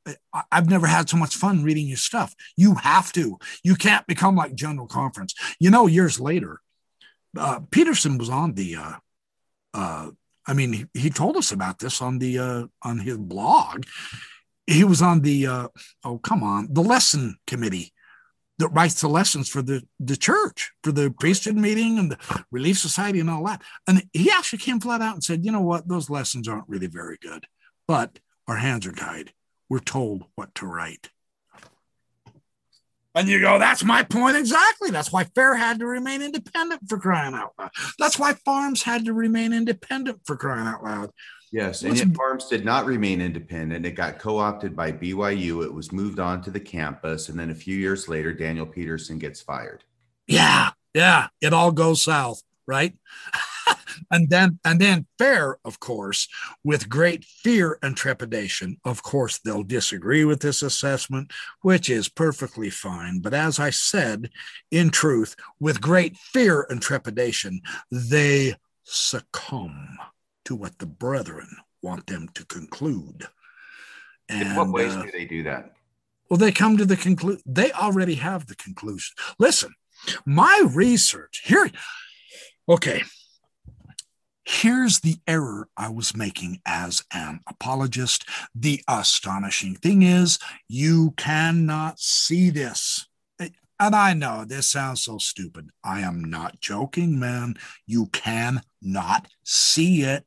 [0.52, 2.34] I've never had so much fun reading your stuff.
[2.57, 3.38] You have to.
[3.64, 5.36] You can't become like General Conference.
[5.60, 6.61] You know, years later,
[7.38, 8.77] uh, Peterson was on the.
[10.48, 13.86] I mean, he, he told us about this on the on his blog
[14.67, 15.67] he was on the uh,
[16.03, 17.93] oh come on the lesson committee
[18.57, 22.77] that writes the lessons for the the church for the priesthood meeting and the relief
[22.77, 25.87] society and all that and he actually came flat out and said you know what
[25.87, 27.45] those lessons aren't really very good
[27.87, 29.33] but our hands are tied
[29.69, 31.09] we're told what to write
[33.15, 34.91] and you go, that's my point exactly.
[34.91, 37.71] That's why fair had to remain independent for crying out loud.
[37.97, 41.11] That's why FARMS had to remain independent for crying out loud.
[41.51, 43.85] Yes, and yet FARMS did not remain independent.
[43.85, 45.63] It got co-opted by BYU.
[45.63, 49.19] It was moved on to the campus, and then a few years later, Daniel Peterson
[49.19, 49.84] gets fired.
[50.27, 52.93] Yeah, yeah, it all goes south, right?
[54.11, 56.27] and then and then fair of course
[56.63, 61.31] with great fear and trepidation of course they'll disagree with this assessment
[61.61, 64.30] which is perfectly fine but as i said
[64.72, 67.61] in truth with great fear and trepidation
[67.91, 68.53] they
[68.84, 69.97] succumb
[70.45, 71.49] to what the brethren
[71.81, 73.27] want them to conclude.
[74.30, 75.73] And, In what ways uh, do they do that?
[76.30, 77.41] Well, they come to the conclusion.
[77.45, 79.15] They already have the conclusion.
[79.38, 79.76] Listen,
[80.26, 81.69] my research here.
[82.67, 83.03] Okay,
[84.47, 88.26] Here's the error I was making as an apologist.
[88.53, 90.38] The astonishing thing is,
[90.69, 93.07] you cannot see this.
[93.39, 95.69] And I know this sounds so stupid.
[95.84, 97.55] I am not joking, man.
[97.88, 100.26] You cannot see it.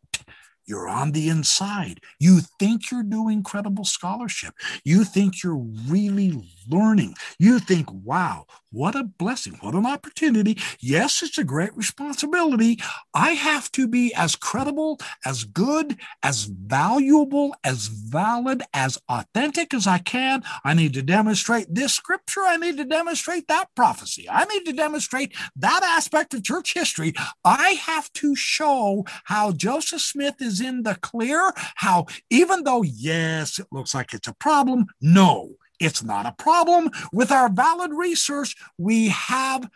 [0.68, 2.00] You're on the inside.
[2.20, 4.54] You think you're doing credible scholarship.
[4.84, 7.14] You think you're really learning.
[7.38, 10.58] You think, wow, what a blessing, what an opportunity.
[10.80, 12.78] Yes, it's a great responsibility.
[13.14, 19.86] I have to be as credible, as good, as valuable, as valid, as authentic as
[19.86, 20.42] I can.
[20.64, 22.42] I need to demonstrate this scripture.
[22.42, 24.28] I need to demonstrate that prophecy.
[24.30, 27.14] I need to demonstrate that aspect of church history.
[27.44, 33.58] I have to show how Joseph Smith is in the clear, how even though, yes,
[33.58, 36.90] it looks like it's a problem, no, it's not a problem.
[37.12, 39.68] With our valid research, we have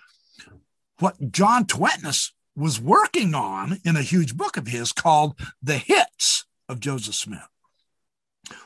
[0.99, 6.45] what John Tvedtnes was working on in a huge book of his called The Hits
[6.69, 7.49] of Joseph Smith.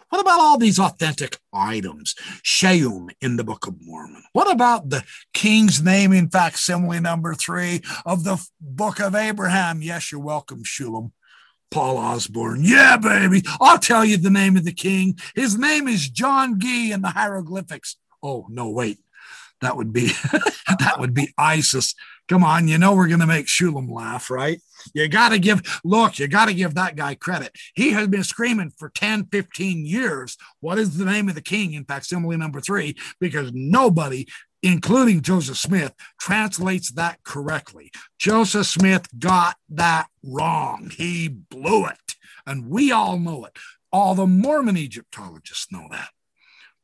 [0.09, 2.15] What about all these authentic items?
[2.43, 4.23] Sheum in the Book of Mormon.
[4.33, 5.05] What about the
[5.35, 9.83] king's name in facsimile number three of the Book of Abraham?
[9.83, 11.11] Yes, you're welcome, Shulem.
[11.71, 12.61] Paul Osborne.
[12.63, 13.43] Yeah, baby.
[13.61, 15.19] I'll tell you the name of the king.
[15.35, 17.97] His name is John Gee in the hieroglyphics.
[18.23, 18.99] Oh, no, wait.
[19.63, 20.09] That would be
[20.79, 21.95] that would be ISIS.
[22.29, 24.61] Come on, you know we're to make Shulem laugh, right?
[24.95, 27.53] You got to give, look, you got to give that guy credit.
[27.75, 30.37] He has been screaming for 10, 15 years.
[30.61, 32.97] What is the name of the king in facsimile number three?
[33.21, 34.27] Because nobody,
[34.67, 37.93] including Joseph Smith, translates that correctly.
[38.19, 40.91] Joseph Smith got that wrong.
[40.93, 42.17] He blew it.
[42.45, 43.57] And we all know it.
[43.93, 46.09] All the Mormon Egyptologists know that.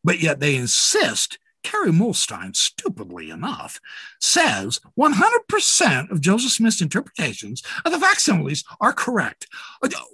[0.04, 3.80] But yet they insist Kerry Muhlestein, stupidly enough,
[4.20, 9.46] says 100% of Joseph Smith's interpretations of the facsimiles are correct.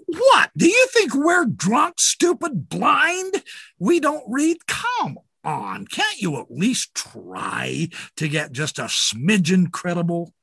[0.06, 0.50] What?
[0.56, 3.42] Do you think we're drunk, stupid, blind?
[3.78, 4.66] We don't read?
[4.66, 5.86] Come on.
[5.86, 10.34] Can't you at least try to get just a smidgen credible?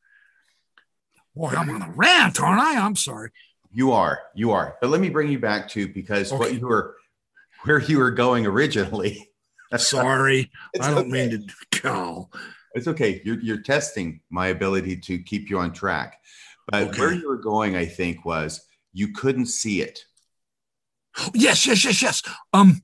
[1.36, 2.80] Boy, I'm on a rant, aren't I?
[2.80, 3.32] I'm sorry.
[3.72, 4.20] You are.
[4.36, 4.78] You are.
[4.80, 6.40] But let me bring you back to because okay.
[6.40, 6.96] what you were
[7.64, 9.30] where you were going originally
[9.78, 11.10] Sorry, I don't okay.
[11.10, 12.30] mean to go.
[12.74, 13.22] It's okay.
[13.24, 16.20] You're, you're testing my ability to keep you on track.
[16.68, 17.00] But okay.
[17.00, 18.62] where you were going, I think, was
[18.94, 20.00] you couldn't see it.
[21.34, 22.24] Yes, yes, yes, yes.
[22.54, 22.82] Um,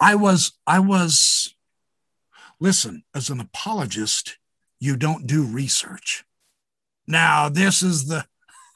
[0.00, 1.54] I was, I was.
[2.60, 4.38] Listen, as an apologist,
[4.78, 6.24] you don't do research.
[7.06, 8.26] Now, this is the.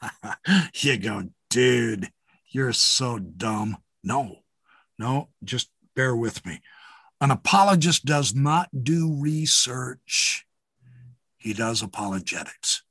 [0.75, 2.11] you go, dude.
[2.49, 3.79] You're so dumb.
[4.03, 4.39] No,
[4.99, 6.61] no, just bear with me.
[7.21, 10.47] An apologist does not do research,
[11.37, 12.83] he does apologetics.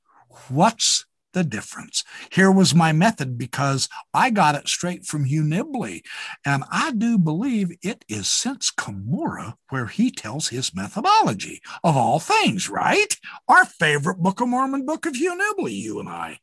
[0.49, 2.03] What's the difference?
[2.31, 6.01] Here was my method because I got it straight from Hugh Nibley.
[6.45, 12.19] And I do believe it is Since Cumorah where he tells his methodology of all
[12.19, 13.15] things, right?
[13.47, 16.39] Our favorite Book of Mormon book of Hugh Nibley, you and I,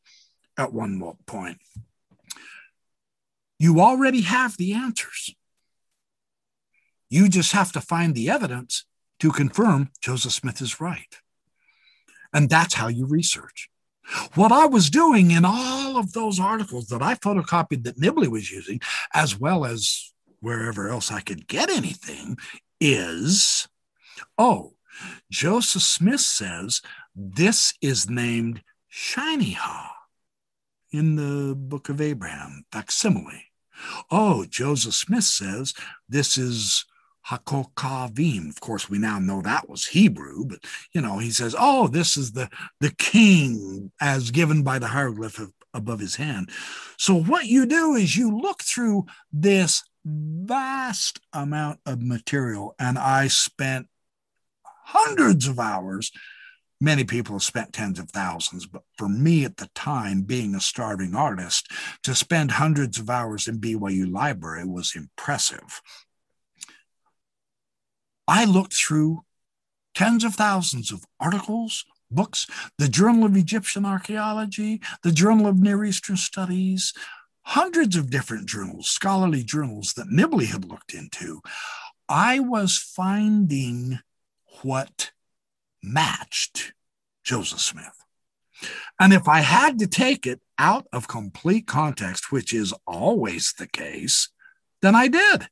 [0.57, 1.57] at one point.
[3.59, 5.35] You already have the answers.
[7.09, 8.85] You just have to find the evidence
[9.19, 11.17] to confirm Joseph Smith is right.
[12.33, 13.69] And that's how you research.
[14.35, 18.51] What I was doing in all of those articles that I photocopied that Nibley was
[18.51, 18.79] using,
[19.13, 22.37] as well as wherever else I could get anything,
[22.79, 23.67] is
[24.37, 24.73] oh,
[25.29, 26.81] Joseph Smith says
[27.15, 29.89] this is named Shinehah
[30.91, 33.45] in the book of Abraham, facsimile.
[34.09, 35.73] Oh, Joseph Smith says
[36.09, 36.85] this is
[37.29, 38.49] Hakokavim.
[38.49, 40.59] Of course, we now know that was Hebrew, but
[40.93, 42.49] you know, he says, "Oh, this is the
[42.79, 45.39] the king as given by the hieroglyph
[45.73, 46.49] above his hand."
[46.97, 53.27] So what you do is you look through this vast amount of material, and I
[53.27, 53.87] spent
[54.85, 56.11] hundreds of hours.
[56.79, 60.61] Many people have spent tens of thousands, but for me at the time, being a
[60.61, 61.71] starving artist,
[62.03, 65.81] to spend hundreds of hours in BYU library was impressive.
[68.27, 69.23] I looked through
[69.93, 72.47] tens of thousands of articles, books,
[72.77, 76.93] the Journal of Egyptian Archaeology, the Journal of Near Eastern Studies,
[77.41, 81.41] hundreds of different journals, scholarly journals that Nibley had looked into.
[82.09, 83.99] I was finding
[84.61, 85.11] what
[85.81, 86.73] matched
[87.23, 88.03] Joseph Smith.
[88.99, 93.67] And if I had to take it out of complete context, which is always the
[93.67, 94.29] case,
[94.81, 95.47] then I did.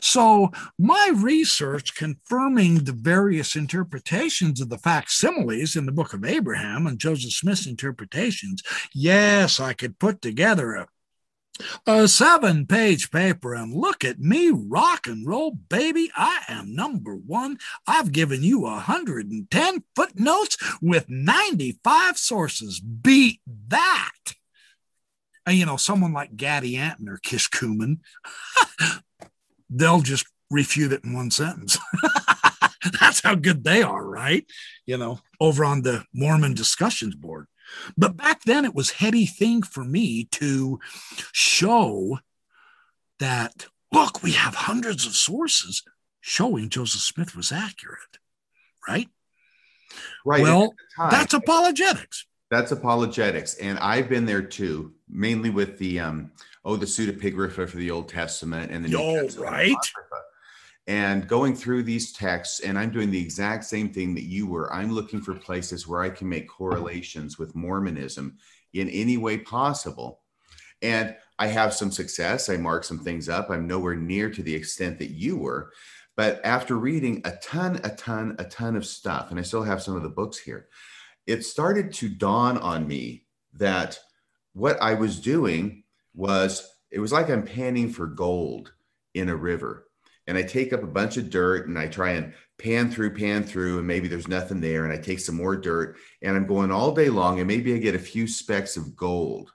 [0.00, 6.86] So, my research confirming the various interpretations of the facsimiles in the book of Abraham
[6.86, 8.62] and Joseph Smith's interpretations,
[8.94, 10.86] yes, I could put together a
[11.86, 16.10] a seven page paper and look at me rock and roll baby.
[16.16, 17.58] I am number one.
[17.86, 22.80] I've given you 110 footnotes with 95 sources.
[22.80, 24.10] Beat that.
[25.48, 27.98] You know someone like Gadianton or Kishkumen
[29.70, 31.78] they'll just refute it in one sentence.
[33.00, 34.44] That's how good they are, right?
[34.86, 37.46] You know, over on the Mormon discussions board.
[37.96, 40.80] But back then it was heady thing for me to
[41.32, 42.18] show
[43.20, 45.82] that look, we have hundreds of sources
[46.20, 48.18] showing Joseph Smith was accurate,
[48.88, 49.08] right?
[50.24, 50.42] Right.
[50.42, 50.74] Well,
[51.10, 52.26] that's apologetics.
[52.50, 53.54] That's apologetics.
[53.54, 56.32] And I've been there too, mainly with the um
[56.64, 59.74] oh, the pseudepigrapha for the Old Testament and the New oh, right.
[60.86, 64.72] And going through these texts, and I'm doing the exact same thing that you were.
[64.72, 68.38] I'm looking for places where I can make correlations with Mormonism
[68.72, 70.20] in any way possible.
[70.82, 72.48] And I have some success.
[72.48, 73.50] I mark some things up.
[73.50, 75.70] I'm nowhere near to the extent that you were.
[76.16, 79.82] But after reading a ton, a ton, a ton of stuff, and I still have
[79.82, 80.68] some of the books here,
[81.26, 83.98] it started to dawn on me that
[84.54, 85.84] what I was doing
[86.14, 88.72] was it was like I'm panning for gold
[89.14, 89.86] in a river.
[90.26, 93.42] And I take up a bunch of dirt and I try and pan through, pan
[93.42, 94.84] through, and maybe there's nothing there.
[94.84, 97.78] And I take some more dirt and I'm going all day long and maybe I
[97.78, 99.52] get a few specks of gold.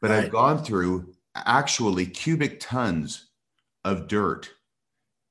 [0.00, 0.24] But right.
[0.24, 3.30] I've gone through actually cubic tons
[3.84, 4.50] of dirt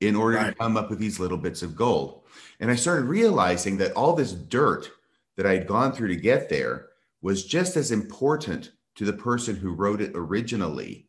[0.00, 0.48] in order right.
[0.48, 2.22] to come up with these little bits of gold.
[2.58, 4.90] And I started realizing that all this dirt
[5.36, 6.88] that I had gone through to get there
[7.20, 11.08] was just as important to the person who wrote it originally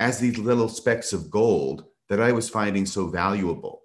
[0.00, 3.82] as these little specks of gold that I was finding so valuable.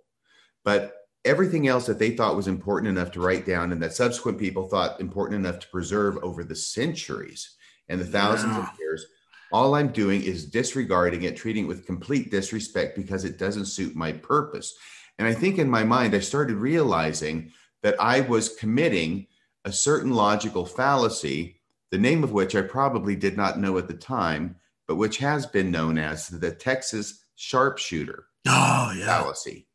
[0.64, 0.94] But
[1.24, 4.68] everything else that they thought was important enough to write down and that subsequent people
[4.68, 7.56] thought important enough to preserve over the centuries
[7.90, 8.64] and the thousands yeah.
[8.64, 9.06] of years
[9.52, 13.96] all I'm doing is disregarding it, treating it with complete disrespect because it doesn't suit
[13.96, 14.74] my purpose.
[15.20, 17.52] And I think in my mind, I started realizing
[17.84, 19.28] that I was committing
[19.66, 21.61] a certain logical fallacy,
[21.92, 24.56] the name of which I probably did not know at the time,
[24.88, 29.06] but which has been known as the Texas sharpshooter oh, yeah.
[29.06, 29.68] fallacy.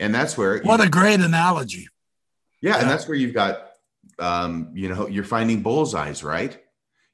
[0.00, 1.88] And that's where what a great analogy.
[2.60, 3.68] Yeah, yeah, and that's where you've got
[4.18, 6.58] um, you know, you're finding bullseyes, right?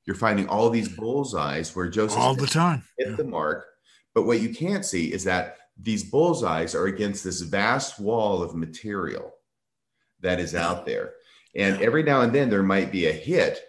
[0.07, 3.17] You're finding all these bullseyes where Joseph all the time hit yeah.
[3.17, 3.67] the mark.
[4.15, 8.55] But what you can't see is that these bullseyes are against this vast wall of
[8.55, 9.35] material
[10.21, 11.15] that is out there.
[11.57, 13.61] And every now and then there might be a hit,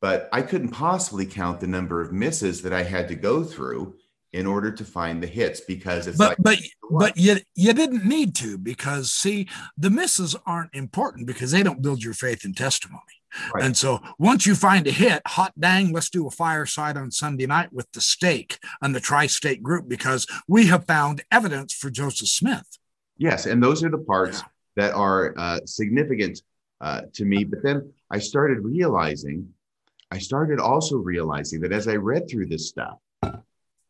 [0.00, 3.96] but I couldn't possibly count the number of misses that I had to go through
[4.32, 8.04] in order to find the hits because it's but like, but but you you didn't
[8.04, 12.56] need to because see the misses aren't important because they don't build your faith and
[12.56, 13.20] testimony
[13.54, 13.64] Right.
[13.64, 17.46] And so once you find a hit, hot dang, let's do a fireside on Sunday
[17.46, 21.90] night with the stake and the tri state group because we have found evidence for
[21.90, 22.78] Joseph Smith.
[23.18, 23.46] Yes.
[23.46, 24.48] And those are the parts yeah.
[24.76, 26.42] that are uh, significant
[26.80, 27.44] uh, to me.
[27.44, 29.48] But then I started realizing,
[30.10, 32.98] I started also realizing that as I read through this stuff,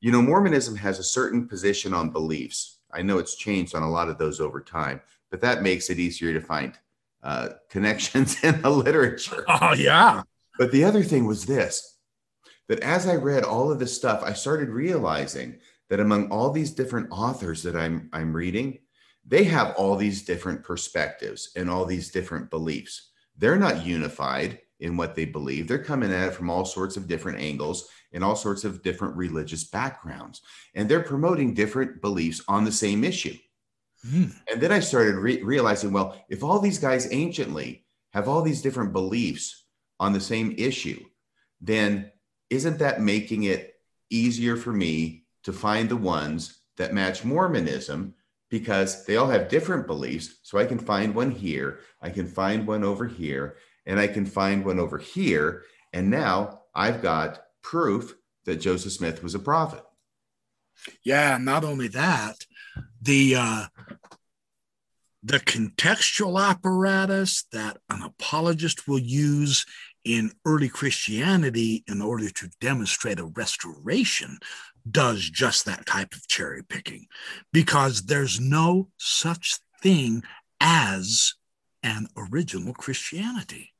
[0.01, 2.79] you know, Mormonism has a certain position on beliefs.
[2.93, 5.99] I know it's changed on a lot of those over time, but that makes it
[5.99, 6.79] easier to find
[7.23, 9.45] uh, connections in the literature.
[9.61, 10.23] Oh, yeah.
[10.59, 11.97] But the other thing was this
[12.69, 16.71] that as I read all of this stuff, I started realizing that among all these
[16.71, 18.79] different authors that I'm, I'm reading,
[19.27, 23.11] they have all these different perspectives and all these different beliefs.
[23.37, 25.69] They're not unified in what they believe.
[25.69, 29.17] They're coming at it from all sorts of different angles and all sorts of different
[29.17, 30.43] religious backgrounds.
[30.75, 33.37] And they're promoting different beliefs on the same issue.
[34.07, 34.35] Mm.
[34.51, 38.63] And then I started re- realizing, well, if all these guys anciently have all these
[38.63, 39.67] different beliefs
[40.01, 41.05] on the same issue,
[41.61, 42.11] then
[42.49, 43.75] isn't that making it
[44.09, 48.15] easier for me to find the ones that match Mormonism
[48.51, 50.41] because they all have different beliefs.
[50.43, 54.27] So I can find one here, I can find one over here, and I can
[54.27, 55.65] find one over here.
[55.93, 59.83] And now I've got proof that Joseph Smith was a prophet.
[61.05, 62.37] Yeah, not only that,
[63.03, 63.67] the uh,
[65.23, 69.67] the contextual apparatus that an apologist will use
[70.05, 74.39] in early Christianity in order to demonstrate a restoration
[74.91, 77.07] does just that type of cherry picking
[77.53, 80.23] because there's no such thing
[80.59, 81.35] as
[81.83, 83.73] an original Christianity.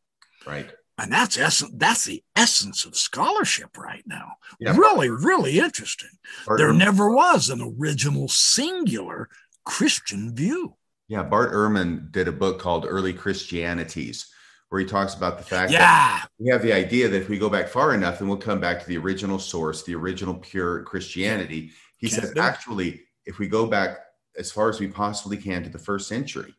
[0.47, 0.71] Right.
[0.99, 4.33] And that's essence, that's the essence of scholarship right now.
[4.59, 4.77] Yeah.
[4.77, 6.11] Really, really interesting.
[6.59, 9.29] there never was an original singular
[9.65, 10.77] Christian view.
[11.09, 14.27] Yeah, Bart Ehrman did a book called Early Christianities,
[14.69, 15.81] where he talks about the fact yeah.
[15.81, 18.61] that we have the idea that if we go back far enough, then we'll come
[18.61, 21.73] back to the original source, the original pure Christianity.
[21.97, 23.99] He Can't says, actually, if we go back
[24.39, 26.55] as far as we possibly can to the first century,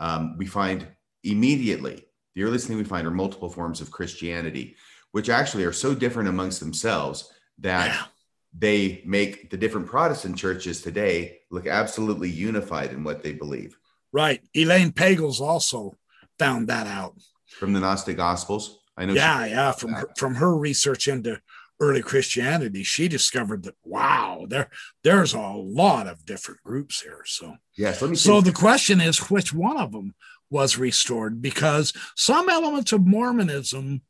[0.00, 0.88] um, we find
[1.22, 2.04] immediately
[2.34, 4.74] the earliest thing we find are multiple forms of Christianity,
[5.12, 8.08] which actually are so different amongst themselves that.
[8.52, 13.78] They make the different Protestant churches today look absolutely unified in what they believe.
[14.12, 14.42] Right.
[14.56, 15.96] Elaine Pagels also
[16.36, 17.14] found that out
[17.46, 18.80] from the Gnostic Gospels.
[18.96, 19.12] I know.
[19.12, 19.70] Yeah, yeah.
[19.70, 21.40] From her, from her research into
[21.80, 24.70] early Christianity, she discovered that wow, there
[25.02, 27.22] there's a lot of different groups here.
[27.24, 28.16] So yes, let me.
[28.16, 30.14] So the question is, which one of them
[30.50, 31.40] was restored?
[31.40, 34.02] Because some elements of Mormonism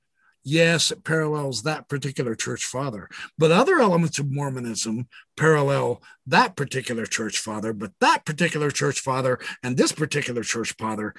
[0.45, 3.09] yes, it parallels that particular church father.
[3.39, 7.73] But other elements of Mormonism parallel that particular church father.
[7.73, 11.15] But that particular church father and this particular church father,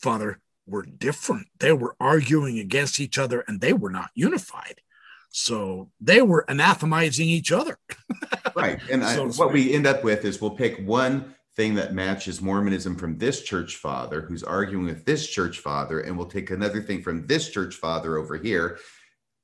[0.00, 1.48] father were different.
[1.58, 4.80] They were arguing against each other and they were not unified.
[5.30, 7.78] So they were anathemizing each other.
[8.56, 8.80] right.
[8.90, 12.40] And so I, what we end up with is we'll pick one thing that matches
[12.40, 16.82] Mormonism from this church father who's arguing with this church father, and we'll take another
[16.82, 18.78] thing from this church father over here,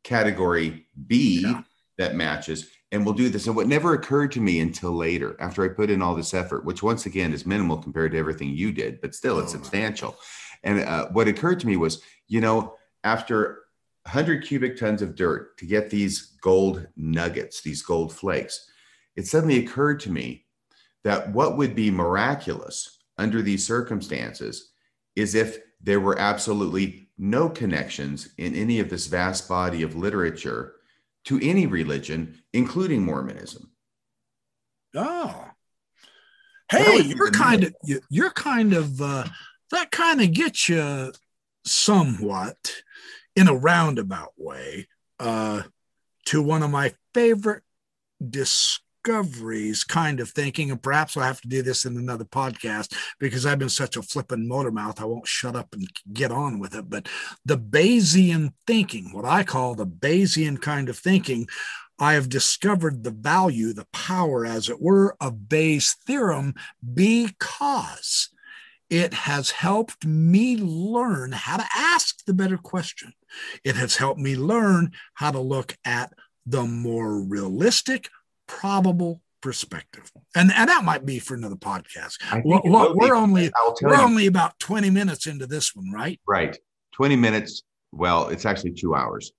[0.02, 1.62] category B, yeah.
[1.98, 2.68] that matches.
[2.92, 3.46] And we'll do this.
[3.46, 6.64] And what never occurred to me until later, after I put in all this effort,
[6.64, 10.16] which once again is minimal compared to everything you did, but still it's oh, substantial.
[10.62, 13.65] And uh, what occurred to me was, you know, after
[14.06, 18.70] 100 cubic tons of dirt to get these gold nuggets, these gold flakes,
[19.16, 20.44] it suddenly occurred to me
[21.02, 24.70] that what would be miraculous under these circumstances
[25.16, 30.76] is if there were absolutely no connections in any of this vast body of literature
[31.24, 33.72] to any religion, including Mormonism.
[34.94, 35.48] Oh,
[36.70, 37.74] hey, you're kind of
[38.08, 39.24] you're kind of uh,
[39.72, 41.12] that kind of gets you
[41.64, 42.82] somewhat
[43.36, 44.88] in a roundabout way
[45.20, 45.62] uh,
[46.24, 47.62] to one of my favorite
[48.28, 53.46] discoveries kind of thinking, and perhaps I'll have to do this in another podcast because
[53.46, 55.00] I've been such a flippin' motor mouth.
[55.00, 56.90] I won't shut up and get on with it.
[56.90, 57.08] But
[57.44, 61.46] the Bayesian thinking, what I call the Bayesian kind of thinking,
[61.98, 66.54] I have discovered the value, the power, as it were, of Bayes' theorem
[66.94, 68.30] because
[68.90, 73.12] it has helped me learn how to ask the better question.
[73.65, 76.12] It has helped me learn how to look at
[76.47, 78.09] the more realistic,
[78.47, 80.11] probable perspective.
[80.35, 82.16] And, and that might be for another podcast.
[82.44, 83.51] Well, we're only
[83.82, 84.01] we're you.
[84.01, 86.20] only about 20 minutes into this one, right?
[86.27, 86.57] Right.
[86.94, 87.62] 20 minutes.
[87.93, 89.32] Well, it's actually two hours.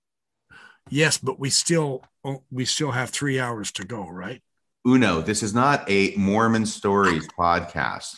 [0.90, 4.42] Yes, but we still oh, we still have three hours to go, right?
[4.88, 8.16] Uno, this is not a Mormon stories podcast.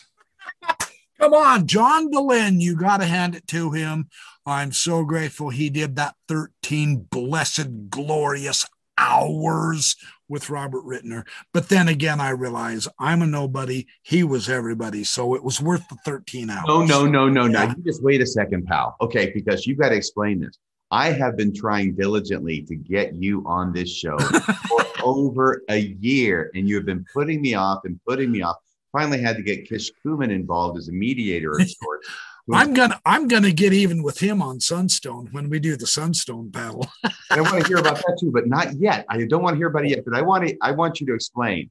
[1.20, 4.08] Come on, John Dehlin, you got to hand it to him.
[4.50, 8.66] I'm so grateful he did that 13 blessed, glorious
[8.98, 9.96] hours
[10.28, 11.26] with Robert Ritner.
[11.52, 13.86] But then again, I realize I'm a nobody.
[14.02, 15.04] He was everybody.
[15.04, 16.64] So it was worth the 13 hours.
[16.68, 17.66] No, no, no, no, yeah.
[17.66, 17.74] no.
[17.76, 18.96] You just wait a second, pal.
[19.00, 20.58] Okay, because you've got to explain this.
[20.92, 24.18] I have been trying diligently to get you on this show
[24.68, 28.56] for over a year, and you have been putting me off and putting me off.
[28.92, 32.08] Finally, had to get Kish Kuman involved as a mediator of sorts.
[32.52, 36.48] I'm gonna I'm gonna get even with him on Sunstone when we do the Sunstone
[36.48, 36.86] battle.
[37.30, 39.04] I want to hear about that too, but not yet.
[39.08, 40.04] I don't want to hear about it yet.
[40.04, 41.70] But I want to I want you to explain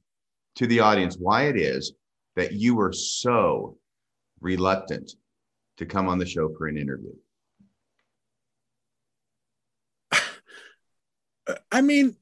[0.56, 1.92] to the audience why it is
[2.36, 3.76] that you were so
[4.40, 5.12] reluctant
[5.76, 7.12] to come on the show for an interview.
[11.72, 12.16] I mean,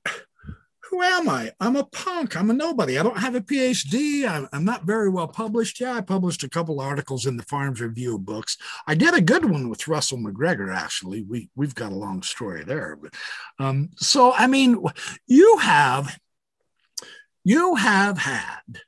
[0.91, 1.53] who am I?
[1.61, 2.37] I'm a punk.
[2.37, 2.99] I'm a nobody.
[2.99, 4.27] I don't have a PhD.
[4.27, 5.81] I'm, I'm, not very well published.
[5.81, 8.57] Yeah, I published a couple articles in the FARMS Review books.
[8.87, 10.75] I did a good one with Russell McGregor.
[10.75, 12.97] Actually, we we've got a long story there.
[13.01, 13.15] But
[13.59, 14.83] um, so I mean,
[15.27, 16.19] you have
[17.45, 18.81] you have had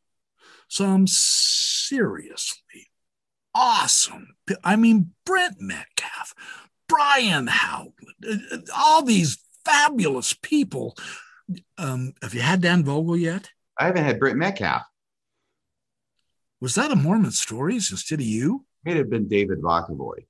[0.69, 2.91] some seriously
[3.55, 4.37] awesome.
[4.65, 6.35] I mean, Brent Metcalf,
[6.89, 7.93] Brian Hauglid,
[8.27, 10.97] uh, uh, all these fabulous people
[11.79, 13.51] um, have you had Dan Vogel yet?
[13.79, 14.83] I haven't had Brent Metcalf.
[16.61, 18.67] Was that a Mormon Stories instead of you?
[18.85, 20.27] It have been David Bokovoy.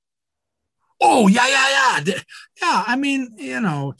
[1.01, 2.19] Oh yeah, yeah, yeah,
[2.61, 2.83] yeah.
[2.87, 3.95] I mean, you know,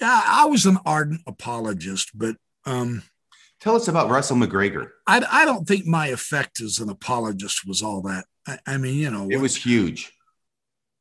[0.00, 2.36] yeah, I was an ardent apologist, but
[2.66, 3.02] um,
[3.60, 4.88] tell us about Russell McGregor.
[5.06, 8.26] I, I don't think my effect as an apologist was all that.
[8.46, 10.12] I, I mean, you know, it was huge.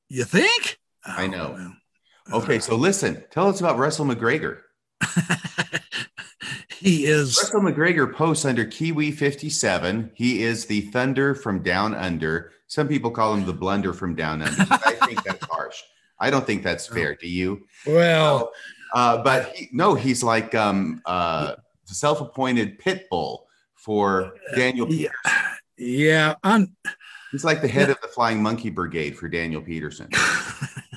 [0.07, 0.77] You think?
[1.05, 1.73] I know.
[2.31, 4.61] Oh, okay, so listen, tell us about Russell McGregor.
[6.69, 10.11] he is Russell McGregor posts under Kiwi 57.
[10.13, 12.51] He is the thunder from down under.
[12.67, 14.65] Some people call him the blunder from down under.
[14.71, 15.81] I think that's harsh.
[16.19, 17.15] I don't think that's fair.
[17.15, 17.65] Do you?
[17.87, 18.51] Well,
[18.93, 21.55] uh, but he, no, he's like um, uh,
[21.87, 25.15] the self-appointed pit bull for Daniel Peterson.
[25.77, 26.75] Yeah, I'm.
[27.31, 27.93] He's like the head yeah.
[27.93, 30.09] of the Flying Monkey Brigade for Daniel Peterson.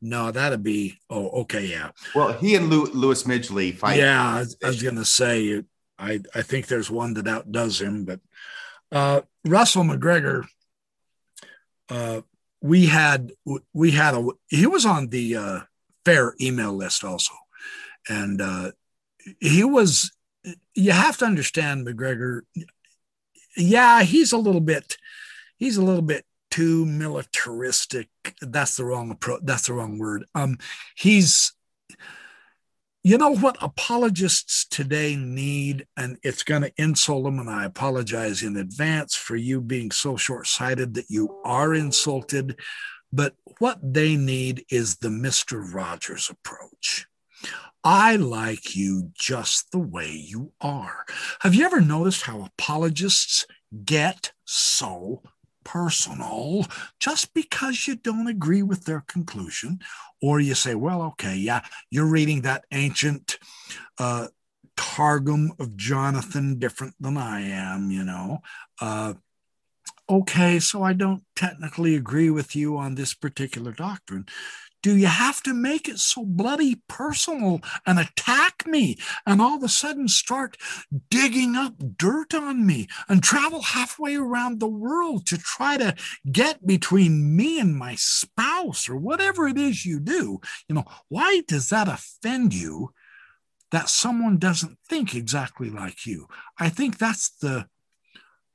[0.00, 1.90] no, that'd be oh okay, yeah.
[2.14, 3.98] Well, he and Louis Midgley fight.
[3.98, 5.62] Yeah, I, I was gonna say
[5.98, 8.20] I I think there's one that outdoes him, but
[8.92, 10.44] uh, Russell McGregor.
[11.88, 12.22] Uh,
[12.62, 13.32] we had
[13.74, 15.60] we had a he was on the uh,
[16.04, 17.34] fair email list also,
[18.08, 18.72] and uh,
[19.40, 20.10] he was.
[20.74, 22.40] You have to understand McGregor.
[23.56, 24.98] Yeah, he's a little bit.
[25.56, 28.08] He's a little bit too militaristic.
[28.40, 29.40] That's the wrong approach.
[29.42, 30.24] That's the wrong word.
[30.36, 30.58] Um,
[30.94, 31.52] he's,
[33.02, 37.40] you know what apologists today need, and it's going to insult them.
[37.40, 42.60] And I apologize in advance for you being so short sighted that you are insulted.
[43.12, 45.74] But what they need is the Mr.
[45.74, 47.08] Rogers approach.
[47.82, 51.04] I like you just the way you are.
[51.40, 53.44] Have you ever noticed how apologists
[53.84, 55.20] get so
[55.64, 56.66] personal
[57.00, 59.80] just because you don't agree with their conclusion?
[60.22, 63.38] Or you say, well, okay, yeah, you're reading that ancient
[63.98, 64.28] uh,
[64.76, 68.40] Targum of Jonathan different than I am, you know.
[68.80, 69.14] Uh,
[70.08, 74.26] okay, so I don't technically agree with you on this particular doctrine
[74.84, 79.62] do you have to make it so bloody personal and attack me and all of
[79.62, 80.58] a sudden start
[81.08, 85.94] digging up dirt on me and travel halfway around the world to try to
[86.30, 90.38] get between me and my spouse or whatever it is you do?
[90.68, 92.92] You know, why does that offend you
[93.70, 96.28] that someone doesn't think exactly like you?
[96.58, 97.68] I think that's the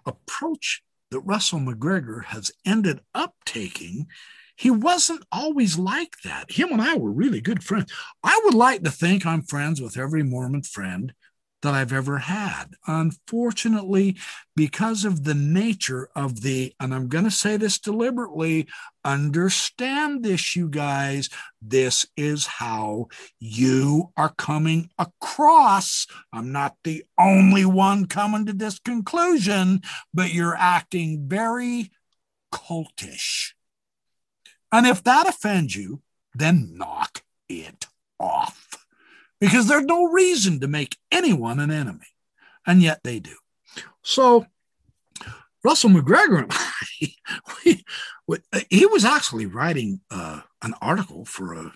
[0.06, 4.06] approach that Russell McGregor has ended up taking
[4.60, 6.52] he wasn't always like that.
[6.52, 7.94] Him and I were really good friends.
[8.22, 11.14] I would like to think I'm friends with every Mormon friend
[11.62, 12.66] that I've ever had.
[12.86, 14.18] Unfortunately,
[14.58, 18.68] because of the nature of the, and I'm going to say this deliberately,
[19.06, 21.30] understand this, you guys.
[21.62, 23.08] This is how
[23.40, 26.06] you are coming across.
[26.34, 29.84] I'm not the only one coming to this conclusion,
[30.14, 31.92] but you're acting very
[32.54, 33.54] cultish.
[34.72, 36.02] And if that offends you,
[36.34, 37.88] then knock it
[38.20, 38.86] off
[39.40, 42.08] because there's no reason to make anyone an enemy.
[42.66, 43.36] And yet they do.
[44.04, 44.46] So,
[45.64, 47.84] Russell McGregor and I,
[48.28, 48.38] we,
[48.70, 51.74] he was actually writing uh, an article for a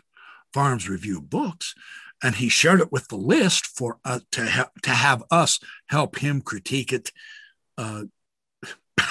[0.54, 1.74] FARMS Review of Books,
[2.22, 6.20] and he shared it with the list for uh, to ha- to have us help
[6.20, 7.12] him critique it
[7.78, 8.04] uh,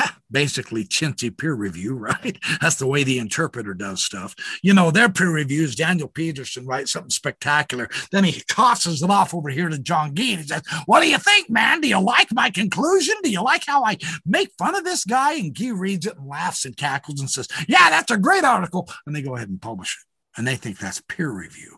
[0.31, 2.39] basically chintzy peer review, right?
[2.61, 4.35] That's the way the interpreter does stuff.
[4.63, 7.89] You know, their peer reviews, Daniel Peterson writes something spectacular.
[8.11, 11.09] Then he tosses it off over here to John Gee and he says, What do
[11.09, 11.81] you think, man?
[11.81, 13.17] Do you like my conclusion?
[13.23, 15.35] Do you like how I make fun of this guy?
[15.35, 18.89] And Gee reads it and laughs and cackles and says, Yeah, that's a great article.
[19.07, 20.39] And they go ahead and publish it.
[20.39, 21.77] And they think that's peer review.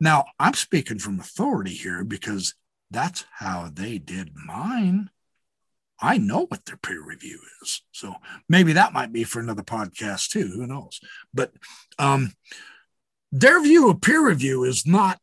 [0.00, 2.54] Now, I'm speaking from authority here because
[2.90, 5.10] that's how they did mine.
[6.00, 7.82] I know what their peer review is.
[7.92, 8.14] So
[8.48, 10.48] maybe that might be for another podcast too.
[10.48, 11.00] Who knows?
[11.32, 11.52] But
[11.98, 12.32] um,
[13.32, 15.20] their view of peer review is not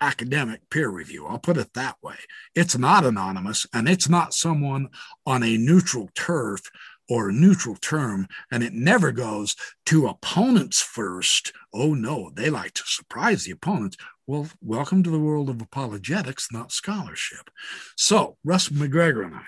[0.00, 1.26] academic peer review.
[1.26, 2.16] I'll put it that way.
[2.54, 4.88] It's not anonymous and it's not someone
[5.26, 6.62] on a neutral turf
[7.08, 9.56] or a neutral term, and it never goes
[9.86, 11.52] to opponents first.
[11.72, 13.96] Oh no, they like to surprise the opponents.
[14.26, 17.50] Well, welcome to the world of apologetics, not scholarship.
[17.96, 19.44] So, Russ McGregor and I,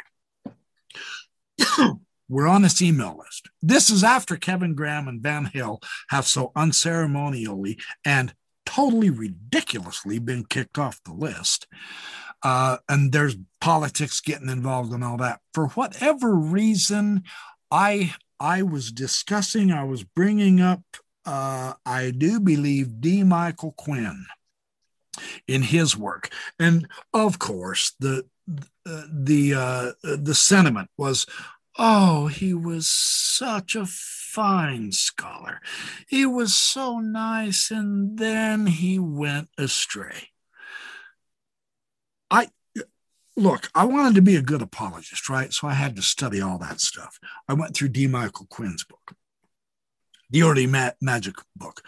[2.28, 3.48] we're on this email list.
[3.62, 8.34] This is after Kevin Graham and Van Hill have so unceremonially and
[8.66, 11.66] totally ridiculously been kicked off the list.
[12.42, 15.40] Uh, and there's politics getting involved and all that.
[15.54, 17.24] For whatever reason,
[17.70, 20.82] I I was discussing, I was bringing up,
[21.24, 23.22] uh, I do believe D.
[23.22, 24.26] Michael Quinn
[25.48, 28.26] in his work, and of course the
[28.84, 31.26] the uh, the sentiment was,
[31.78, 35.60] "Oh, he was such a fine scholar.
[36.08, 40.30] He was so nice, and then he went astray."
[42.30, 42.48] I
[43.36, 43.70] look.
[43.74, 45.52] I wanted to be a good apologist, right?
[45.52, 47.18] So I had to study all that stuff.
[47.48, 48.06] I went through D.
[48.06, 49.14] Michael Quinn's book,
[50.30, 51.82] the early ma- magic book.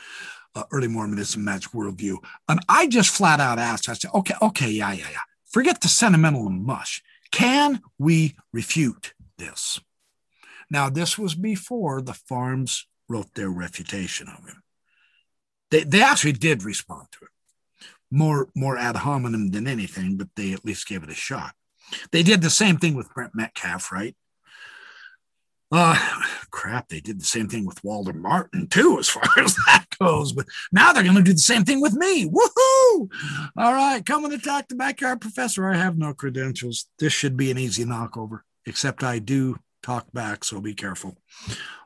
[0.54, 2.16] Uh, early Mormonism, Magic Worldview.
[2.48, 5.18] And I just flat out asked, I said, okay, okay, yeah, yeah, yeah.
[5.44, 7.02] Forget the sentimental mush.
[7.30, 9.80] Can we refute this?
[10.70, 14.62] Now, this was before the FARMS wrote their refutation of him.
[15.70, 20.52] They, they actually did respond to it, more, more ad hominem than anything, but they
[20.52, 21.54] at least gave it a shot.
[22.10, 24.16] They did the same thing with Brent Metcalf, right?
[25.72, 25.98] Uh,
[26.50, 30.32] crap, they did the same thing with Walter Martin too, as far as that goes.
[30.32, 32.28] But now they're going to do the same thing with me.
[32.28, 33.08] Woohoo!
[33.56, 35.68] All right, coming and attack the backyard professor.
[35.68, 36.86] I have no credentials.
[36.98, 41.16] This should be an easy knockover, except I do talk back, so be careful.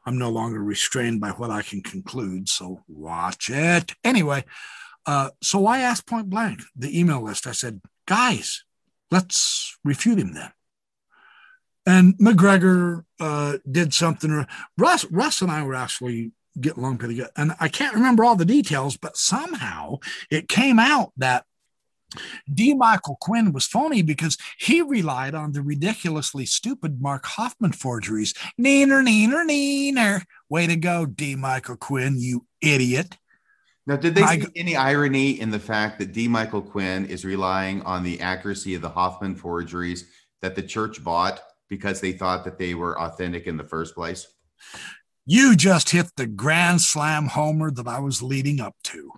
[0.07, 3.95] I'm no longer restrained by what I can conclude, so watch it.
[4.03, 4.45] Anyway,
[5.07, 7.47] uh, so I asked point blank the email list.
[7.47, 8.65] I said, guys,
[9.11, 10.53] let's refute him then
[11.87, 14.47] and McGregor uh, did something.
[14.77, 18.37] Russ, Russ and I were actually getting along pretty good, and I can't remember all
[18.37, 19.99] the details, but somehow
[20.31, 21.45] it came out that
[22.53, 22.75] D.
[22.75, 28.35] Michael Quinn was phony because he relied on the ridiculously stupid Mark Hofmann forgeries.
[28.61, 30.23] Neener, neener, neener.
[30.49, 31.37] Way to go, D.
[31.37, 33.17] Michael Quinn, you idiot.
[33.87, 36.29] Now, did they I- see any irony in the fact that D.
[36.29, 40.05] Michael Quinn is relying on the accuracy of the Hofmann forgeries
[40.43, 44.27] that the church bought because they thought that they were authentic in the first place?
[45.27, 49.13] You just hit the grand slam homer that I was leading up to.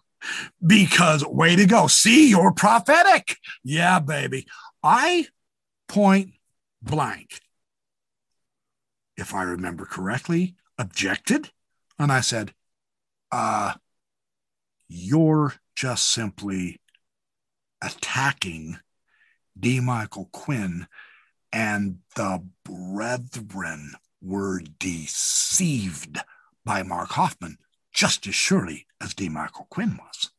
[0.64, 1.86] Because way to go.
[1.86, 3.36] See, you're prophetic.
[3.64, 4.46] Yeah, baby.
[4.82, 5.26] I
[5.88, 6.32] point
[6.80, 7.40] blank,
[9.16, 11.50] if I remember correctly, objected.
[11.98, 12.52] And I said,
[13.30, 13.74] uh,
[14.88, 16.80] you're just simply
[17.82, 18.78] attacking
[19.58, 19.80] D.
[19.80, 20.86] Michael Quinn
[21.52, 23.92] and the brethren
[24.22, 26.18] were deceived
[26.64, 27.58] by Mark Hofmann
[27.92, 29.28] just as surely as D.
[29.28, 30.30] Michael Quinn was.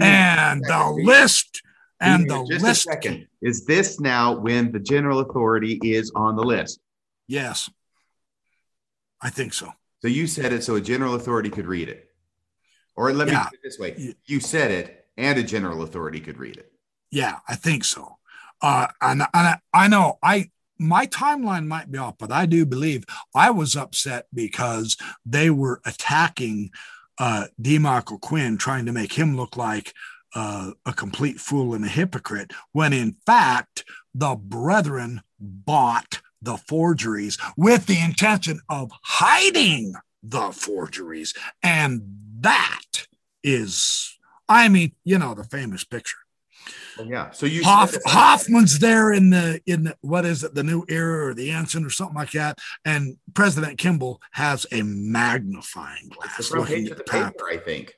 [0.00, 1.62] And the list
[2.00, 2.86] and the just list.
[2.86, 3.26] a second.
[3.42, 6.80] Is this now when the general authority is on the list?
[7.28, 7.70] Yes,
[9.20, 9.72] I think so.
[10.00, 12.08] So you said it so a general authority could read it.
[12.96, 16.38] Or let me put it this way you said it and a general authority could
[16.38, 16.72] read it.
[17.10, 18.18] Yeah, I think so.
[18.62, 20.50] Uh, and, and I, I know I
[20.80, 23.04] my timeline might be off, but I do believe
[23.34, 24.96] I was upset because
[25.26, 26.70] they were attacking
[27.18, 27.78] uh, D.
[27.78, 29.92] Michael Quinn, trying to make him look like
[30.34, 33.84] uh, a complete fool and a hypocrite, when in fact
[34.14, 39.92] the brethren bought the forgeries with the intention of hiding
[40.22, 42.00] the forgeries, and
[42.40, 43.06] that
[43.44, 46.16] is, I mean, you know, the famous picture.
[47.08, 47.30] Yeah.
[47.30, 51.26] So you Hoff, Hofmann's there in the in the, what is it, the new era
[51.28, 56.36] or the ensign or something like that, and President Kimball has a magnifying It's glass
[56.36, 57.30] the front page of the the paper.
[57.30, 57.94] paper, I think.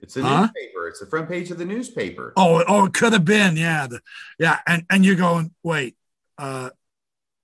[0.00, 0.40] It's the Huh?
[0.42, 0.88] newspaper.
[0.88, 2.32] It's the front page of the newspaper.
[2.36, 4.00] Oh, oh, it could have been, yeah, the,
[4.38, 5.96] yeah, and and you're going, wait,
[6.36, 6.70] uh,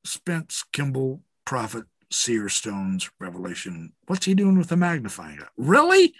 [0.04, 3.92] Spence Kimball, Prophet, Seer Stones, Revelation.
[4.06, 5.48] What's he doing with the magnifying glass?
[5.56, 6.14] Really?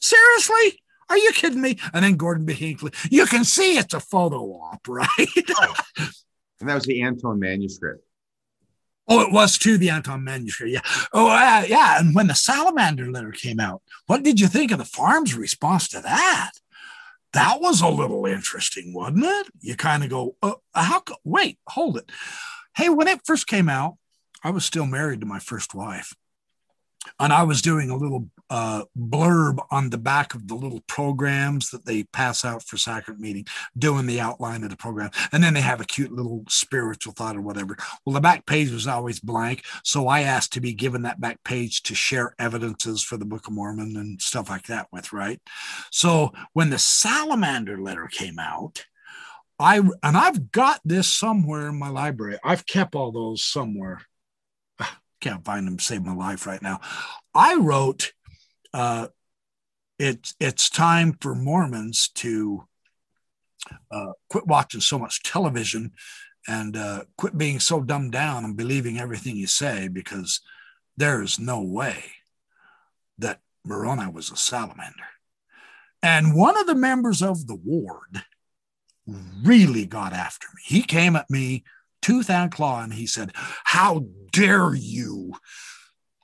[0.00, 0.80] Seriously?
[1.08, 1.78] Are you kidding me?
[1.92, 2.52] And then Gordon B.
[2.52, 2.92] Hinckley.
[3.10, 5.08] You can see it's a photo op, right?
[6.60, 8.04] And that was the Anthon manuscript.
[9.06, 10.72] Oh, it was too the Anthon manuscript.
[10.72, 10.80] Yeah.
[11.12, 12.00] Oh, uh, yeah.
[12.00, 15.88] And when the salamander letter came out, what did you think of the farm's response
[15.88, 16.52] to that?
[17.34, 19.48] That was a little interesting, wasn't it?
[19.60, 21.00] You kind of go, uh, how?
[21.00, 22.10] Co- wait, hold it.
[22.76, 23.96] Hey, when it first came out,
[24.42, 26.14] I was still married to my first wife,
[27.18, 31.70] and I was doing a little uh, blurb on the back of the little programs
[31.70, 33.46] that they pass out for sacrament meeting,
[33.76, 37.36] doing the outline of the program, and then they have a cute little spiritual thought
[37.36, 37.76] or whatever.
[38.04, 39.64] Well, the back page was always blank.
[39.82, 43.46] So I asked to be given that back page to share evidences for the Book
[43.46, 45.40] of Mormon and stuff like that with, right?
[45.90, 48.84] So when the salamander letter came out,
[49.58, 52.38] I and I've got this somewhere in my library.
[52.44, 54.02] I've kept all those somewhere.
[55.20, 56.80] Can't find them save my life right now.
[57.34, 58.12] I wrote
[58.74, 59.06] uh
[59.98, 62.64] it's it's time for Mormons to
[63.90, 65.92] uh, quit watching so much television
[66.46, 70.40] and uh, quit being so dumbed down and believing everything you say because
[70.96, 72.04] there is no way
[73.18, 75.06] that Moroni was a salamander.
[76.02, 78.24] And one of the members of the ward
[79.42, 80.62] really got after me.
[80.64, 81.64] He came at me
[82.02, 85.34] tooth and claw and he said, How dare you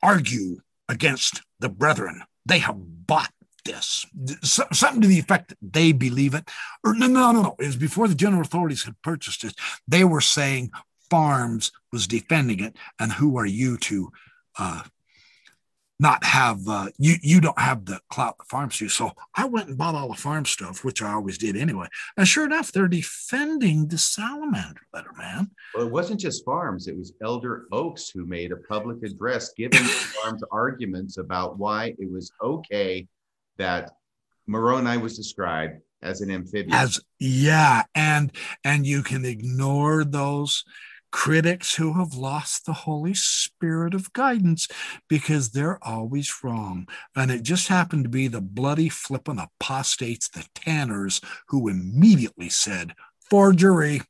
[0.02, 0.58] argue
[0.88, 2.22] against the brethren?
[2.50, 3.32] They have bought
[3.64, 4.06] this.
[4.42, 6.48] So- something to the effect that they believe it.
[6.82, 7.56] Or no, no, no, no.
[7.60, 9.54] It was before the general authorities had purchased it.
[9.86, 10.72] They were saying
[11.10, 14.10] FARMS was defending it, and who are you to
[14.58, 14.82] uh,
[16.00, 17.16] not have uh, you?
[17.22, 18.88] You don't have the clout the FARMS do.
[18.88, 21.88] So I went and bought all the farm stuff, which I always did anyway.
[22.16, 25.50] And sure enough, they're defending the salamander letter, man.
[25.74, 29.82] Well, it wasn't just FARMS, it was Elder Oaks who made a public address giving
[29.82, 29.88] the
[30.22, 33.06] FARMS arguments about why it was okay
[33.58, 33.92] that
[34.46, 36.72] Moroni was described as an amphibian.
[36.72, 38.32] as yeah and
[38.64, 40.64] and you can ignore those
[41.10, 44.68] critics who have lost the holy spirit of guidance
[45.08, 46.86] because they're always wrong.
[47.16, 52.94] And it just happened to be the bloody flippin' apostates the tanners who immediately said
[53.28, 54.02] forgery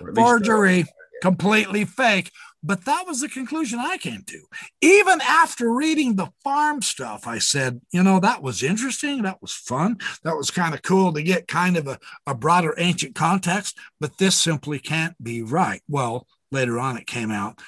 [0.00, 0.84] or at least- forgery
[1.22, 2.30] completely fake.
[2.62, 4.40] But that was the conclusion i came to.
[4.80, 9.22] Even after reading the farm stuff i said you know that was interesting.
[9.22, 9.98] That was fun.
[10.24, 14.18] That was kind of cool to get kind of a, a broader ancient context but
[14.18, 15.82] this simply can't be right.
[15.88, 17.60] Well later on it came out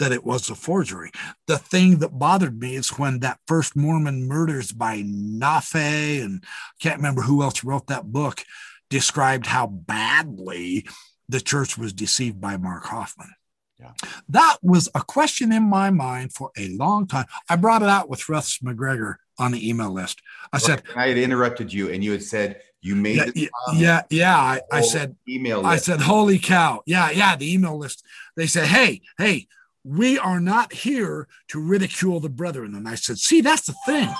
[0.00, 1.10] that it was a forgery.
[1.46, 6.82] The thing that bothered me is when that first Mormon murders by Naifeh and I
[6.82, 8.42] can't remember who else wrote that book
[8.90, 10.86] described how badly
[11.28, 13.32] the church was deceived by Mark Hofmann.
[13.78, 13.92] Yeah.
[14.28, 17.26] That was a question in my mind for a long time.
[17.48, 20.20] I brought it out with Russ McGregor on the email list.
[20.52, 24.02] I said I had interrupted you, and you had said you made yeah, yeah, yeah,
[24.10, 24.36] yeah.
[24.36, 25.62] I, I said email.
[25.62, 25.68] List.
[25.68, 27.34] I said, "Holy cow!" Yeah, yeah.
[27.34, 28.04] The email list.
[28.36, 29.46] They said, "Hey, hey,
[29.84, 34.10] we are not here to ridicule the brethren." And I said, "See, that's the thing."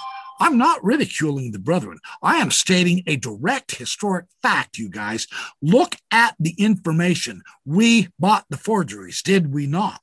[0.40, 1.98] I'm not ridiculing the brethren.
[2.22, 5.28] I am stating a direct historic fact, you guys.
[5.62, 7.42] Look at the information.
[7.64, 10.00] We bought the forgeries, did we not?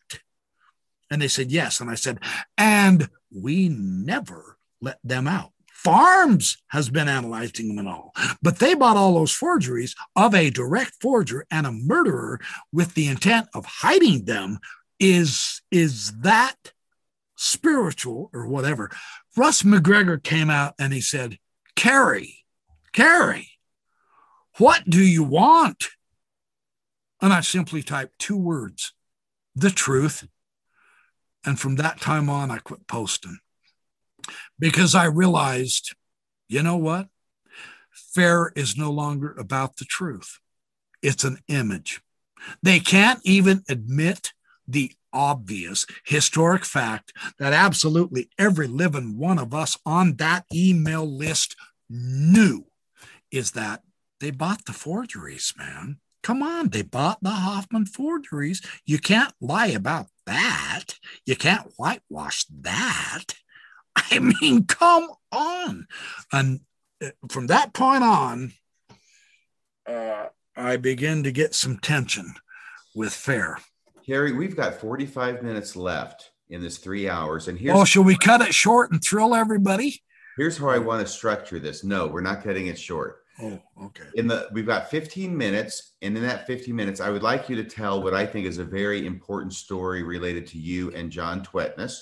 [1.09, 1.81] And they said, yes.
[1.81, 2.19] And I said,
[2.57, 5.51] and we never let them out.
[5.83, 10.51] FARMS has been analyzing them and all, but they bought all those forgeries of a
[10.51, 12.39] direct forger and a murderer
[12.71, 14.59] with the intent of hiding them.
[14.99, 16.55] Is, is that
[17.35, 18.91] spiritual or whatever?
[19.35, 21.39] Russ McGregor came out and he said,
[21.75, 22.45] Kerry,
[22.93, 23.49] Kerry,
[24.57, 25.87] what do you want?
[27.21, 28.93] And I simply typed two words
[29.55, 30.27] the truth.
[31.43, 33.39] And from that time on, I quit posting
[34.61, 35.95] because I realized,
[36.47, 37.07] you know what?
[37.91, 40.39] Fair is no longer about the truth,
[41.01, 41.99] it's an image.
[42.63, 44.31] They can't even admit
[44.67, 51.55] the obvious historic fact that absolutely every living one of us on that email list
[51.89, 52.65] knew
[53.31, 53.81] is that
[54.19, 55.97] they bought the forgeries, man.
[56.23, 58.61] Come on, they bought the Hofmann forgeries.
[58.85, 60.99] You can't lie about that.
[61.25, 63.33] You can't whitewash that.
[63.95, 65.87] I mean, come on.
[66.31, 66.61] And
[67.03, 68.53] uh, from that point on,
[69.87, 72.33] uh, I begin to get some tension
[72.95, 73.57] with Fair.
[74.05, 77.47] Kerry, we've got 45 minutes left in this three hours.
[77.47, 80.01] And here's Oh, shall we cut it short and thrill everybody?
[80.37, 81.83] Here's how I want to structure this.
[81.83, 83.17] No, we're not cutting it short.
[83.41, 84.03] Oh, okay.
[84.15, 87.55] In the we've got 15 minutes, and in that 15 minutes, I would like you
[87.55, 91.43] to tell what I think is a very important story related to you and John
[91.43, 92.01] Tvedtnes.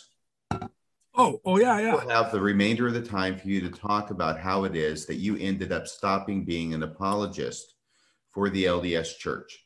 [1.20, 1.96] Oh, oh yeah, yeah.
[1.96, 5.06] We'll have the remainder of the time for you to talk about how it is
[5.08, 7.74] that you ended up stopping being an apologist
[8.32, 9.66] for the LDS Church.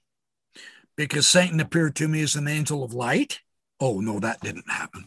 [0.96, 3.40] Because Satan appeared to me as an angel of light.
[3.80, 5.06] Oh no, that didn't happen.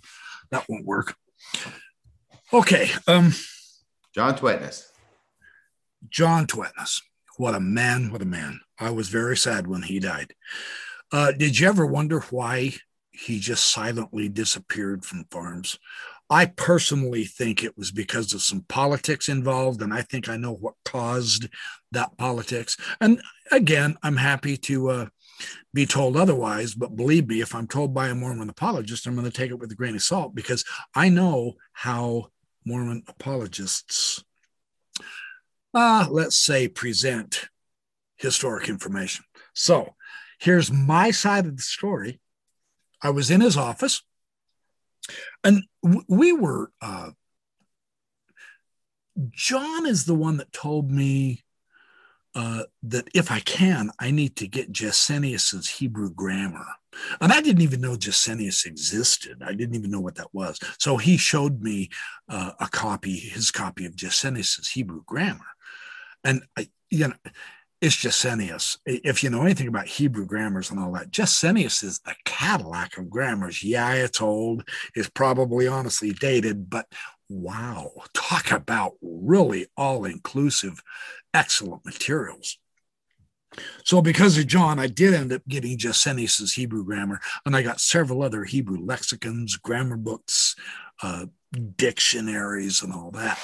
[0.53, 1.17] That won't work.
[2.53, 2.91] Okay.
[3.09, 3.33] Um
[4.15, 4.87] John Tvedtnes.
[6.09, 7.03] John Tvedtnes.
[7.39, 8.61] What a man, what a man.
[8.79, 10.33] I was very sad when he died.
[11.11, 12.75] Uh, did you ever wonder why
[13.11, 15.79] he just silently disappeared from FARMS?
[16.29, 20.53] I personally think it was because of some politics involved, and I think I know
[20.53, 21.49] what caused
[21.93, 22.77] that politics.
[23.01, 23.21] And
[23.53, 25.07] again, I'm happy to uh,
[25.73, 29.31] be told otherwise, but believe me, if I'm told by a Mormon apologist, I'm going
[29.31, 32.29] to take it with a grain of salt because I know how
[32.65, 34.25] Mormon apologists
[35.77, 37.51] uh, let's say, present
[38.17, 39.27] historic information.
[39.53, 39.95] So
[40.41, 42.19] here's my side of the story.
[43.03, 44.03] I was in his office,
[45.45, 46.71] and w- we were.
[46.81, 47.11] Uh,
[49.31, 51.45] John is the one that told me
[52.35, 56.67] uh, that if I can, I need to get Gesenius's Hebrew grammar.
[57.23, 59.43] And I didn't even know Gesenius existed.
[59.43, 60.61] I didn't even know what that was.
[60.79, 61.89] So he showed me
[62.29, 65.47] uh, a copy, his copy of Gesenius's Hebrew grammar.
[66.25, 67.15] And, I, you know,
[67.81, 68.79] it's Gesenius.
[68.87, 73.11] If you know anything about Hebrew grammars and all that, Gesenius is the Cadillac of
[73.11, 73.63] grammars.
[73.63, 74.67] Yeah, it's old.
[74.95, 76.87] It's probably honestly dated, but
[77.29, 80.83] wow, talk about really all inclusive,
[81.35, 82.59] excellent materials.
[83.85, 87.81] So, because of John, I did end up getting Gesenius's Hebrew grammar, and I got
[87.81, 90.57] several other Hebrew lexicons, grammar books,
[91.03, 91.27] uh,
[91.77, 93.39] dictionaries, and all that.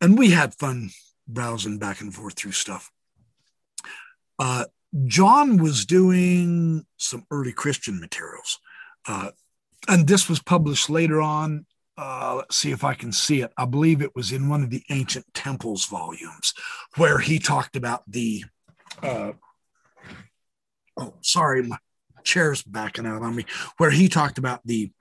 [0.00, 0.90] And we had fun
[1.28, 2.90] browsing back and forth through stuff.
[4.38, 4.64] Uh,
[5.06, 8.58] John was doing some early Christian materials.
[9.06, 9.30] Uh,
[9.86, 11.66] and this was published later on.
[11.96, 13.52] Uh, let's see if I can see it.
[13.56, 16.54] I believe it was in one of the ancient temples volumes
[16.96, 18.44] where he talked about the.
[19.02, 19.32] Uh,
[20.96, 21.78] oh, sorry, my
[22.22, 23.46] chair's backing out on me.
[23.78, 24.92] Where he talked about the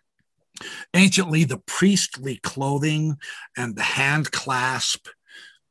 [0.93, 3.17] anciently the priestly clothing
[3.55, 5.07] and the hand clasp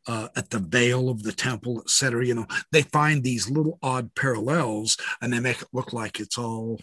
[0.06, 2.24] uh, at the veil of the temple, etc.
[2.26, 6.38] You know, they find these little odd parallels and they make it look like it's
[6.38, 6.80] all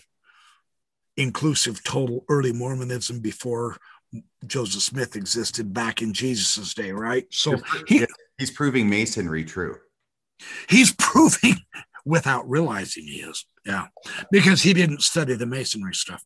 [1.17, 3.77] inclusive, total early Mormonism before
[4.45, 7.25] Joseph Smith existed back in Jesus's day, right?
[7.31, 8.05] So he,
[8.37, 9.77] he's proving masonry true.
[10.69, 11.55] He's proving
[12.05, 13.87] without realizing he is, yeah,
[14.31, 16.23] because he didn't study the masonry stuff.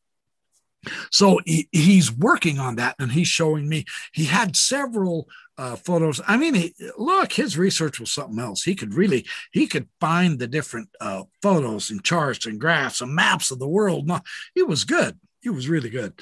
[1.11, 3.85] So he, he's working on that and he's showing me.
[4.13, 5.27] He had several
[5.57, 6.21] uh, photos.
[6.27, 8.63] I mean, he, look, his research was something else.
[8.63, 13.13] He could really, he could find the different uh, photos and charts and graphs and
[13.13, 14.09] maps of the world.
[14.53, 15.19] He was good.
[15.41, 16.13] He was really good.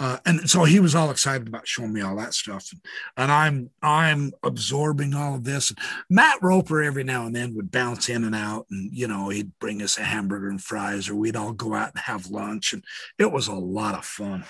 [0.00, 2.80] Uh, and so he was all excited about showing me all that stuff, and,
[3.18, 5.72] and I'm I'm absorbing all of this.
[6.08, 9.52] Matt Roper every now and then would bounce in and out, and you know he'd
[9.58, 12.82] bring us a hamburger and fries, or we'd all go out and have lunch, and
[13.18, 14.44] it was a lot of fun.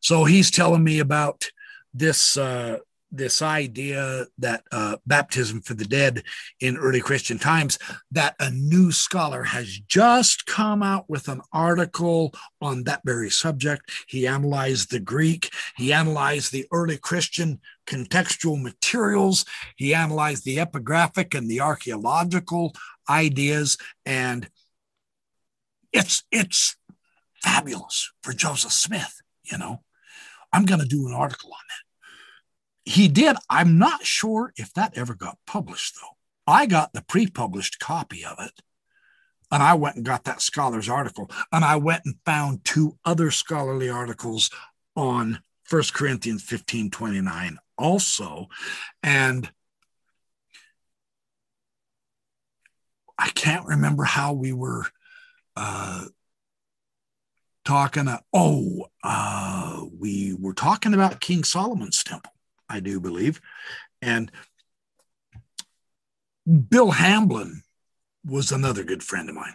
[0.00, 1.50] So he's telling me about
[1.92, 2.78] this uh,
[3.12, 6.22] this idea that uh, baptism for the dead
[6.60, 7.78] in early Christian times,
[8.10, 13.90] that a new scholar has just come out with an article on that very subject.
[14.08, 19.44] He analyzed the Greek, he analyzed the early Christian contextual materials,
[19.76, 22.74] he analyzed the epigraphic and the archaeological
[23.08, 23.76] ideas,
[24.06, 24.48] and
[25.92, 26.76] it's it's
[27.42, 29.20] fabulous for Joseph Smith,
[29.50, 29.82] you know.
[30.52, 31.81] I'm going to do an article on that
[32.84, 33.36] he did.
[33.48, 36.16] I'm not sure if that ever got published, though.
[36.46, 38.62] I got the pre published copy of it.
[39.50, 41.30] And I went and got that scholar's article.
[41.52, 44.50] And I went and found two other scholarly articles
[44.96, 48.48] on 1 Corinthians 15 29 also.
[49.02, 49.50] And
[53.18, 54.86] I can't remember how we were
[55.54, 56.06] uh,
[57.64, 58.08] talking.
[58.08, 62.31] Uh, oh, uh, we were talking about King Solomon's temple.
[62.72, 63.40] I do believe.
[64.00, 64.32] And
[66.68, 67.62] Bill Hamblin
[68.24, 69.54] was another good friend of mine.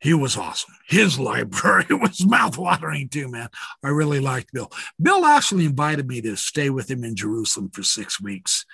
[0.00, 0.74] He was awesome.
[0.86, 3.48] His library was mouthwatering too, man.
[3.82, 4.70] I really liked Bill.
[5.00, 8.66] Bill actually invited me to stay with him in Jerusalem for six weeks,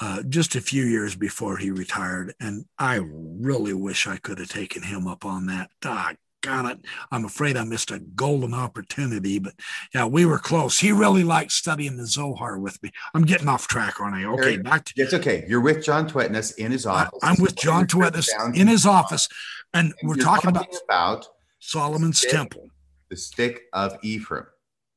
[0.00, 2.34] uh, just a few years before he retired.
[2.40, 5.70] And I really wish I could have taken him up on that.
[5.84, 6.78] Ah, Got it.
[7.12, 9.54] I'm afraid I missed a golden opportunity, but
[9.94, 10.80] yeah, we were close.
[10.80, 12.90] He really liked studying the Zohar with me.
[13.14, 14.24] I'm getting off track, aren't I?
[14.24, 15.44] Okay, back to it's okay.
[15.48, 17.20] You're with John Tvedtnes in his office.
[17.22, 19.28] I'm with John Tvedtnes in his office,
[19.72, 21.26] and, and we're talking, talking, about, about
[21.60, 22.66] Solomon's stick, temple,
[23.08, 24.46] the stick of Ephraim.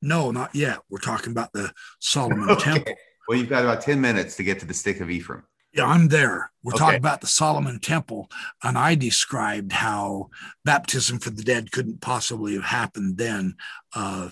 [0.01, 0.79] No, not yet.
[0.89, 2.73] We're talking about the Solomon okay.
[2.73, 2.95] temple.
[3.27, 5.43] Well, you've got about 10 minutes to get to the stick of Ephraim.
[5.75, 6.51] Yeah, I'm there.
[6.63, 6.79] We're okay.
[6.79, 8.31] talking about the Solomon Temple,
[8.63, 10.29] and I described how
[10.63, 13.57] baptism for the dead couldn't possibly have happened then.
[13.93, 14.29] Uh,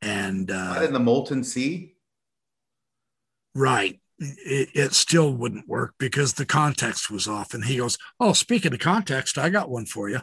[0.00, 1.96] and uh, in the molten sea,
[3.56, 4.00] right?
[4.20, 7.54] It, it, still wouldn't work because the context was off.
[7.54, 10.20] And he goes, "Oh, speaking of context, I got one for you."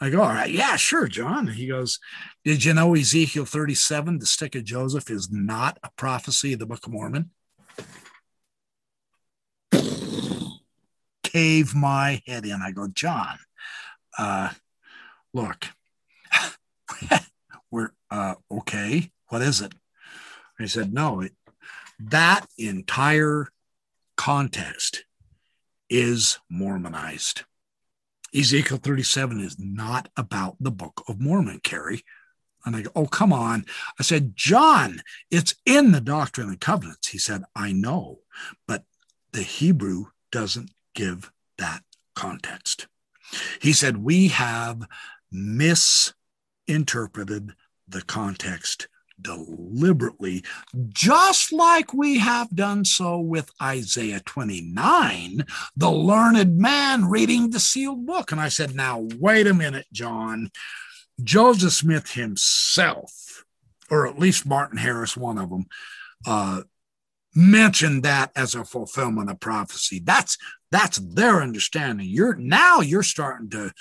[0.00, 1.98] I go, "All right, yeah, sure, John." He goes,
[2.44, 6.66] "Did you know Ezekiel 37, the stick of Joseph, is not a prophecy of the
[6.66, 7.30] Book of Mormon?"
[11.32, 12.60] Cave my head in.
[12.60, 13.38] I go, John,
[14.18, 14.50] uh,
[15.32, 15.66] look,
[17.70, 19.12] we're uh, okay.
[19.28, 19.72] What is it?
[20.58, 21.32] He said, no, it,
[22.00, 23.48] that entire
[24.16, 25.04] context
[25.88, 27.44] is Mormonized.
[28.34, 32.04] Ezekiel 37 is not about the Book of Mormon, Kerry.
[32.64, 33.64] And I go, oh, come on.
[33.98, 37.08] I said, John, it's in the Doctrine and Covenants.
[37.08, 38.18] He said, I know,
[38.66, 38.84] but
[39.32, 41.82] the Hebrew doesn't give that
[42.14, 42.86] context.
[43.60, 44.86] He said, We have
[45.30, 47.52] misinterpreted
[47.88, 48.88] the context
[49.20, 50.44] deliberately,
[50.88, 55.44] just like we have done so with Isaiah 29,
[55.76, 58.32] the learned man reading the sealed book.
[58.32, 60.50] And I said, Now, wait a minute, John.
[61.22, 63.44] Joseph Smith himself,
[63.90, 65.66] or at least Martin Harris, one of them,
[66.26, 66.62] uh,
[67.34, 70.00] mentioned that as a fulfillment of prophecy.
[70.02, 70.36] That's
[70.70, 72.06] that's their understanding.
[72.08, 73.72] You're now you're starting to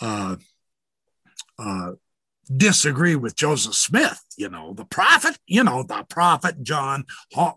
[0.00, 0.36] uh,
[1.58, 1.92] uh,
[2.54, 4.22] disagree with Joseph Smith.
[4.36, 5.38] You know the prophet.
[5.46, 7.04] You know the prophet John.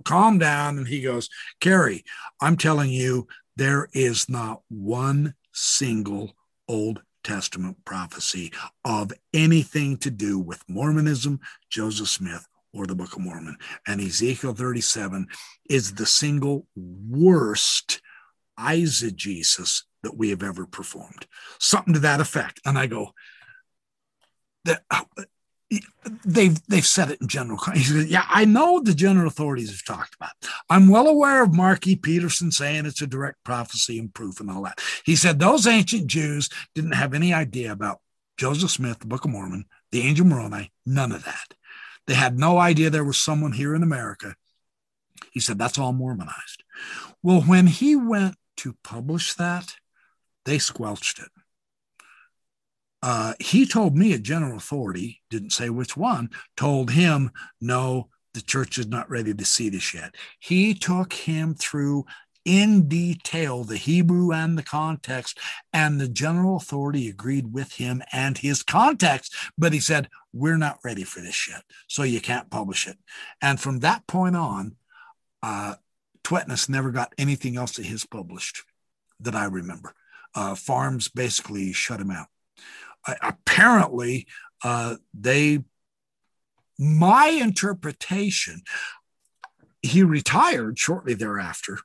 [0.03, 2.03] Calm down, and he goes, Kerry,
[2.41, 6.33] I'm telling you, there is not one single
[6.67, 8.53] Old Testament prophecy
[8.85, 13.57] of anything to do with Mormonism, Joseph Smith, or the Book of Mormon.
[13.85, 15.27] And Ezekiel 37
[15.69, 18.01] is the single worst
[18.59, 21.25] eisegesis that we have ever performed.
[21.59, 22.59] Something to that effect.
[22.65, 23.13] And I go,
[24.65, 25.03] that uh,
[26.25, 27.59] they've they've said it in general.
[27.73, 30.31] He said, "Yeah, I know the general authorities have talked about.
[30.41, 30.49] It.
[30.69, 31.95] I'm well aware of Mark E.
[31.95, 36.07] Petersen saying it's a direct prophecy and proof and all that." He said those ancient
[36.07, 37.99] Jews didn't have any idea about
[38.37, 41.53] Joseph Smith, the Book of Mormon, the Angel Moroni, none of that.
[42.07, 44.35] They had no idea there was someone here in America.
[45.31, 46.63] He said, that's all Mormonized.
[47.21, 49.75] Well, when he went to publish that,
[50.45, 51.29] they squelched it.
[53.01, 57.31] Uh, he told me a general authority, didn't say which one, told him,
[57.61, 60.15] no, the church is not ready to see this yet.
[60.39, 62.05] He took him through
[62.45, 65.39] in detail the Hebrew and the context,
[65.71, 69.35] and the general authority agreed with him and his context.
[69.57, 72.97] But he said, We're not ready for this shit, so you can't publish it.
[73.41, 74.75] And from that point on,
[75.43, 75.75] uh,
[76.23, 78.63] Tvedtnes never got anything else of his published
[79.19, 79.93] that I remember.
[80.35, 82.27] Uh, FARMS basically shut him out.
[83.07, 84.27] Uh, apparently,
[84.63, 85.63] uh, they,
[86.77, 88.61] my interpretation,
[89.81, 91.79] he retired shortly thereafter.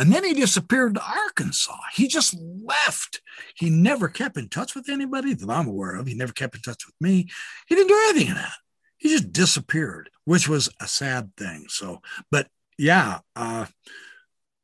[0.00, 1.76] And then he disappeared to Arkansas.
[1.94, 3.20] He just left.
[3.56, 6.06] He never kept in touch with anybody that I'm aware of.
[6.06, 7.28] He never kept in touch with me.
[7.66, 8.54] He didn't do anything of that.
[8.96, 11.66] He just disappeared, which was a sad thing.
[11.68, 12.00] So,
[12.30, 13.66] but yeah, uh,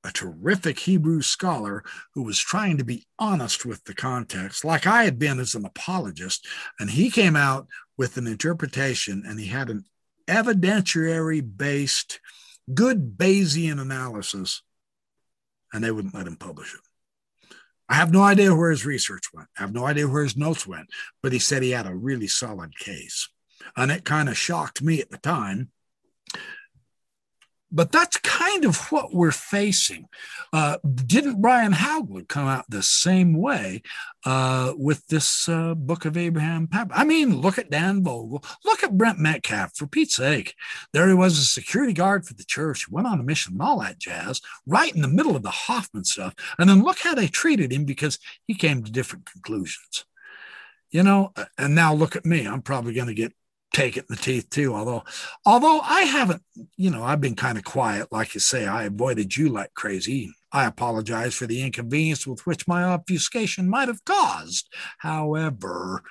[0.04, 5.04] a terrific Hebrew scholar who was trying to be honest with the context, like I
[5.04, 6.46] had been as an apologist.
[6.78, 9.84] And he came out with an interpretation and he had an
[10.28, 12.20] evidentiary based,
[12.72, 14.62] good Bayesian analysis,
[15.72, 16.80] and they wouldn't let him publish it.
[17.88, 19.48] I have no idea where his research went.
[19.58, 20.88] I have no idea where his notes went,
[21.22, 23.28] but he said he had a really solid case.
[23.76, 25.70] And it kind of shocked me at the time
[27.74, 30.06] but that's kind of what we're facing.
[30.52, 33.82] Uh, didn't Brian Hauglid come out the same way
[34.24, 36.68] uh, with this uh, book of Abraham?
[36.72, 40.54] I mean, look at Dan Vogel, look at Brent Metcalf, for Pete's sake.
[40.92, 43.80] There he was, a security guard for the church, went on a mission and all
[43.80, 46.34] that jazz, right in the middle of the Hofmann stuff.
[46.58, 50.04] And then look how they treated him because he came to different conclusions.
[50.90, 52.46] You know, and now look at me.
[52.46, 53.32] I'm probably going to get
[53.74, 54.74] take it in the teeth too.
[54.74, 55.04] Although,
[55.44, 56.42] although I haven't,
[56.76, 58.66] you know, I've been kind of quiet, like you say.
[58.66, 60.32] I avoided you like crazy.
[60.52, 64.72] I apologize for the inconvenience with which my obfuscation might have caused.
[64.98, 66.02] However,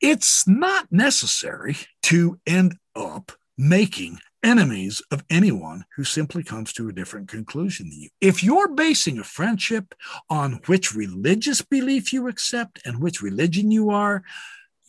[0.00, 6.92] it's not necessary to end up making enemies of anyone who simply comes to a
[6.92, 8.08] different conclusion than you.
[8.20, 9.94] If you're basing a friendship
[10.28, 14.22] on which religious belief you accept and which religion you are,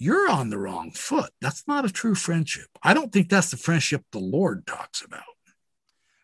[0.02, 1.30] you're on the wrong foot.
[1.42, 2.68] That's not a true friendship.
[2.82, 5.22] I don't think that's the friendship the Lord talks about.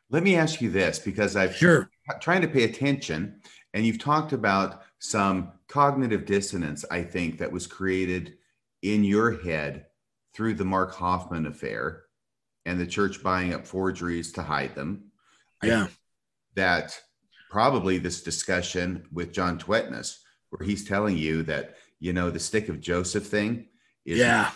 [0.10, 1.90] Let me ask you this because I've sure
[2.20, 3.40] trying to pay attention,
[3.74, 8.38] and you've talked about some cognitive dissonance, I think, that was created
[8.82, 9.86] in your head
[10.34, 12.04] through the Mark Hofmann affair
[12.66, 15.12] and the church buying up forgeries to hide them.
[15.62, 15.88] Yeah.
[16.56, 17.00] that
[17.50, 20.18] probably this discussion with John Tvedtnes
[20.50, 23.68] where he's telling you that you know, the stick of Joseph thing
[24.06, 24.52] is, yeah,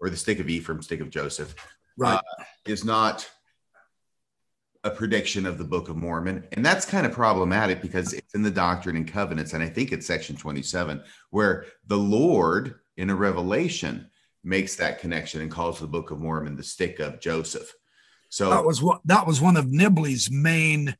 [0.00, 1.54] or the stick of Ephraim, stick of Joseph,
[1.96, 3.28] right, uh, is not
[4.84, 6.46] a prediction of the Book of Mormon.
[6.52, 9.52] And that's kind of problematic because it's in the Doctrine and Covenants.
[9.52, 14.08] And I think it's section 27, where the Lord in a revelation
[14.44, 17.72] makes that connection and calls the Book of Mormon the stick of Joseph.
[18.30, 20.96] So that was what that was one of Nibley's main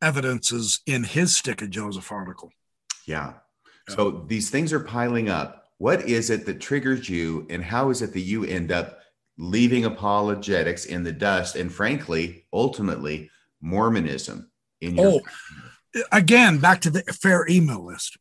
[0.00, 2.50] evidences in his stick of Joseph article.
[3.06, 3.34] Yeah.
[3.88, 5.64] So these things are piling up.
[5.78, 8.98] What is it that triggers you, and how is it that you end up
[9.36, 11.56] leaving apologetics in the dust?
[11.56, 13.30] And frankly, ultimately,
[13.60, 15.06] Mormonism in your.
[15.06, 18.16] Oh, again, back to the fair email list.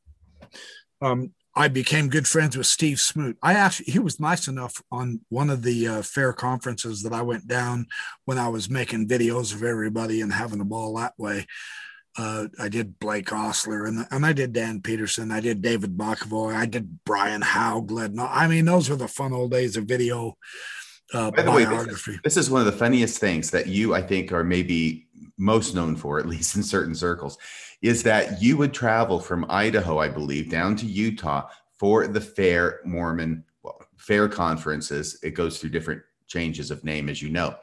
[1.01, 3.37] Um, I became good friends with Steve Smoot.
[3.43, 7.21] I actually, he was nice enough on one of the uh, fair conferences that I
[7.21, 7.85] went down
[8.25, 11.45] when I was making videos of everybody and having a ball that way
[12.17, 15.31] uh, I did Blake Ostler and, and I did Dan Peterson.
[15.31, 16.55] I did David Bokovoy.
[16.55, 18.15] I did Brian Hauglid.
[18.19, 20.37] I mean, those were the fun old days of video
[21.13, 21.51] uh, By the.
[21.51, 24.43] Way, this, is, this is one of the funniest things that you, I think, are
[24.43, 27.37] maybe most known for, at least in certain circles,
[27.81, 32.79] is that you would travel from Idaho, I believe, down to Utah for the Fair
[32.85, 35.19] Mormon well, Fair conferences.
[35.23, 36.01] It goes through different
[36.33, 37.55] changes of name, as you know.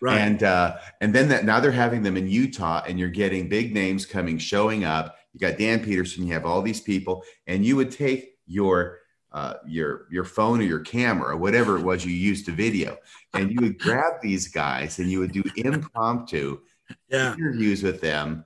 [0.00, 0.18] Right.
[0.18, 3.72] And uh, and then that now they're having them in Utah, and you're getting big
[3.72, 5.16] names coming, showing up.
[5.32, 8.98] You got Dan Peterson, you have all these people, and you would take your
[9.32, 12.98] uh, your your phone or your camera, or whatever it was you used to video,
[13.34, 16.58] and you would grab these guys and you would do impromptu
[17.08, 17.34] yeah.
[17.34, 18.44] interviews with them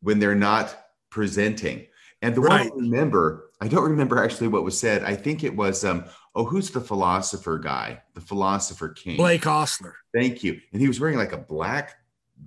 [0.00, 0.76] when they're not
[1.10, 1.86] presenting.
[2.22, 2.70] And the right.
[2.70, 5.04] one I remember, I don't remember actually what was said.
[5.04, 6.04] I think it was, um,
[6.34, 8.02] oh, who's the philosopher guy?
[8.14, 9.16] The philosopher king.
[9.16, 9.94] Blake Ostler.
[10.14, 10.60] Thank you.
[10.72, 11.96] And he was wearing like a black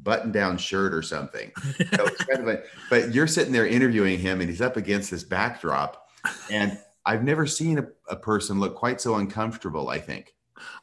[0.03, 1.51] button down shirt or something.
[1.95, 5.23] So kind of like, but you're sitting there interviewing him and he's up against this
[5.23, 6.07] backdrop.
[6.51, 10.33] And I've never seen a, a person look quite so uncomfortable, I think.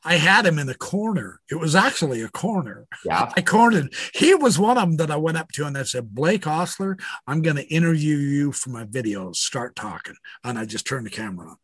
[0.04, 1.40] I had him in the corner.
[1.50, 2.86] It was actually a corner.
[3.04, 3.30] Yeah.
[3.36, 3.92] I cornered.
[4.14, 6.98] He was one of them that I went up to and I said, Blake Ostler,
[7.26, 9.36] I'm going to interview you for my videos.
[9.36, 10.14] Start talking.
[10.44, 11.56] And I just turned the camera on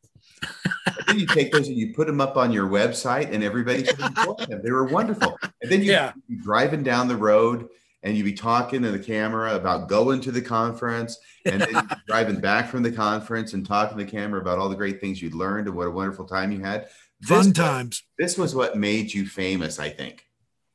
[1.07, 4.01] then you take those and you put them up on your website, and everybody could
[4.01, 4.61] enjoy them.
[4.63, 5.39] They were wonderful.
[5.63, 6.13] And then you yeah.
[6.43, 7.69] driving down the road,
[8.03, 12.41] and you'd be talking to the camera about going to the conference and then driving
[12.41, 15.35] back from the conference and talking to the camera about all the great things you'd
[15.35, 16.89] learned and what a wonderful time you had.
[17.23, 18.03] Fun this times.
[18.19, 20.27] Was, this was what made you famous, I think.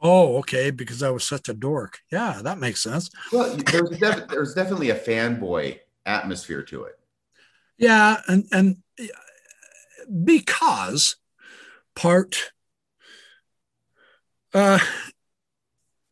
[0.02, 2.02] Oh, okay, because I was such a dork.
[2.12, 3.10] Yeah, that makes sense.
[3.32, 7.00] Well, there's, def- there's definitely a fanboy atmosphere to it.
[7.78, 8.78] Yeah, and and
[10.24, 11.16] because
[11.96, 12.52] part
[14.54, 14.80] uh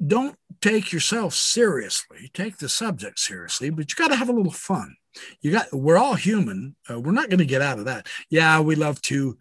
[0.05, 2.31] don't take yourself seriously.
[2.33, 4.95] Take the subject seriously but you got to have a little fun.
[5.41, 6.75] You got we're all human.
[6.89, 8.07] Uh, we're not going to get out of that.
[8.29, 9.37] Yeah we love to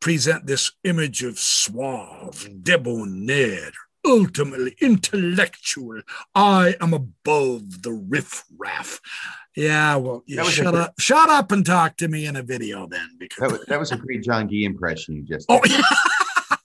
[0.00, 3.72] present this image of suave debonair
[4.06, 6.00] ultimately intellectual.
[6.34, 9.00] I am above the riff-raff
[9.56, 13.38] yeah well shut up shut up and talk to me in a video then because
[13.40, 15.60] that was, that was a great john gee impression you just oh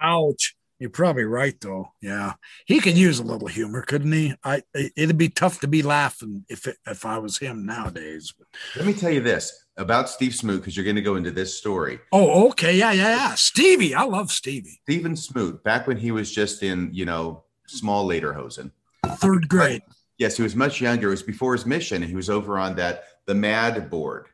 [0.00, 1.92] ouch you're probably right, though.
[2.02, 2.34] Yeah,
[2.66, 4.34] he could use a little humor, couldn't he?
[4.44, 8.34] I it'd be tough to be laughing if it, if I was him nowadays.
[8.76, 11.56] Let me tell you this about Steve Smoot because you're going to go into this
[11.56, 12.00] story.
[12.12, 13.34] Oh, okay, yeah, yeah, yeah.
[13.34, 14.80] Stevie, I love Stevie.
[14.82, 18.72] Stephen Smoot, back when he was just in you know small later hosen,
[19.06, 19.82] third grade.
[20.18, 21.08] Yes, he was much younger.
[21.08, 24.26] It was before his mission, and he was over on that the Mad board.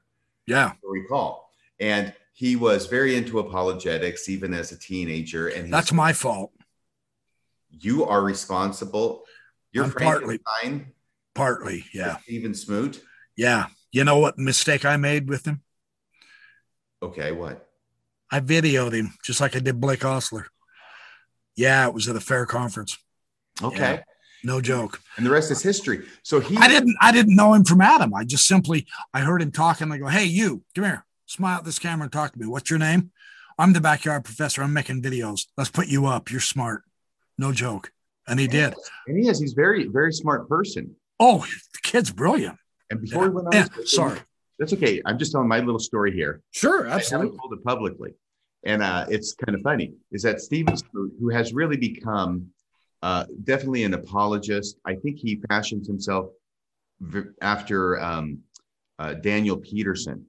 [0.46, 1.50] Yeah, recall.
[1.78, 6.52] And he was very into apologetics even as a teenager and that's my fault.
[7.70, 9.24] You are responsible.
[9.72, 10.40] You're partly
[11.34, 12.16] partly yeah.
[12.22, 13.02] Stephen Smoot.
[13.36, 13.66] Yeah.
[13.92, 15.62] You know what mistake I made with him?
[17.02, 17.68] Okay what?
[18.30, 20.46] I videoed him just like I did Blake Ostler
[21.56, 22.96] yeah it was at a fair conference.
[23.62, 23.78] Okay.
[23.78, 24.02] Yeah,
[24.42, 27.64] no joke and the rest is history so he I didn't I didn't know him
[27.64, 31.04] from Adam I just simply I heard him talking I go hey you come here
[31.30, 32.46] smile at this camera and talk to me.
[32.46, 33.12] What's your name?
[33.58, 34.62] I'm the backyard professor.
[34.62, 35.46] I'm making videos.
[35.56, 36.30] Let's put you up.
[36.30, 36.82] You're smart.
[37.38, 37.92] No joke.
[38.26, 38.74] And he did.
[39.06, 39.40] And he is.
[39.40, 40.96] He's very, very smart person.
[41.18, 42.56] Oh, the kid's brilliant.
[42.90, 43.28] And before yeah.
[43.28, 43.66] we went on, yeah.
[43.84, 44.18] sorry.
[44.58, 45.00] That's okay.
[45.06, 46.42] I'm just telling my little story here.
[46.50, 47.36] Sure, absolutely.
[47.36, 48.14] I told it publicly.
[48.64, 52.48] And uh, it's kind of funny is that Smoot, who has really become
[53.02, 54.78] uh, definitely an apologist.
[54.84, 56.30] I think he fashions himself
[57.00, 58.40] v- after um,
[58.98, 60.26] uh, Daniel Peterson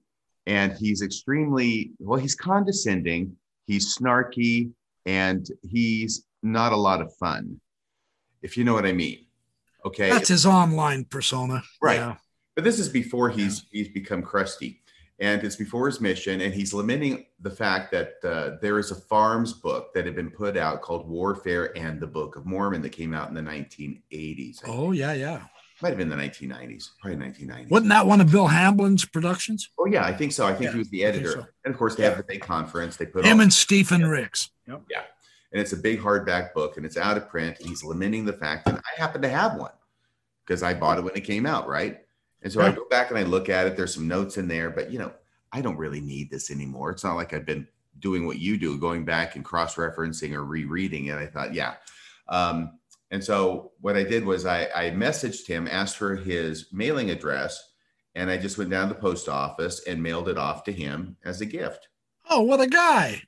[0.48, 3.36] and he's extremely well he's condescending
[3.68, 4.72] he's snarky
[5.06, 7.60] and he's not a lot of fun
[8.42, 9.26] if you know what i mean
[9.86, 12.16] okay that's his online persona right yeah.
[12.56, 13.84] but this is before he's yeah.
[13.84, 14.81] he's become crusty
[15.22, 18.96] and it's before his mission and he's lamenting the fact that uh, there is a
[18.96, 22.90] FARMS book that had been put out called warfare and the book of mormon that
[22.90, 25.42] came out in the 1980s oh yeah yeah
[25.82, 27.70] might have been the 1990s, probably 1990s.
[27.70, 29.70] Wasn't that one of Bill Hamblin's productions?
[29.80, 30.46] Oh yeah, I think so.
[30.46, 31.32] I think yeah, he was the editor.
[31.32, 31.46] So.
[31.66, 32.10] And of course, they yeah.
[32.10, 32.98] have the big conference.
[32.98, 34.52] They put him and Stephen Ricks.
[34.68, 34.84] Yep.
[34.90, 35.02] Yeah,
[35.52, 37.60] and it's a big hardback book, and it's out of print.
[37.60, 39.72] And he's lamenting the fact that I happen to have one
[40.46, 42.02] because I bought it when it came out, right?
[42.42, 42.68] And so yeah.
[42.68, 43.78] I go back and I look at it.
[43.78, 45.14] There's some notes in there, but you know,
[45.52, 46.92] I don't really need this anymore.
[46.92, 47.68] It's not like I've been
[48.00, 51.18] doing what you do, going back and cross-referencing or rereading it.
[51.18, 51.76] I thought, yeah.
[52.30, 52.80] Um,
[53.12, 57.62] and so what I did was I, I messaged him, asked for his mailing address,
[58.16, 61.18] and I just went down to the post office and mailed it off to him
[61.26, 61.90] as a gift.
[62.30, 63.22] Oh, what a guy!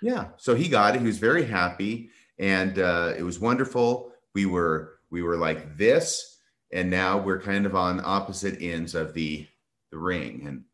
[0.00, 1.00] Yeah, so he got it.
[1.00, 4.12] He was very happy, and uh, it was wonderful.
[4.34, 6.38] We were we were like this,
[6.72, 9.46] and now we're kind of on opposite ends of the
[9.90, 10.44] the ring.
[10.46, 10.64] And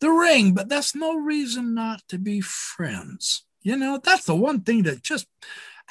[0.00, 3.44] the ring, but that's no reason not to be friends.
[3.62, 5.26] You know, that's the one thing that just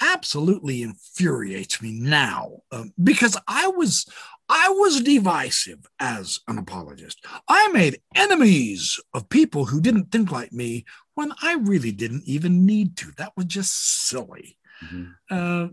[0.01, 4.05] absolutely infuriates me now um, because I was
[4.51, 7.23] I was divisive as an apologist.
[7.47, 12.65] I made enemies of people who didn't think like me when I really didn't even
[12.65, 13.11] need to.
[13.17, 14.57] That was just silly.
[14.83, 15.05] Mm-hmm.
[15.29, 15.67] Uh,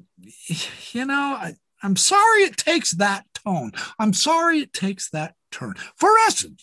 [0.92, 3.72] you know, I, I'm sorry it takes that tone.
[3.98, 5.74] I'm sorry it takes that turn.
[5.96, 6.62] For instance,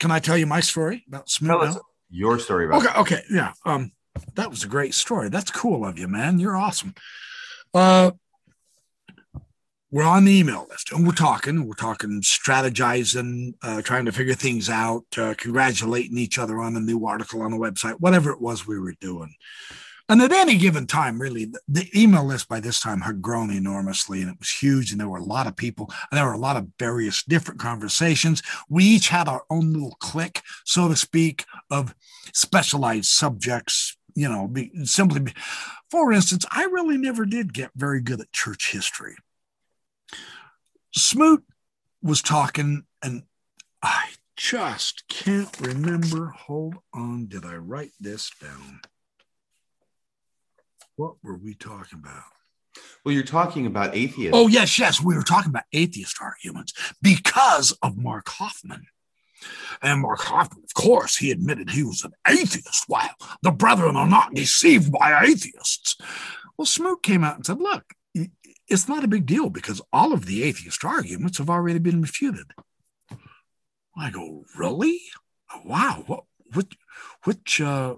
[0.00, 1.76] can I tell you my story about Smoot?
[2.10, 3.52] Your story about okay, okay, yeah.
[3.64, 3.92] Um,
[4.34, 5.28] that was a great story.
[5.28, 6.38] That's cool of you, man.
[6.38, 6.94] You're awesome.
[7.74, 8.12] Uh,
[9.90, 14.34] we're on the email list and we're talking, we're talking, strategizing, uh, trying to figure
[14.34, 18.40] things out, uh, congratulating each other on the new article on the website, whatever it
[18.40, 19.34] was we were doing.
[20.08, 23.50] And at any given time, really, the, the email list by this time had grown
[23.50, 24.90] enormously and it was huge.
[24.90, 27.60] And there were a lot of people and there were a lot of various different
[27.60, 28.42] conversations.
[28.70, 31.94] We each had our own little clique, so to speak, of
[32.32, 35.34] specialized subjects, you know, be, simply, be,
[35.90, 39.16] for instance, I really never did get very good at church history.
[40.94, 41.44] Smoot
[42.02, 43.24] was talking, and
[43.82, 46.28] I just can't remember.
[46.28, 48.80] Hold on, did I write this down?
[50.98, 52.24] What were we talking about?
[53.04, 54.32] Well, you're talking about atheists.
[54.34, 55.00] Oh, yes, yes.
[55.00, 58.82] We were talking about atheist arguments because of Mark Hofmann.
[59.80, 62.82] And Mark Hofmann, of course, he admitted he was an atheist.
[62.88, 65.96] While the brethren are not deceived by atheists.
[66.56, 67.84] Well, Smoot came out and said, look,
[68.66, 72.50] it's not a big deal because all of the atheist arguments have already been refuted.
[73.96, 75.00] I go, really?
[75.64, 76.02] Wow.
[76.08, 76.76] What, which,
[77.22, 77.94] which, uh,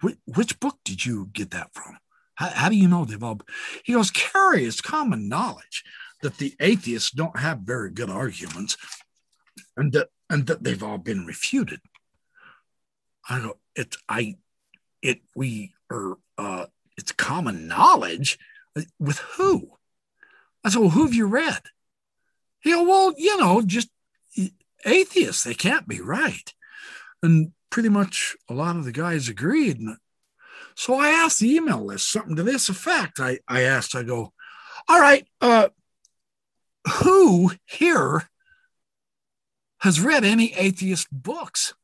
[0.00, 1.98] which, book did you get that from?
[2.34, 3.40] How, how do you know they've all?
[3.84, 5.84] He goes, Kerry, it's common knowledge
[6.22, 8.76] that the atheists don't have very good arguments,
[9.76, 11.80] and that and that they've all been refuted.
[13.28, 14.36] I go, it's I,
[15.02, 16.16] it we are.
[16.38, 18.38] Uh, it's common knowledge
[18.98, 19.70] with who?
[20.64, 21.62] I said, well, who have you read?
[22.60, 23.88] He go, well, you know, just
[24.84, 25.44] atheists.
[25.44, 26.52] They can't be right,
[27.22, 29.78] and pretty much a lot of the guys agreed.
[29.78, 29.96] And
[30.74, 33.20] so I asked the email list something to this effect.
[33.20, 34.32] I, I asked, I go,
[34.88, 35.68] all right, uh,
[37.02, 38.28] who here
[39.80, 41.74] has read any atheist books?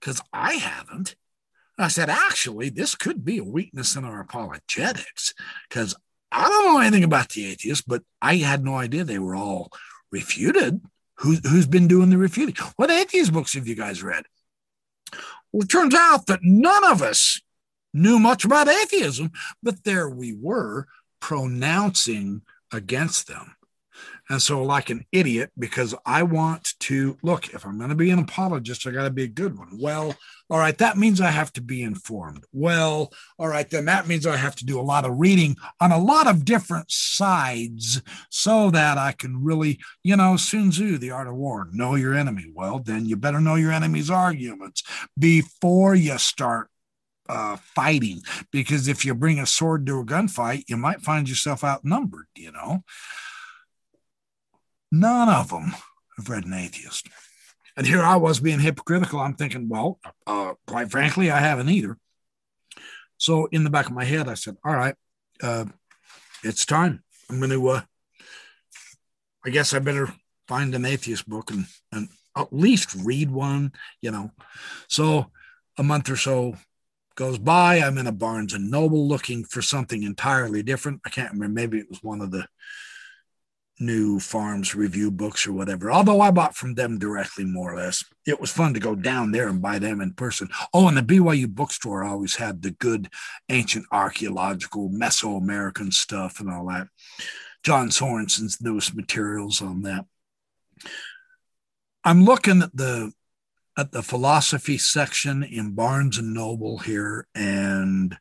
[0.00, 1.16] Because I haven't.
[1.78, 5.32] I said, actually, this could be a weakness in our apologetics
[5.68, 5.94] because
[6.32, 9.70] I don't know anything about the atheists, but I had no idea they were all
[10.10, 10.80] refuted.
[11.18, 12.56] Who, who's been doing the refuting?
[12.76, 14.24] What atheist books have you guys read?
[15.52, 17.40] Well, it turns out that none of us
[17.94, 20.86] knew much about atheism, but there we were
[21.20, 23.56] pronouncing against them.
[24.30, 28.10] And so, like an idiot, because I want to look, if I'm going to be
[28.10, 29.78] an apologist, I got to be a good one.
[29.80, 30.14] Well,
[30.50, 32.44] all right, that means I have to be informed.
[32.52, 35.92] Well, all right, then that means I have to do a lot of reading on
[35.92, 41.10] a lot of different sides so that I can really, you know, Sun Tzu, the
[41.10, 42.46] art of war, know your enemy.
[42.54, 44.82] Well, then you better know your enemy's arguments
[45.18, 46.68] before you start
[47.28, 51.62] uh, fighting because if you bring a sword to a gunfight, you might find yourself
[51.62, 52.82] outnumbered, you know.
[54.90, 55.74] None of them
[56.16, 57.08] have read an atheist.
[57.76, 59.20] And here I was being hypocritical.
[59.20, 61.96] I'm thinking, well, uh, quite frankly, I haven't either.
[63.18, 64.94] So in the back of my head, I said, all right,
[65.42, 65.66] uh,
[66.42, 67.02] it's time.
[67.30, 67.80] I'm going to, uh,
[69.44, 70.12] I guess I better
[70.46, 74.30] find an atheist book and, and at least read one, you know.
[74.88, 75.30] So
[75.76, 76.56] a month or so
[77.14, 77.76] goes by.
[77.76, 81.00] I'm in a Barnes and Noble looking for something entirely different.
[81.04, 81.54] I can't remember.
[81.54, 82.46] Maybe it was one of the
[83.80, 85.90] new FARMS review books or whatever.
[85.90, 88.04] Although I bought from them directly, more or less.
[88.26, 90.48] It was fun to go down there and buy them in person.
[90.74, 93.08] Oh, and the BYU bookstore always had the good
[93.48, 96.88] ancient archaeological Mesoamerican stuff and all that.
[97.62, 100.04] John Sorenson's newest materials on that.
[102.04, 103.12] I'm looking at the
[103.76, 108.18] at the philosophy section in Barnes and Noble here, and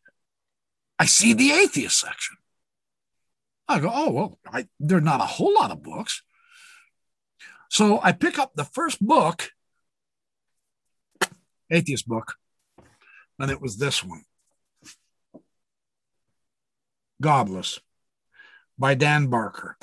[0.99, 2.37] I see the atheist section.
[3.67, 6.21] I go, oh, well, I, there are not a whole lot of books.
[7.69, 9.51] So I pick up the first book,
[11.69, 12.35] atheist book,
[13.39, 14.23] and it was this one
[17.21, 17.79] Godless
[18.77, 19.77] by Dan Barker.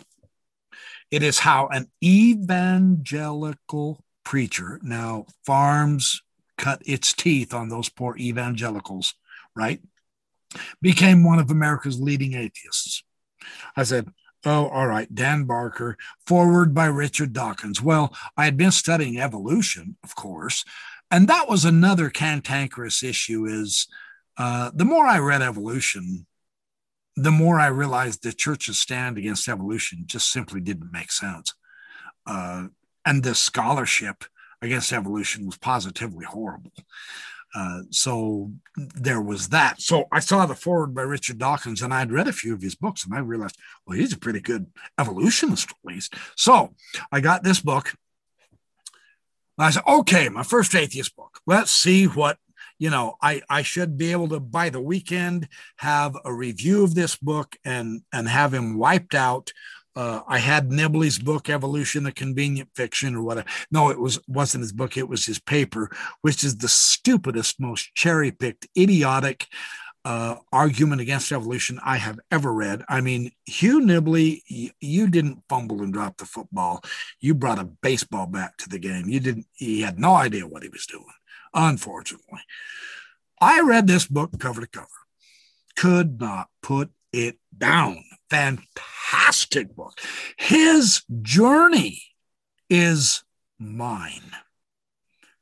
[1.10, 4.80] It is how an evangelical preacher.
[4.82, 6.22] Now, FARMS
[6.56, 9.14] cut its teeth on those poor evangelicals,
[9.54, 9.80] right?
[10.80, 13.04] Became one of America's leading atheists.
[13.76, 14.08] I said,
[14.46, 17.80] Oh, all right, Dan Barker, forward by Richard Dawkins.
[17.80, 20.66] Well, I had been studying evolution, of course,
[21.10, 23.46] and that was another cantankerous issue.
[23.46, 23.88] Is
[24.36, 26.26] uh, the more I read evolution,
[27.16, 31.54] the more I realized the church's stand against evolution just simply didn't make sense.
[32.26, 32.68] Uh,
[33.06, 34.24] and the scholarship
[34.60, 36.72] against evolution was positively horrible.
[37.54, 39.80] Uh, so there was that.
[39.80, 42.74] So I saw the forward by Richard Dawkins, and I'd read a few of his
[42.74, 44.66] books, and I realized, well, he's a pretty good
[44.98, 46.14] evolutionist, at least.
[46.36, 46.74] So
[47.12, 47.94] I got this book.
[49.56, 51.40] I said, okay, my first atheist book.
[51.46, 52.38] Let's see what
[52.78, 53.14] you know.
[53.22, 57.56] I I should be able to by the weekend have a review of this book
[57.64, 59.52] and and have him wiped out
[59.96, 63.48] uh, I had Nibley's book, Evolution of Convenient Fiction, or whatever.
[63.70, 65.90] No, it was wasn't his book; it was his paper,
[66.22, 69.46] which is the stupidest, most cherry-picked, idiotic
[70.04, 72.82] uh, argument against evolution I have ever read.
[72.88, 76.82] I mean, Hugh Nibley, you, you didn't fumble and drop the football;
[77.20, 79.08] you brought a baseball bat to the game.
[79.08, 79.46] You didn't.
[79.52, 81.04] He had no idea what he was doing.
[81.54, 82.40] Unfortunately,
[83.40, 84.88] I read this book cover to cover.
[85.76, 88.02] Could not put it down.
[88.34, 90.00] Fantastic book.
[90.36, 92.02] His journey
[92.68, 93.22] is
[93.60, 94.32] mine.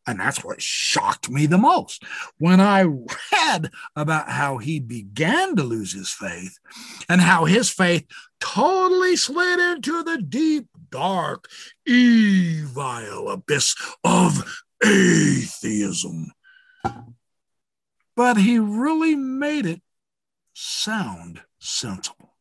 [0.07, 2.03] And that's what shocked me the most.
[2.37, 6.59] When I read about how he began to lose his faith
[7.09, 8.05] and how his faith
[8.41, 11.49] totally slid into the deep, dark,
[11.87, 16.33] evil abyss of atheism.
[18.15, 19.81] But he really made it
[20.53, 22.32] sound sensible.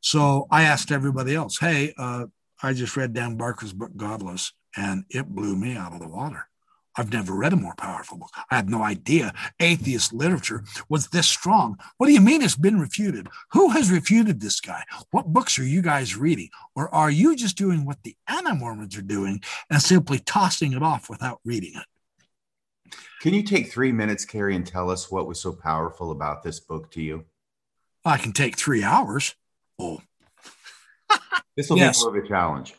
[0.00, 2.26] So I asked everybody else, hey, uh,
[2.62, 6.46] I just read Dan Barker's book, Godless, and it blew me out of the water.
[6.96, 8.30] I've never read a more powerful book.
[8.50, 11.78] I had no idea atheist literature was this strong.
[11.96, 13.28] What do you mean it's been refuted?
[13.52, 14.82] Who has refuted this guy?
[15.10, 16.50] What books are you guys reading?
[16.74, 20.82] Or are you just doing what the Anti Mormons are doing and simply tossing it
[20.82, 22.94] off without reading it?
[23.20, 26.58] Can you take three minutes, Kerry, and tell us what was so powerful about this
[26.58, 27.24] book to you?
[28.04, 29.36] I can take three hours.
[29.80, 30.00] Oh,
[31.56, 31.98] this will yes.
[31.98, 32.74] be more of a challenge.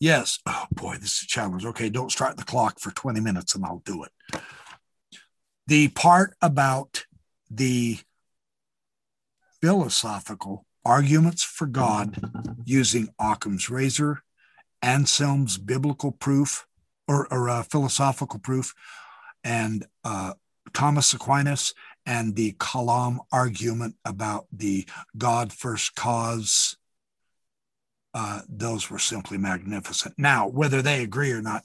[0.00, 0.38] Yes.
[0.46, 1.64] Oh boy, this is a challenge.
[1.64, 4.40] Okay, don't start the clock for 20 minutes and I'll do it.
[5.66, 7.06] The part about
[7.50, 7.98] the
[9.62, 12.20] philosophical arguments for God
[12.66, 14.22] using Occam's razor,
[14.82, 16.66] Anselm's biblical proof
[17.08, 18.74] or, or uh, philosophical proof,
[19.42, 20.34] and uh,
[20.74, 21.72] Thomas Aquinas
[22.06, 26.76] and the Kalam argument about the God first cause
[28.14, 30.14] uh, those were simply magnificent.
[30.16, 31.64] Now, whether they agree or not,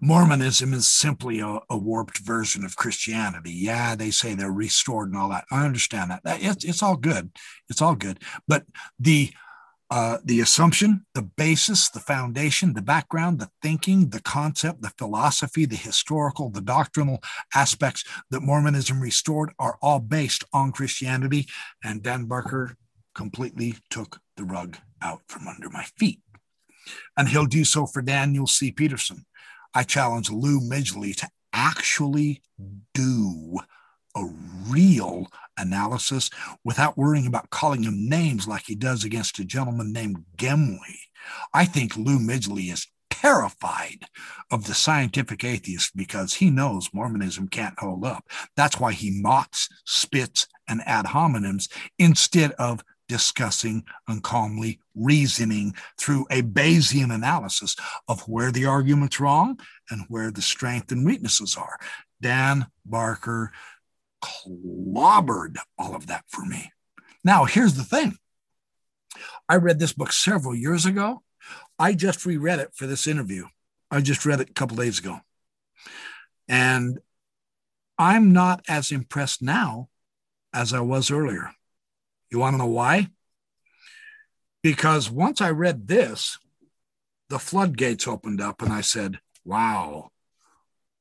[0.00, 3.52] Mormonism is simply a, a, warped version of Christianity.
[3.52, 5.44] Yeah, they say they're restored and all that.
[5.50, 6.22] I understand that.
[6.24, 7.30] that it's, it's all good.
[7.68, 8.20] It's all good.
[8.48, 8.64] But
[8.98, 9.32] the
[9.92, 15.66] uh, the assumption, the basis, the foundation, the background, the thinking, the concept, the philosophy,
[15.66, 17.22] the historical, the doctrinal
[17.54, 21.46] aspects that Mormonism restored are all based on Christianity.
[21.84, 22.74] And Dan Barker
[23.14, 26.20] completely took the rug out from under my feet.
[27.18, 28.72] And he'll do so for Daniel C.
[28.72, 29.26] Peterson.
[29.74, 32.40] I challenge Lou Midgley to actually
[32.94, 33.58] do
[34.16, 34.26] a
[34.68, 35.26] real
[35.56, 36.30] analysis
[36.64, 40.98] without worrying about calling him names like he does against a gentleman named Gemley.
[41.52, 44.06] I think Lou Midgley is terrified
[44.50, 48.24] of the scientific atheist because he knows Mormonism can't hold up.
[48.56, 56.26] That's why he mocks, spits, and ad hominems instead of discussing and calmly reasoning through
[56.30, 57.76] a Bayesian analysis
[58.08, 59.60] of where the argument's wrong
[59.90, 61.78] and where the strength and weaknesses are.
[62.22, 63.52] Dan Barker
[64.22, 66.72] clobbered all of that for me.
[67.24, 68.16] Now, here's the thing
[69.48, 71.22] I read this book several years ago.
[71.78, 73.46] I just reread it for this interview.
[73.90, 75.20] I just read it a couple days ago.
[76.48, 76.98] And
[77.98, 79.88] I'm not as impressed now
[80.52, 81.50] as I was earlier.
[82.30, 83.08] You want to know why?
[84.62, 86.38] Because once I read this,
[87.28, 90.10] the floodgates opened up and I said, wow,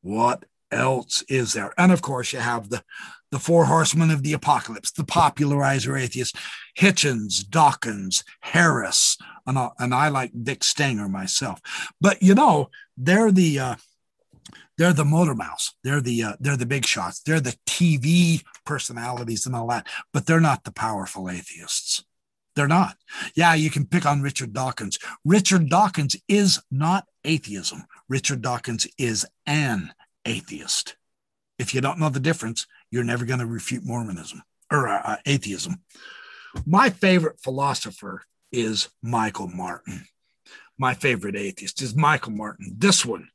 [0.02, 1.74] what else is there?
[1.78, 2.84] And of course, you have the,
[3.32, 6.38] the four horsemen of the apocalypse, the popularizer atheists,
[6.78, 11.60] Hitchens, Dawkins, Harris, and, uh, and I like Vic Stenger myself.
[12.00, 13.76] But you know, they're the uh,
[14.78, 15.74] they're the motor mouse.
[15.84, 17.22] They're the uh, they're the big shots.
[17.22, 22.04] They're the TV personalities and all that, but they're not the powerful atheists.
[22.56, 22.98] They're not.
[23.36, 25.00] Yeah, you can pick on Richard Dawkins.
[25.24, 27.86] Richard Dawkins is not atheism.
[28.10, 29.94] Richard Dawkins is an
[30.26, 30.96] atheist.
[31.60, 34.42] If you don't know the difference, you're never going to refute Mormonism
[34.72, 35.82] or uh, uh, atheism.
[36.66, 40.06] My favorite philosopher is Michael Martin.
[40.78, 42.76] My favorite atheist is Michael Martin.
[42.78, 43.30] This one,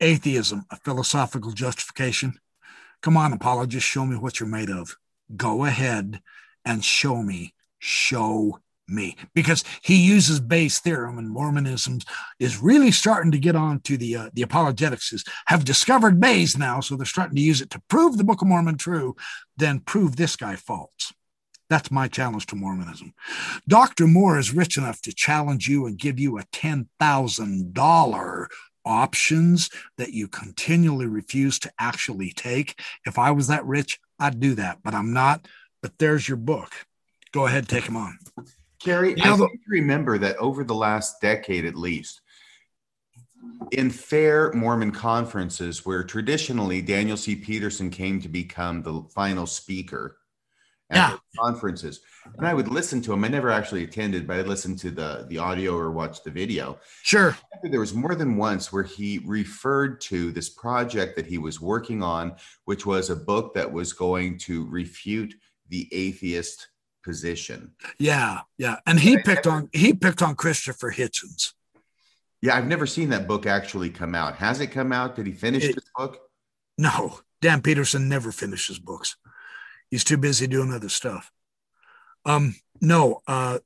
[0.00, 2.38] atheism, a philosophical justification.
[3.02, 4.96] Come on, apologist, show me what you're made of.
[5.36, 6.20] Go ahead
[6.64, 7.54] and show me.
[7.78, 8.60] Show
[8.90, 9.16] me.
[9.34, 12.00] Because he uses Bayes' theorem, and Mormonism
[12.38, 16.56] is really starting to get on to the uh, the apologetics is have discovered Bayes
[16.58, 19.16] now, so they're starting to use it to prove the Book of Mormon true,
[19.56, 21.12] then prove this guy false.
[21.70, 23.14] That's my challenge to Mormonism.
[23.68, 24.08] Dr.
[24.08, 28.46] Moore is rich enough to challenge you and give you a $10,000
[28.84, 32.80] options that you continually refuse to actually take.
[33.06, 35.46] If I was that rich, I'd do that, but I'm not.
[35.80, 36.72] But there's your book.
[37.32, 38.18] Go ahead, take him on.
[38.80, 42.20] Kerry, I the- remember that over the last decade at least,
[43.72, 47.36] in FairMormon conferences where traditionally Daniel C.
[47.36, 50.16] Peterson came to become the final speaker
[50.90, 51.18] at yeah.
[51.38, 52.00] conferences,
[52.36, 53.22] and I would listen to him.
[53.22, 56.78] I never actually attended, but I listened to the the audio or watched the video.
[57.02, 57.36] Sure.
[57.62, 62.02] There was more than once where he referred to this project that he was working
[62.02, 62.34] on,
[62.64, 65.34] which was a book that was going to refute
[65.68, 66.68] the atheist
[67.02, 67.72] position.
[67.98, 71.52] Yeah, yeah, and he picked on he picked on Christopher Hitchens.
[72.42, 74.36] Yeah, I've never seen that book actually come out.
[74.36, 75.16] Has it come out?
[75.16, 76.18] Did he finish It- this book?
[76.78, 79.16] No, Dan Peterson never finishes books.
[79.90, 81.30] He's too busy doing other stuff.
[82.24, 83.58] Um, no, uh,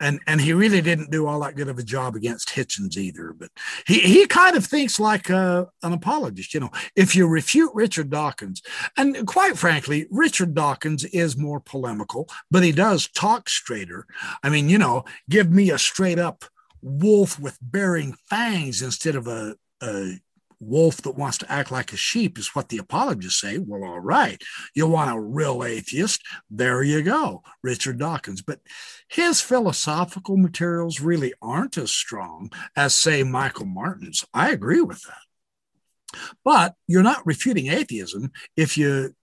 [0.00, 3.32] and and he really didn't do all that good of a job against Hitchens either.
[3.32, 3.50] But
[3.86, 6.54] he he kind of thinks like uh, an apologist.
[6.54, 8.62] You know, if you refute Richard Dawkins,
[8.96, 14.06] and quite frankly, Richard Dawkins is more polemical, but he does talk straighter.
[14.42, 16.44] I mean, you know, give me a straight up
[16.82, 20.14] wolf with bearing fangs instead of a, a
[20.60, 23.58] wolf that wants to act like a sheep is what the apologists say.
[23.58, 24.40] Well, all right.
[24.74, 26.22] You want a real atheist?
[26.50, 28.42] There you go, Richard Dawkins.
[28.42, 28.60] But
[29.08, 34.24] his philosophical materials really aren't as strong as, say, Michael Martin's.
[34.34, 36.20] I agree with that.
[36.44, 39.14] But you're not refuting atheism if you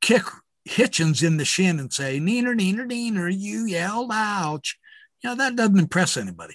[0.00, 0.22] kick
[0.68, 4.78] Hitchens in the shin and say, Neener, neener, neener, you yelled ouch.
[5.22, 6.54] You know, that doesn't impress anybody.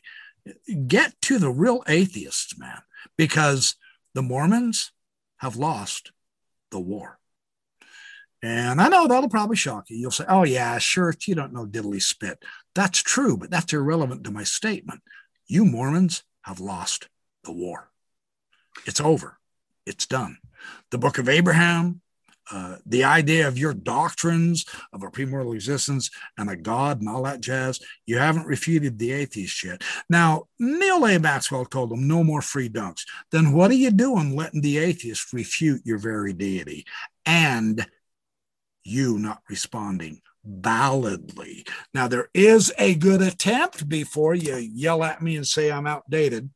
[0.88, 2.80] Get to the real atheists, man,
[3.18, 3.76] because
[4.14, 4.92] the Mormons
[5.38, 6.12] have lost
[6.72, 7.18] the war.
[8.44, 9.98] And I know that'll probably shock you.
[9.98, 12.44] You'll say, oh, yeah, sure, you don't know diddly spit.
[12.74, 15.02] That's true, but that's irrelevant to my statement.
[15.48, 17.08] You Mormons have lost
[17.44, 17.92] the war.
[18.86, 19.38] It's over,
[19.86, 20.38] it's done.
[20.90, 22.02] The book of Abraham,
[22.52, 27.24] uh, the idea of your doctrines of a premortal existence and a God and all
[27.24, 29.84] that jazz, you haven't refuted the atheist yet.
[30.10, 31.20] Now, Neal A.
[31.20, 33.04] Maxwell told them no more free dunks.
[33.32, 36.86] Then what are you doing letting the atheist refute your very deity
[37.26, 37.86] and
[38.84, 41.66] you not responding validly?
[41.94, 46.50] Now, there is a good attempt before you yell at me and say I'm outdated.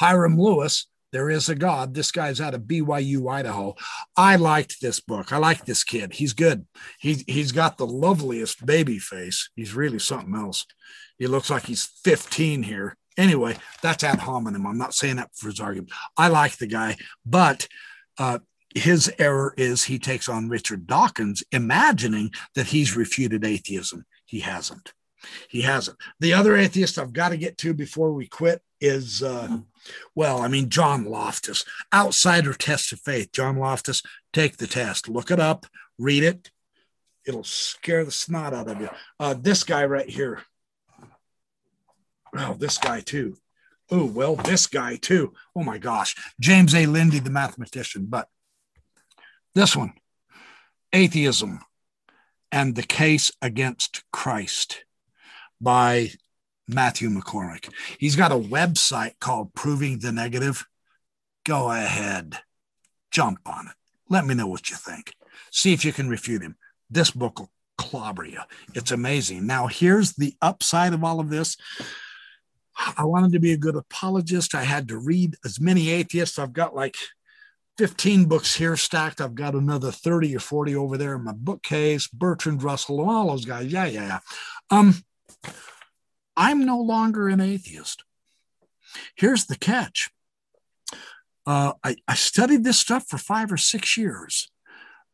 [0.00, 1.94] Hyrum Lewis there is a God.
[1.94, 3.74] This guy's out of BYU, Idaho.
[4.16, 5.32] I liked this book.
[5.32, 6.14] I like this kid.
[6.14, 6.66] He's good.
[7.00, 9.50] He, he's got the loveliest baby face.
[9.56, 10.66] He's really something else.
[11.18, 12.96] He looks like he's 15 here.
[13.16, 14.66] Anyway, that's ad hominem.
[14.66, 15.92] I'm not saying that for his argument.
[16.16, 17.66] I like the guy, but
[18.18, 18.38] uh,
[18.74, 24.04] his error is he takes on Richard Dawkins, imagining that he's refuted atheism.
[24.24, 24.92] He hasn't.
[25.48, 25.98] He hasn't.
[26.18, 29.58] The other atheist I've got to get to before we quit is, uh,
[30.14, 33.32] well, I mean, John Loftus, outsider test of faith.
[33.32, 35.66] John Loftus, take the test, look it up,
[35.98, 36.50] read it.
[37.26, 38.88] It'll scare the snot out of you.
[39.18, 40.42] Uh, this guy right here.
[42.36, 43.36] Oh, this guy too.
[43.90, 45.34] Oh, well, this guy too.
[45.54, 46.14] Oh my gosh.
[46.40, 46.86] James A.
[46.86, 48.06] Lindsay, the mathematician.
[48.08, 48.28] But
[49.54, 49.94] this one,
[50.92, 51.60] Atheism
[52.52, 54.84] and the Case Against Christ
[55.60, 56.10] by
[56.68, 57.72] Matthew McCormick.
[57.98, 60.64] He's got a website called Proving the Negative.
[61.44, 62.38] Go ahead,
[63.10, 63.74] jump on it.
[64.08, 65.14] Let me know what you think.
[65.50, 66.56] See if you can refute him.
[66.90, 68.40] This book will clobber you.
[68.74, 69.46] It's amazing.
[69.46, 71.56] Now, here's the upside of all of this.
[72.96, 74.54] I wanted to be a good apologist.
[74.54, 76.38] I had to read as many atheists.
[76.38, 76.96] I've got like
[77.78, 79.20] 15 books here stacked.
[79.20, 82.08] I've got another 30 or 40 over there in my bookcase.
[82.08, 83.72] Bertrand Russell, and all those guys.
[83.72, 84.18] Yeah, yeah, yeah.
[84.70, 84.94] Um,
[86.36, 88.04] I'm no longer an atheist.
[89.14, 90.10] Here's the catch
[91.46, 94.50] uh, I, I, studied this stuff for five or six years.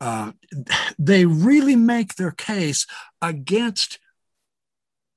[0.00, 0.32] Uh,
[0.98, 2.86] they really make their case
[3.22, 3.98] against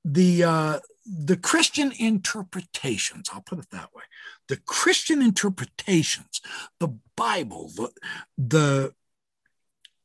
[0.04, 3.28] the uh, the Christian interpretations.
[3.32, 4.04] I'll put it that way.
[4.48, 6.40] The Christian interpretations,
[6.78, 7.90] the Bible, the
[8.38, 8.94] the,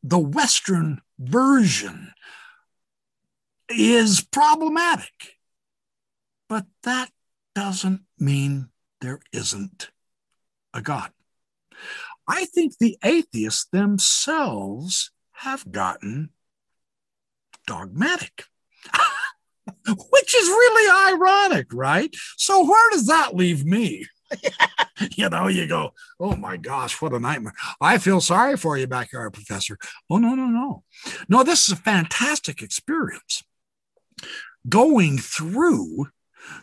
[0.03, 2.11] the Western version
[3.69, 5.35] is problematic.
[6.47, 7.09] But that
[7.53, 8.69] doesn't mean
[9.01, 9.89] there isn't
[10.73, 11.11] a God.
[12.27, 16.29] I think the atheists themselves have gotten
[17.67, 18.45] dogmatic,
[19.87, 22.13] which is really ironic, right?
[22.37, 24.05] So, where does that leave me?
[25.15, 27.53] you know, you go, oh my gosh, what a nightmare.
[27.79, 29.77] I feel sorry for you, backyard professor.
[30.09, 30.83] Oh, no, no, no.
[31.29, 33.43] No, this is a fantastic experience.
[34.67, 36.07] Going through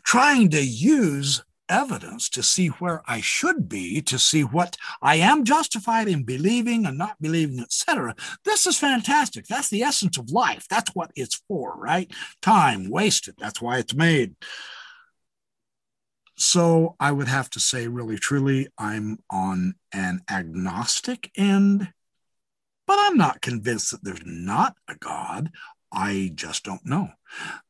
[0.04, 5.44] trying to use evidence to see where I should be, to see what I am
[5.44, 8.14] justified in believing and not believing, etc.
[8.44, 9.46] This is fantastic.
[9.46, 10.66] That's the essence of life.
[10.68, 12.10] That's what it's for, right?
[12.42, 13.36] Time wasted.
[13.38, 14.34] That's why it's made.
[16.36, 21.92] So I would have to say, really, truly, I'm on an agnostic end,
[22.86, 25.50] but I'm not convinced that there's not a God.
[25.92, 27.10] I just don't know.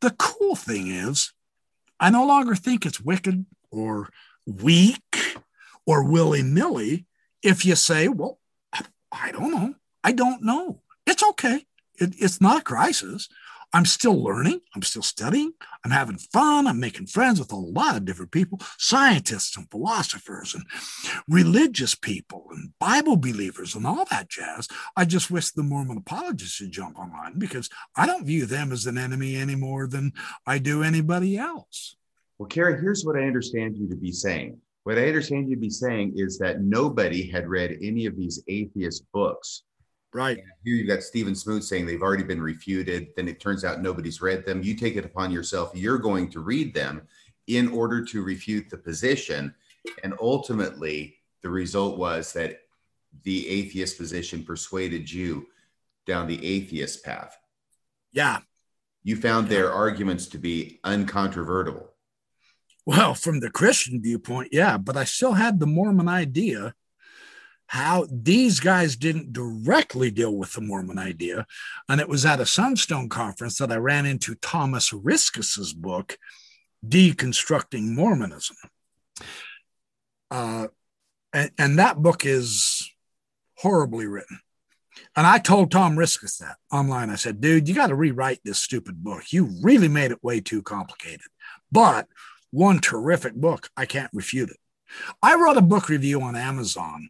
[0.01, 1.33] The cool thing is,
[1.99, 4.09] I no longer think it's wicked or
[4.47, 5.37] weak
[5.87, 7.07] or willy nilly
[7.43, 8.39] if you say, well,
[9.13, 9.75] I don't know.
[10.03, 10.81] I don't know.
[11.07, 11.67] It's okay.
[11.99, 13.29] It, it's not a crisis.
[13.73, 14.61] I'm still learning.
[14.75, 15.53] I'm still studying.
[15.85, 16.67] I'm having fun.
[16.67, 20.65] I'm making friends with a lot of different people, scientists and philosophers and
[21.29, 24.69] religious people and Bible believers and all that jazz.
[24.97, 28.87] I just wish the Mormon apologists would jump online because I don't view them as
[28.87, 30.13] an enemy any more than
[30.47, 31.97] I do anybody else.
[32.39, 34.59] Well, Kerry, here's what I understand you to be saying.
[34.85, 38.43] What I understand you to be saying is that nobody had read any of these
[38.49, 39.63] atheist books
[40.15, 40.39] Right.
[40.39, 43.09] And here you've got Stephen Smoot saying they've already been refuted.
[43.17, 44.63] Then it turns out nobody's read them.
[44.63, 45.73] You take it upon yourself.
[45.75, 47.03] You're going to read them
[47.47, 49.55] in order to refute the position.
[50.05, 52.61] And ultimately, the result was that
[53.25, 55.47] the atheist position persuaded you
[56.07, 57.39] down the atheist path.
[58.13, 58.41] Yeah.
[59.03, 61.89] You found their arguments to be uncontrovertible.
[62.85, 66.75] Well, from the Christian viewpoint, yeah, but I still had the Mormon idea
[67.73, 71.47] how these guys didn't directly deal with the Mormon idea.
[71.89, 76.19] And it was at a Sunstone conference that I ran into Thomas Riskas's book,
[76.87, 78.59] Deconstructing Mormonism.
[80.31, 80.67] Uh,
[81.33, 82.91] and, and that book is
[83.57, 84.41] horribly written.
[85.17, 87.09] And I told Tom Riskas that online.
[87.09, 89.33] I said, dude, you got to rewrite this stupid book.
[89.33, 91.29] You really made it way too complicated.
[91.71, 92.07] But
[92.51, 93.71] one terrific book.
[93.79, 94.59] I can't refute it.
[95.23, 97.09] I wrote a book review on Amazon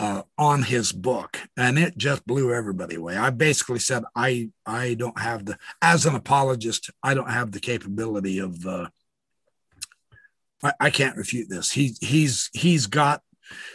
[0.00, 3.18] uh, on his book, and it just blew everybody away.
[3.18, 7.60] I basically said, I I don't have the as an apologist, I don't have the
[7.60, 8.66] capability of.
[8.66, 8.88] Uh,
[10.62, 11.70] I, I can't refute this.
[11.70, 13.22] He he's he's got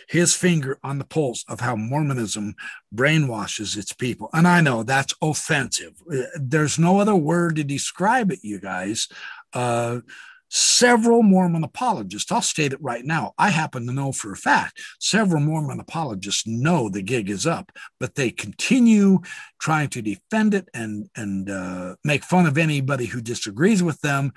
[0.08, 2.56] his finger on the pulse of how Mormonism
[2.94, 4.30] brainwashes its people.
[4.34, 5.94] And I know that's offensive.
[6.12, 9.08] Uh, there's no other word to describe it, you guys.
[9.54, 10.00] Uh,
[10.58, 13.34] Several Mormon apologists, I'll state it right now.
[13.38, 17.74] I happen to know for a fact several Mormon apologists know the gig is up,
[18.00, 19.20] but they continue
[19.60, 24.32] trying to defend it and, and uh, make fun of anybody who disagrees with them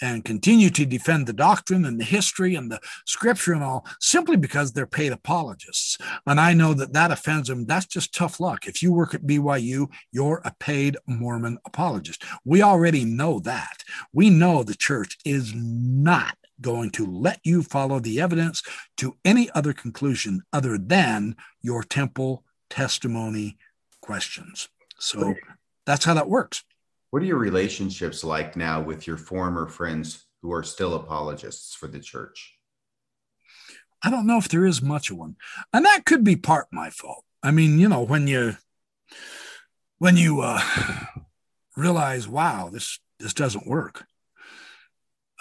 [0.00, 4.36] and continue to defend the doctrine and the history and the scripture and all simply
[4.36, 5.98] because they're paid apologists.
[6.26, 7.66] And I know that that offends them.
[7.66, 8.66] That's just tough luck.
[8.66, 12.24] If you work at BYU, you're a paid Mormon apologist.
[12.44, 13.84] We already know that.
[14.12, 18.62] We know the church is not going to let you follow the evidence
[18.98, 23.56] to any other conclusion other than your temple testimony
[24.00, 24.68] questions.
[24.98, 25.34] So
[25.86, 26.64] that's how that works.
[27.10, 31.88] What are your relationships like now with your former friends who are still apologists for
[31.88, 32.56] the church?
[34.02, 35.36] I don't know if there is much of one.
[35.72, 37.24] And that could be part my fault.
[37.42, 38.56] I mean, you know, when you
[39.98, 40.60] when you uh
[41.76, 44.04] realize, wow, this this doesn't work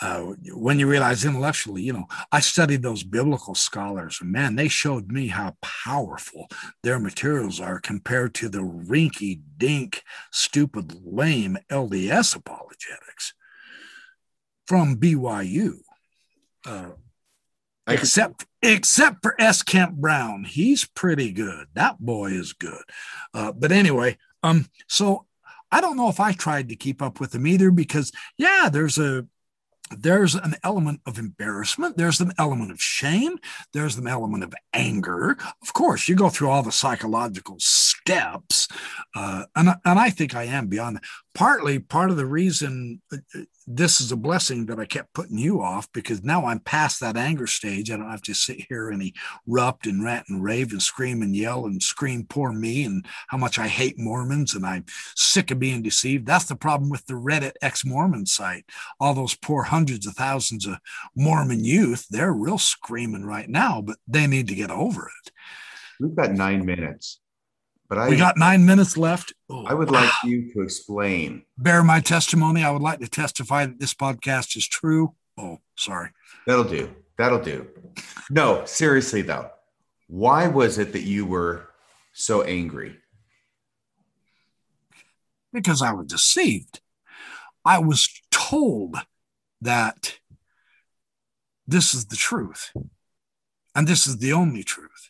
[0.01, 4.69] uh, when you realize intellectually, you know, I studied those biblical scholars, and man, they
[4.69, 6.47] showed me how powerful
[6.83, 13.33] their materials are compared to the rinky dink, stupid, lame LDS apologetics
[14.67, 15.79] from BYU.
[16.65, 16.91] Uh,
[17.87, 19.63] except except for S.
[19.63, 21.67] Kent Brown, he's pretty good.
[21.73, 22.83] That boy is good.
[23.33, 25.25] Uh, but anyway, um, so
[25.71, 28.97] I don't know if I tried to keep up with them either because yeah, there's
[28.97, 29.25] a
[29.97, 33.37] there's an element of embarrassment there's an element of shame
[33.73, 35.37] there's an element of anger.
[35.61, 38.67] Of course you go through all the psychological steps
[39.15, 41.03] uh, and, and i think i am beyond that
[41.33, 43.17] partly part of the reason uh,
[43.71, 47.15] this is a blessing that I kept putting you off because now I'm past that
[47.15, 47.91] anger stage.
[47.91, 49.13] I don't have to sit here and
[49.47, 53.37] erupt and rant and rave and scream and yell and scream, poor me, and how
[53.37, 54.85] much I hate Mormons and I'm
[55.15, 56.25] sick of being deceived.
[56.25, 58.65] That's the problem with the Reddit ex Mormon site.
[58.99, 60.79] All those poor hundreds of thousands of
[61.15, 65.31] Mormon youth, they're real screaming right now, but they need to get over it.
[65.99, 67.19] We've got nine minutes.
[67.89, 69.33] But I, we got nine minutes left.
[69.49, 71.43] Oh, I would like you to explain.
[71.57, 72.63] Bear my testimony.
[72.63, 75.15] I would like to testify that this podcast is true.
[75.37, 76.11] Oh, sorry.
[76.45, 76.93] That'll do.
[77.17, 77.67] That'll do.
[78.29, 79.49] No, seriously though,
[80.07, 81.69] why was it that you were
[82.13, 82.97] so angry?
[85.51, 86.81] Because I was deceived.
[87.65, 88.97] I was told
[89.61, 90.19] that
[91.67, 92.71] this is the truth
[93.75, 95.09] and this is the only truth.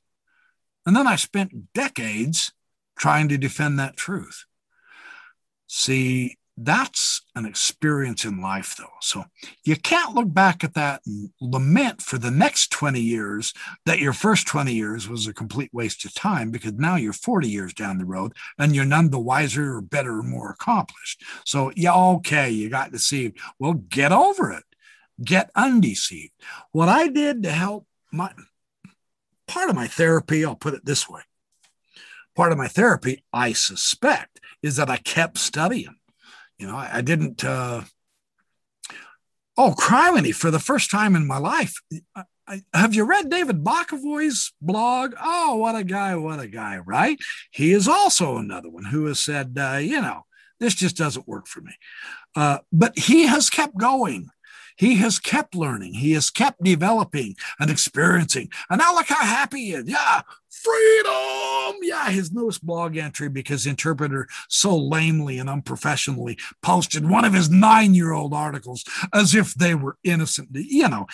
[0.85, 2.53] And then I spent decades
[2.99, 4.45] trying to defend that truth.
[5.67, 8.97] See, that's an experience in life, though.
[8.99, 9.23] So
[9.63, 13.53] you can't look back at that and lament for the next 20 years
[13.85, 17.47] that your first 20 years was a complete waste of time because now you're 40
[17.47, 21.23] years down the road and you're none the wiser or better or more accomplished.
[21.45, 23.39] So, yeah, okay, you got deceived.
[23.57, 24.63] Well, get over it,
[25.23, 26.33] get undeceived.
[26.71, 28.33] What I did to help my
[29.47, 31.21] part of my therapy, I'll put it this way
[32.39, 35.95] part of my therapy, I suspect, is that I kept studying.
[36.57, 37.43] You know, I, I didn't.
[37.43, 37.81] Uh,
[39.57, 40.33] oh, criminy!
[40.33, 41.73] For the first time in my life,
[42.15, 45.15] I, I, have you read David Bokovoy's blog?
[45.21, 46.15] Oh, what a guy!
[46.15, 46.77] What a guy!
[46.77, 47.19] Right?
[47.51, 50.21] He is also another one who has said, uh, you know,
[50.61, 51.73] this just doesn't work for me.
[52.37, 54.29] Uh, but he has kept going
[54.79, 58.49] he has kept learning, he has kept developing and experiencing.
[58.69, 59.89] And now look how happy he is.
[59.89, 60.21] Yeah,
[60.63, 61.75] freedom.
[61.81, 67.49] Yeah, his newest blog entry because interpreter so lamely and unprofessionally posted one of his
[67.49, 70.49] nine year old articles as if they were innocent.
[70.53, 71.07] You know,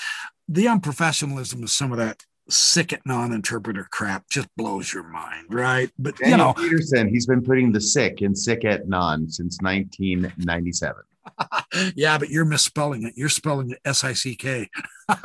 [0.47, 5.89] the unprofessionalism of some of that Sic et Non-interpreter crap just blows your mind, right?
[5.97, 9.57] But Daniel you know, Peterson, he's been putting the sick in Sic et Non since
[9.61, 10.95] 1997.
[11.95, 13.13] yeah, but you're misspelling it.
[13.15, 14.69] You're spelling it S I C K.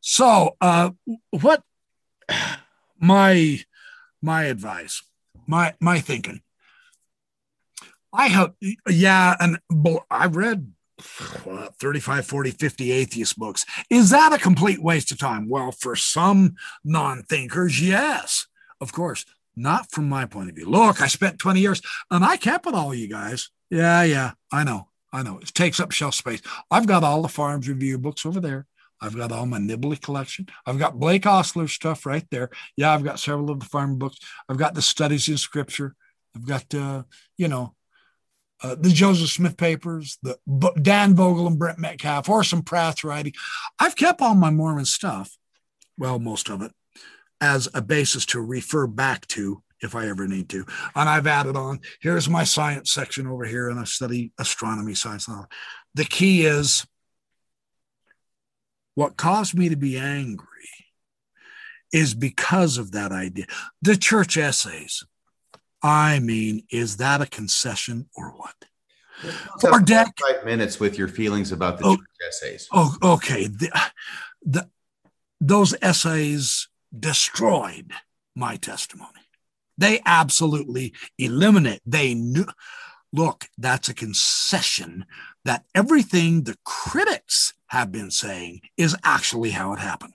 [0.00, 0.90] so, uh,
[1.30, 1.62] what
[2.98, 3.60] my
[4.22, 5.02] my advice,
[5.46, 6.40] my my thinking.
[8.12, 8.52] I have,
[8.88, 9.58] yeah, and
[10.08, 13.66] I've read 35, 40, 50 atheist books.
[13.90, 15.48] Is that a complete waste of time?
[15.48, 16.54] Well, for some
[16.84, 18.46] non thinkers, yes,
[18.80, 19.24] of course.
[19.56, 20.66] Not from my point of view.
[20.68, 23.50] Look, I spent 20 years and I kept it all, you guys.
[23.70, 24.88] Yeah, yeah, I know.
[25.12, 25.38] I know.
[25.38, 26.42] It takes up shelf space.
[26.70, 28.66] I've got all the FARMS Review books over there.
[29.04, 30.46] I've got all my Nibley collection.
[30.64, 32.50] I've got Blake Ostler stuff right there.
[32.76, 34.18] Yeah, I've got several of the farm books.
[34.48, 35.94] I've got the studies in scripture.
[36.34, 37.02] I've got, uh,
[37.36, 37.74] you know,
[38.62, 40.38] uh, the Joseph Smith papers, the
[40.80, 43.34] Dan Vogel and Brent Metcalf, Orson Pratt's writing.
[43.78, 45.36] I've kept all my Mormon stuff,
[45.98, 46.72] well, most of it,
[47.42, 50.64] as a basis to refer back to if I ever need to.
[50.96, 55.28] And I've added on here's my science section over here, and I study astronomy science.
[55.94, 56.86] The key is
[58.94, 60.46] what caused me to be angry
[61.92, 63.46] is because of that idea.
[63.82, 65.04] The church essays.
[65.82, 68.54] I mean, is that a concession or what?
[69.60, 72.68] For deck five minutes with your feelings about the oh, church essays.
[72.72, 73.46] Oh, okay.
[73.46, 73.70] The,
[74.42, 74.68] the,
[75.40, 77.92] those essays destroyed
[78.34, 79.10] my testimony.
[79.78, 81.80] They absolutely eliminate.
[81.86, 82.46] They knew.
[83.12, 85.06] Look, that's a concession
[85.44, 90.14] that everything the critics have been saying is actually how it happened.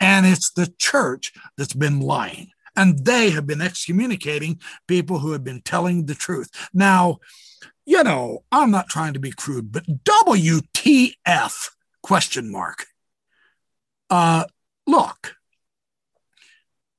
[0.00, 2.50] And it's the church that's been lying.
[2.74, 6.50] And they have been excommunicating people who have been telling the truth.
[6.72, 7.18] Now,
[7.84, 11.70] you know, I'm not trying to be crude, but WTF
[12.02, 12.86] question mark.
[14.08, 14.44] Uh,
[14.86, 15.36] look,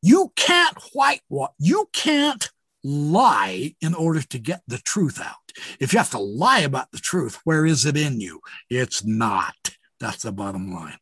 [0.01, 2.51] you can't whitewash, you can't
[2.83, 5.42] lie in order to get the truth out.
[5.79, 8.39] If you have to lie about the truth, where is it in you?
[8.69, 9.55] It's not.
[9.99, 10.97] That's the bottom line.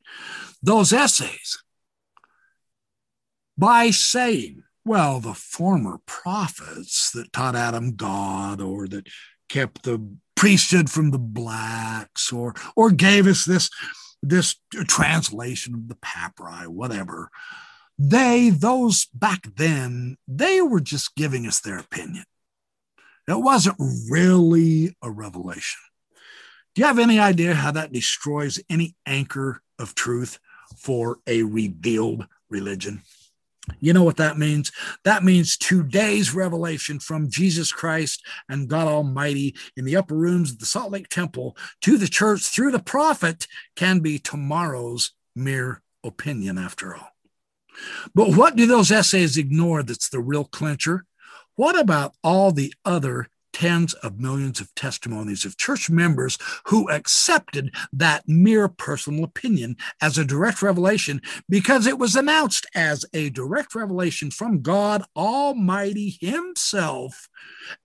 [0.61, 1.63] Those essays,
[3.57, 9.07] by saying, well, the former prophets that taught Adam God or that
[9.49, 13.69] kept the priesthood from the blacks or or gave us this
[14.23, 14.55] this
[14.88, 17.30] translation of the papyri, whatever
[18.03, 22.23] they, those back then, they were just giving us their opinion.
[23.27, 23.77] It wasn't
[24.09, 25.80] really a revelation.
[26.74, 30.40] Do you have any idea how that destroys any anchor of truth
[30.77, 33.01] for a revealed religion?
[33.80, 34.72] You know what that means?
[35.03, 40.59] That means today's revelation from Jesus Christ and God Almighty in the upper rooms of
[40.59, 46.58] the Salt Lake Temple to the church through the prophet can be tomorrow's mere opinion
[46.58, 47.09] after all.
[48.14, 51.06] But what do those essays ignore that's the real clincher?
[51.55, 57.73] What about all the other tens of millions of testimonies of church members who accepted
[57.91, 63.75] that mere personal opinion as a direct revelation because it was announced as a direct
[63.75, 67.30] revelation from God Almighty Himself.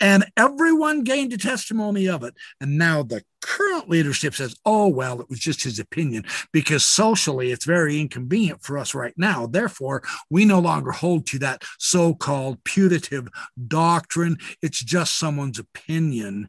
[0.01, 2.35] And everyone gained a testimony of it.
[2.61, 7.51] And now the current leadership says, oh, well, it was just his opinion because socially
[7.51, 9.47] it's very inconvenient for us right now.
[9.47, 13.29] Therefore, we no longer hold to that so called putative
[13.69, 14.39] doctrine.
[14.63, 16.49] It's just someone's opinion.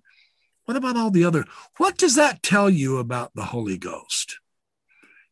[0.66, 1.46] What about all the other?
[1.78, 4.40] What does that tell you about the Holy Ghost?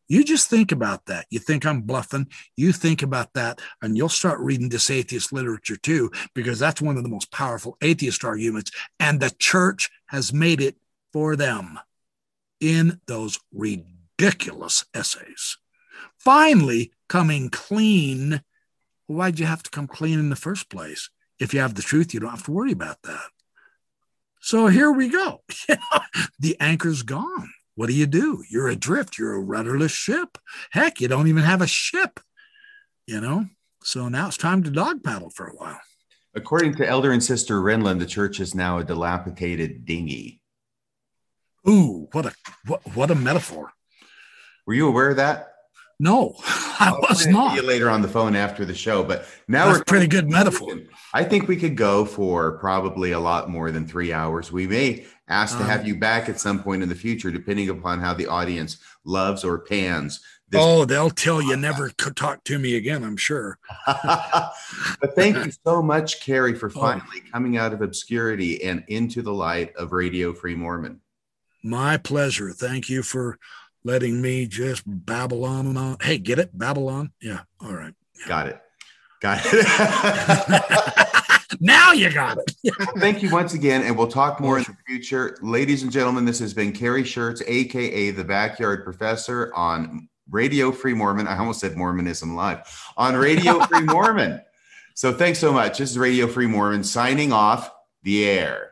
[0.08, 1.26] You just think about that.
[1.30, 2.28] You think I'm bluffing.
[2.56, 6.96] You think about that, and you'll start reading this atheist literature too, because that's one
[6.96, 8.70] of the most powerful atheist arguments.
[9.00, 10.76] And the church has made it
[11.12, 11.78] for them
[12.60, 15.58] in those ridiculous essays.
[16.18, 18.42] Finally, coming clean.
[19.06, 21.10] Why'd you have to come clean in the first place?
[21.38, 23.28] If you have the truth, you don't have to worry about that.
[24.40, 25.42] So here we go.
[26.38, 27.50] the anchor's gone.
[27.74, 28.42] What do you do?
[28.48, 29.18] You're adrift.
[29.18, 30.38] You're a rudderless ship.
[30.70, 32.20] Heck, you don't even have a ship,
[33.06, 33.46] you know?
[33.82, 35.80] So now it's time to dog paddle for a while.
[36.34, 40.40] According to Elder and Sister Renlund, the church is now a dilapidated dinghy.
[41.68, 42.32] Ooh, what a
[42.66, 43.72] what, what a metaphor.
[44.66, 45.52] Were you aware of that?
[45.98, 47.56] No, I I'll was to not.
[47.56, 50.30] You later on the phone after the show, but now That's we're a pretty good
[50.30, 50.78] metaphor.
[51.14, 54.52] I think we could go for probably a lot more than three hours.
[54.52, 57.70] We may ask to Um, have you back at some point in the future, depending
[57.70, 60.20] upon how the audience loves or pans
[60.50, 60.60] this.
[60.62, 63.02] Oh, they'll tell you never talk to me again.
[63.02, 63.58] I'm sure.
[63.86, 66.80] but thank you so much, Kerry, for Oh.
[66.80, 71.00] finally coming out of obscurity and into the light of Radio Free Mormon.
[71.66, 72.52] My pleasure.
[72.52, 73.40] Thank you for
[73.82, 75.96] letting me just babble on and on.
[76.00, 76.56] Hey, get it?
[76.56, 77.10] Babylon?
[77.20, 77.40] Yeah.
[77.60, 77.92] All right.
[78.28, 78.60] Got it.
[79.20, 80.62] Got it.
[81.60, 82.72] now you got it.
[82.98, 85.36] Thank you once again, and we'll talk more in the future.
[85.42, 90.94] Ladies and gentlemen, this has been Kerry Shirts, aka the Backyard Professor, on Radio Free
[90.94, 91.26] Mormon.
[91.26, 92.60] I almost said Mormonism Live
[92.96, 94.40] on Radio Free Mormon.
[94.94, 95.78] So thanks so much.
[95.78, 97.72] This is Radio Free Mormon signing off
[98.04, 98.70] the air.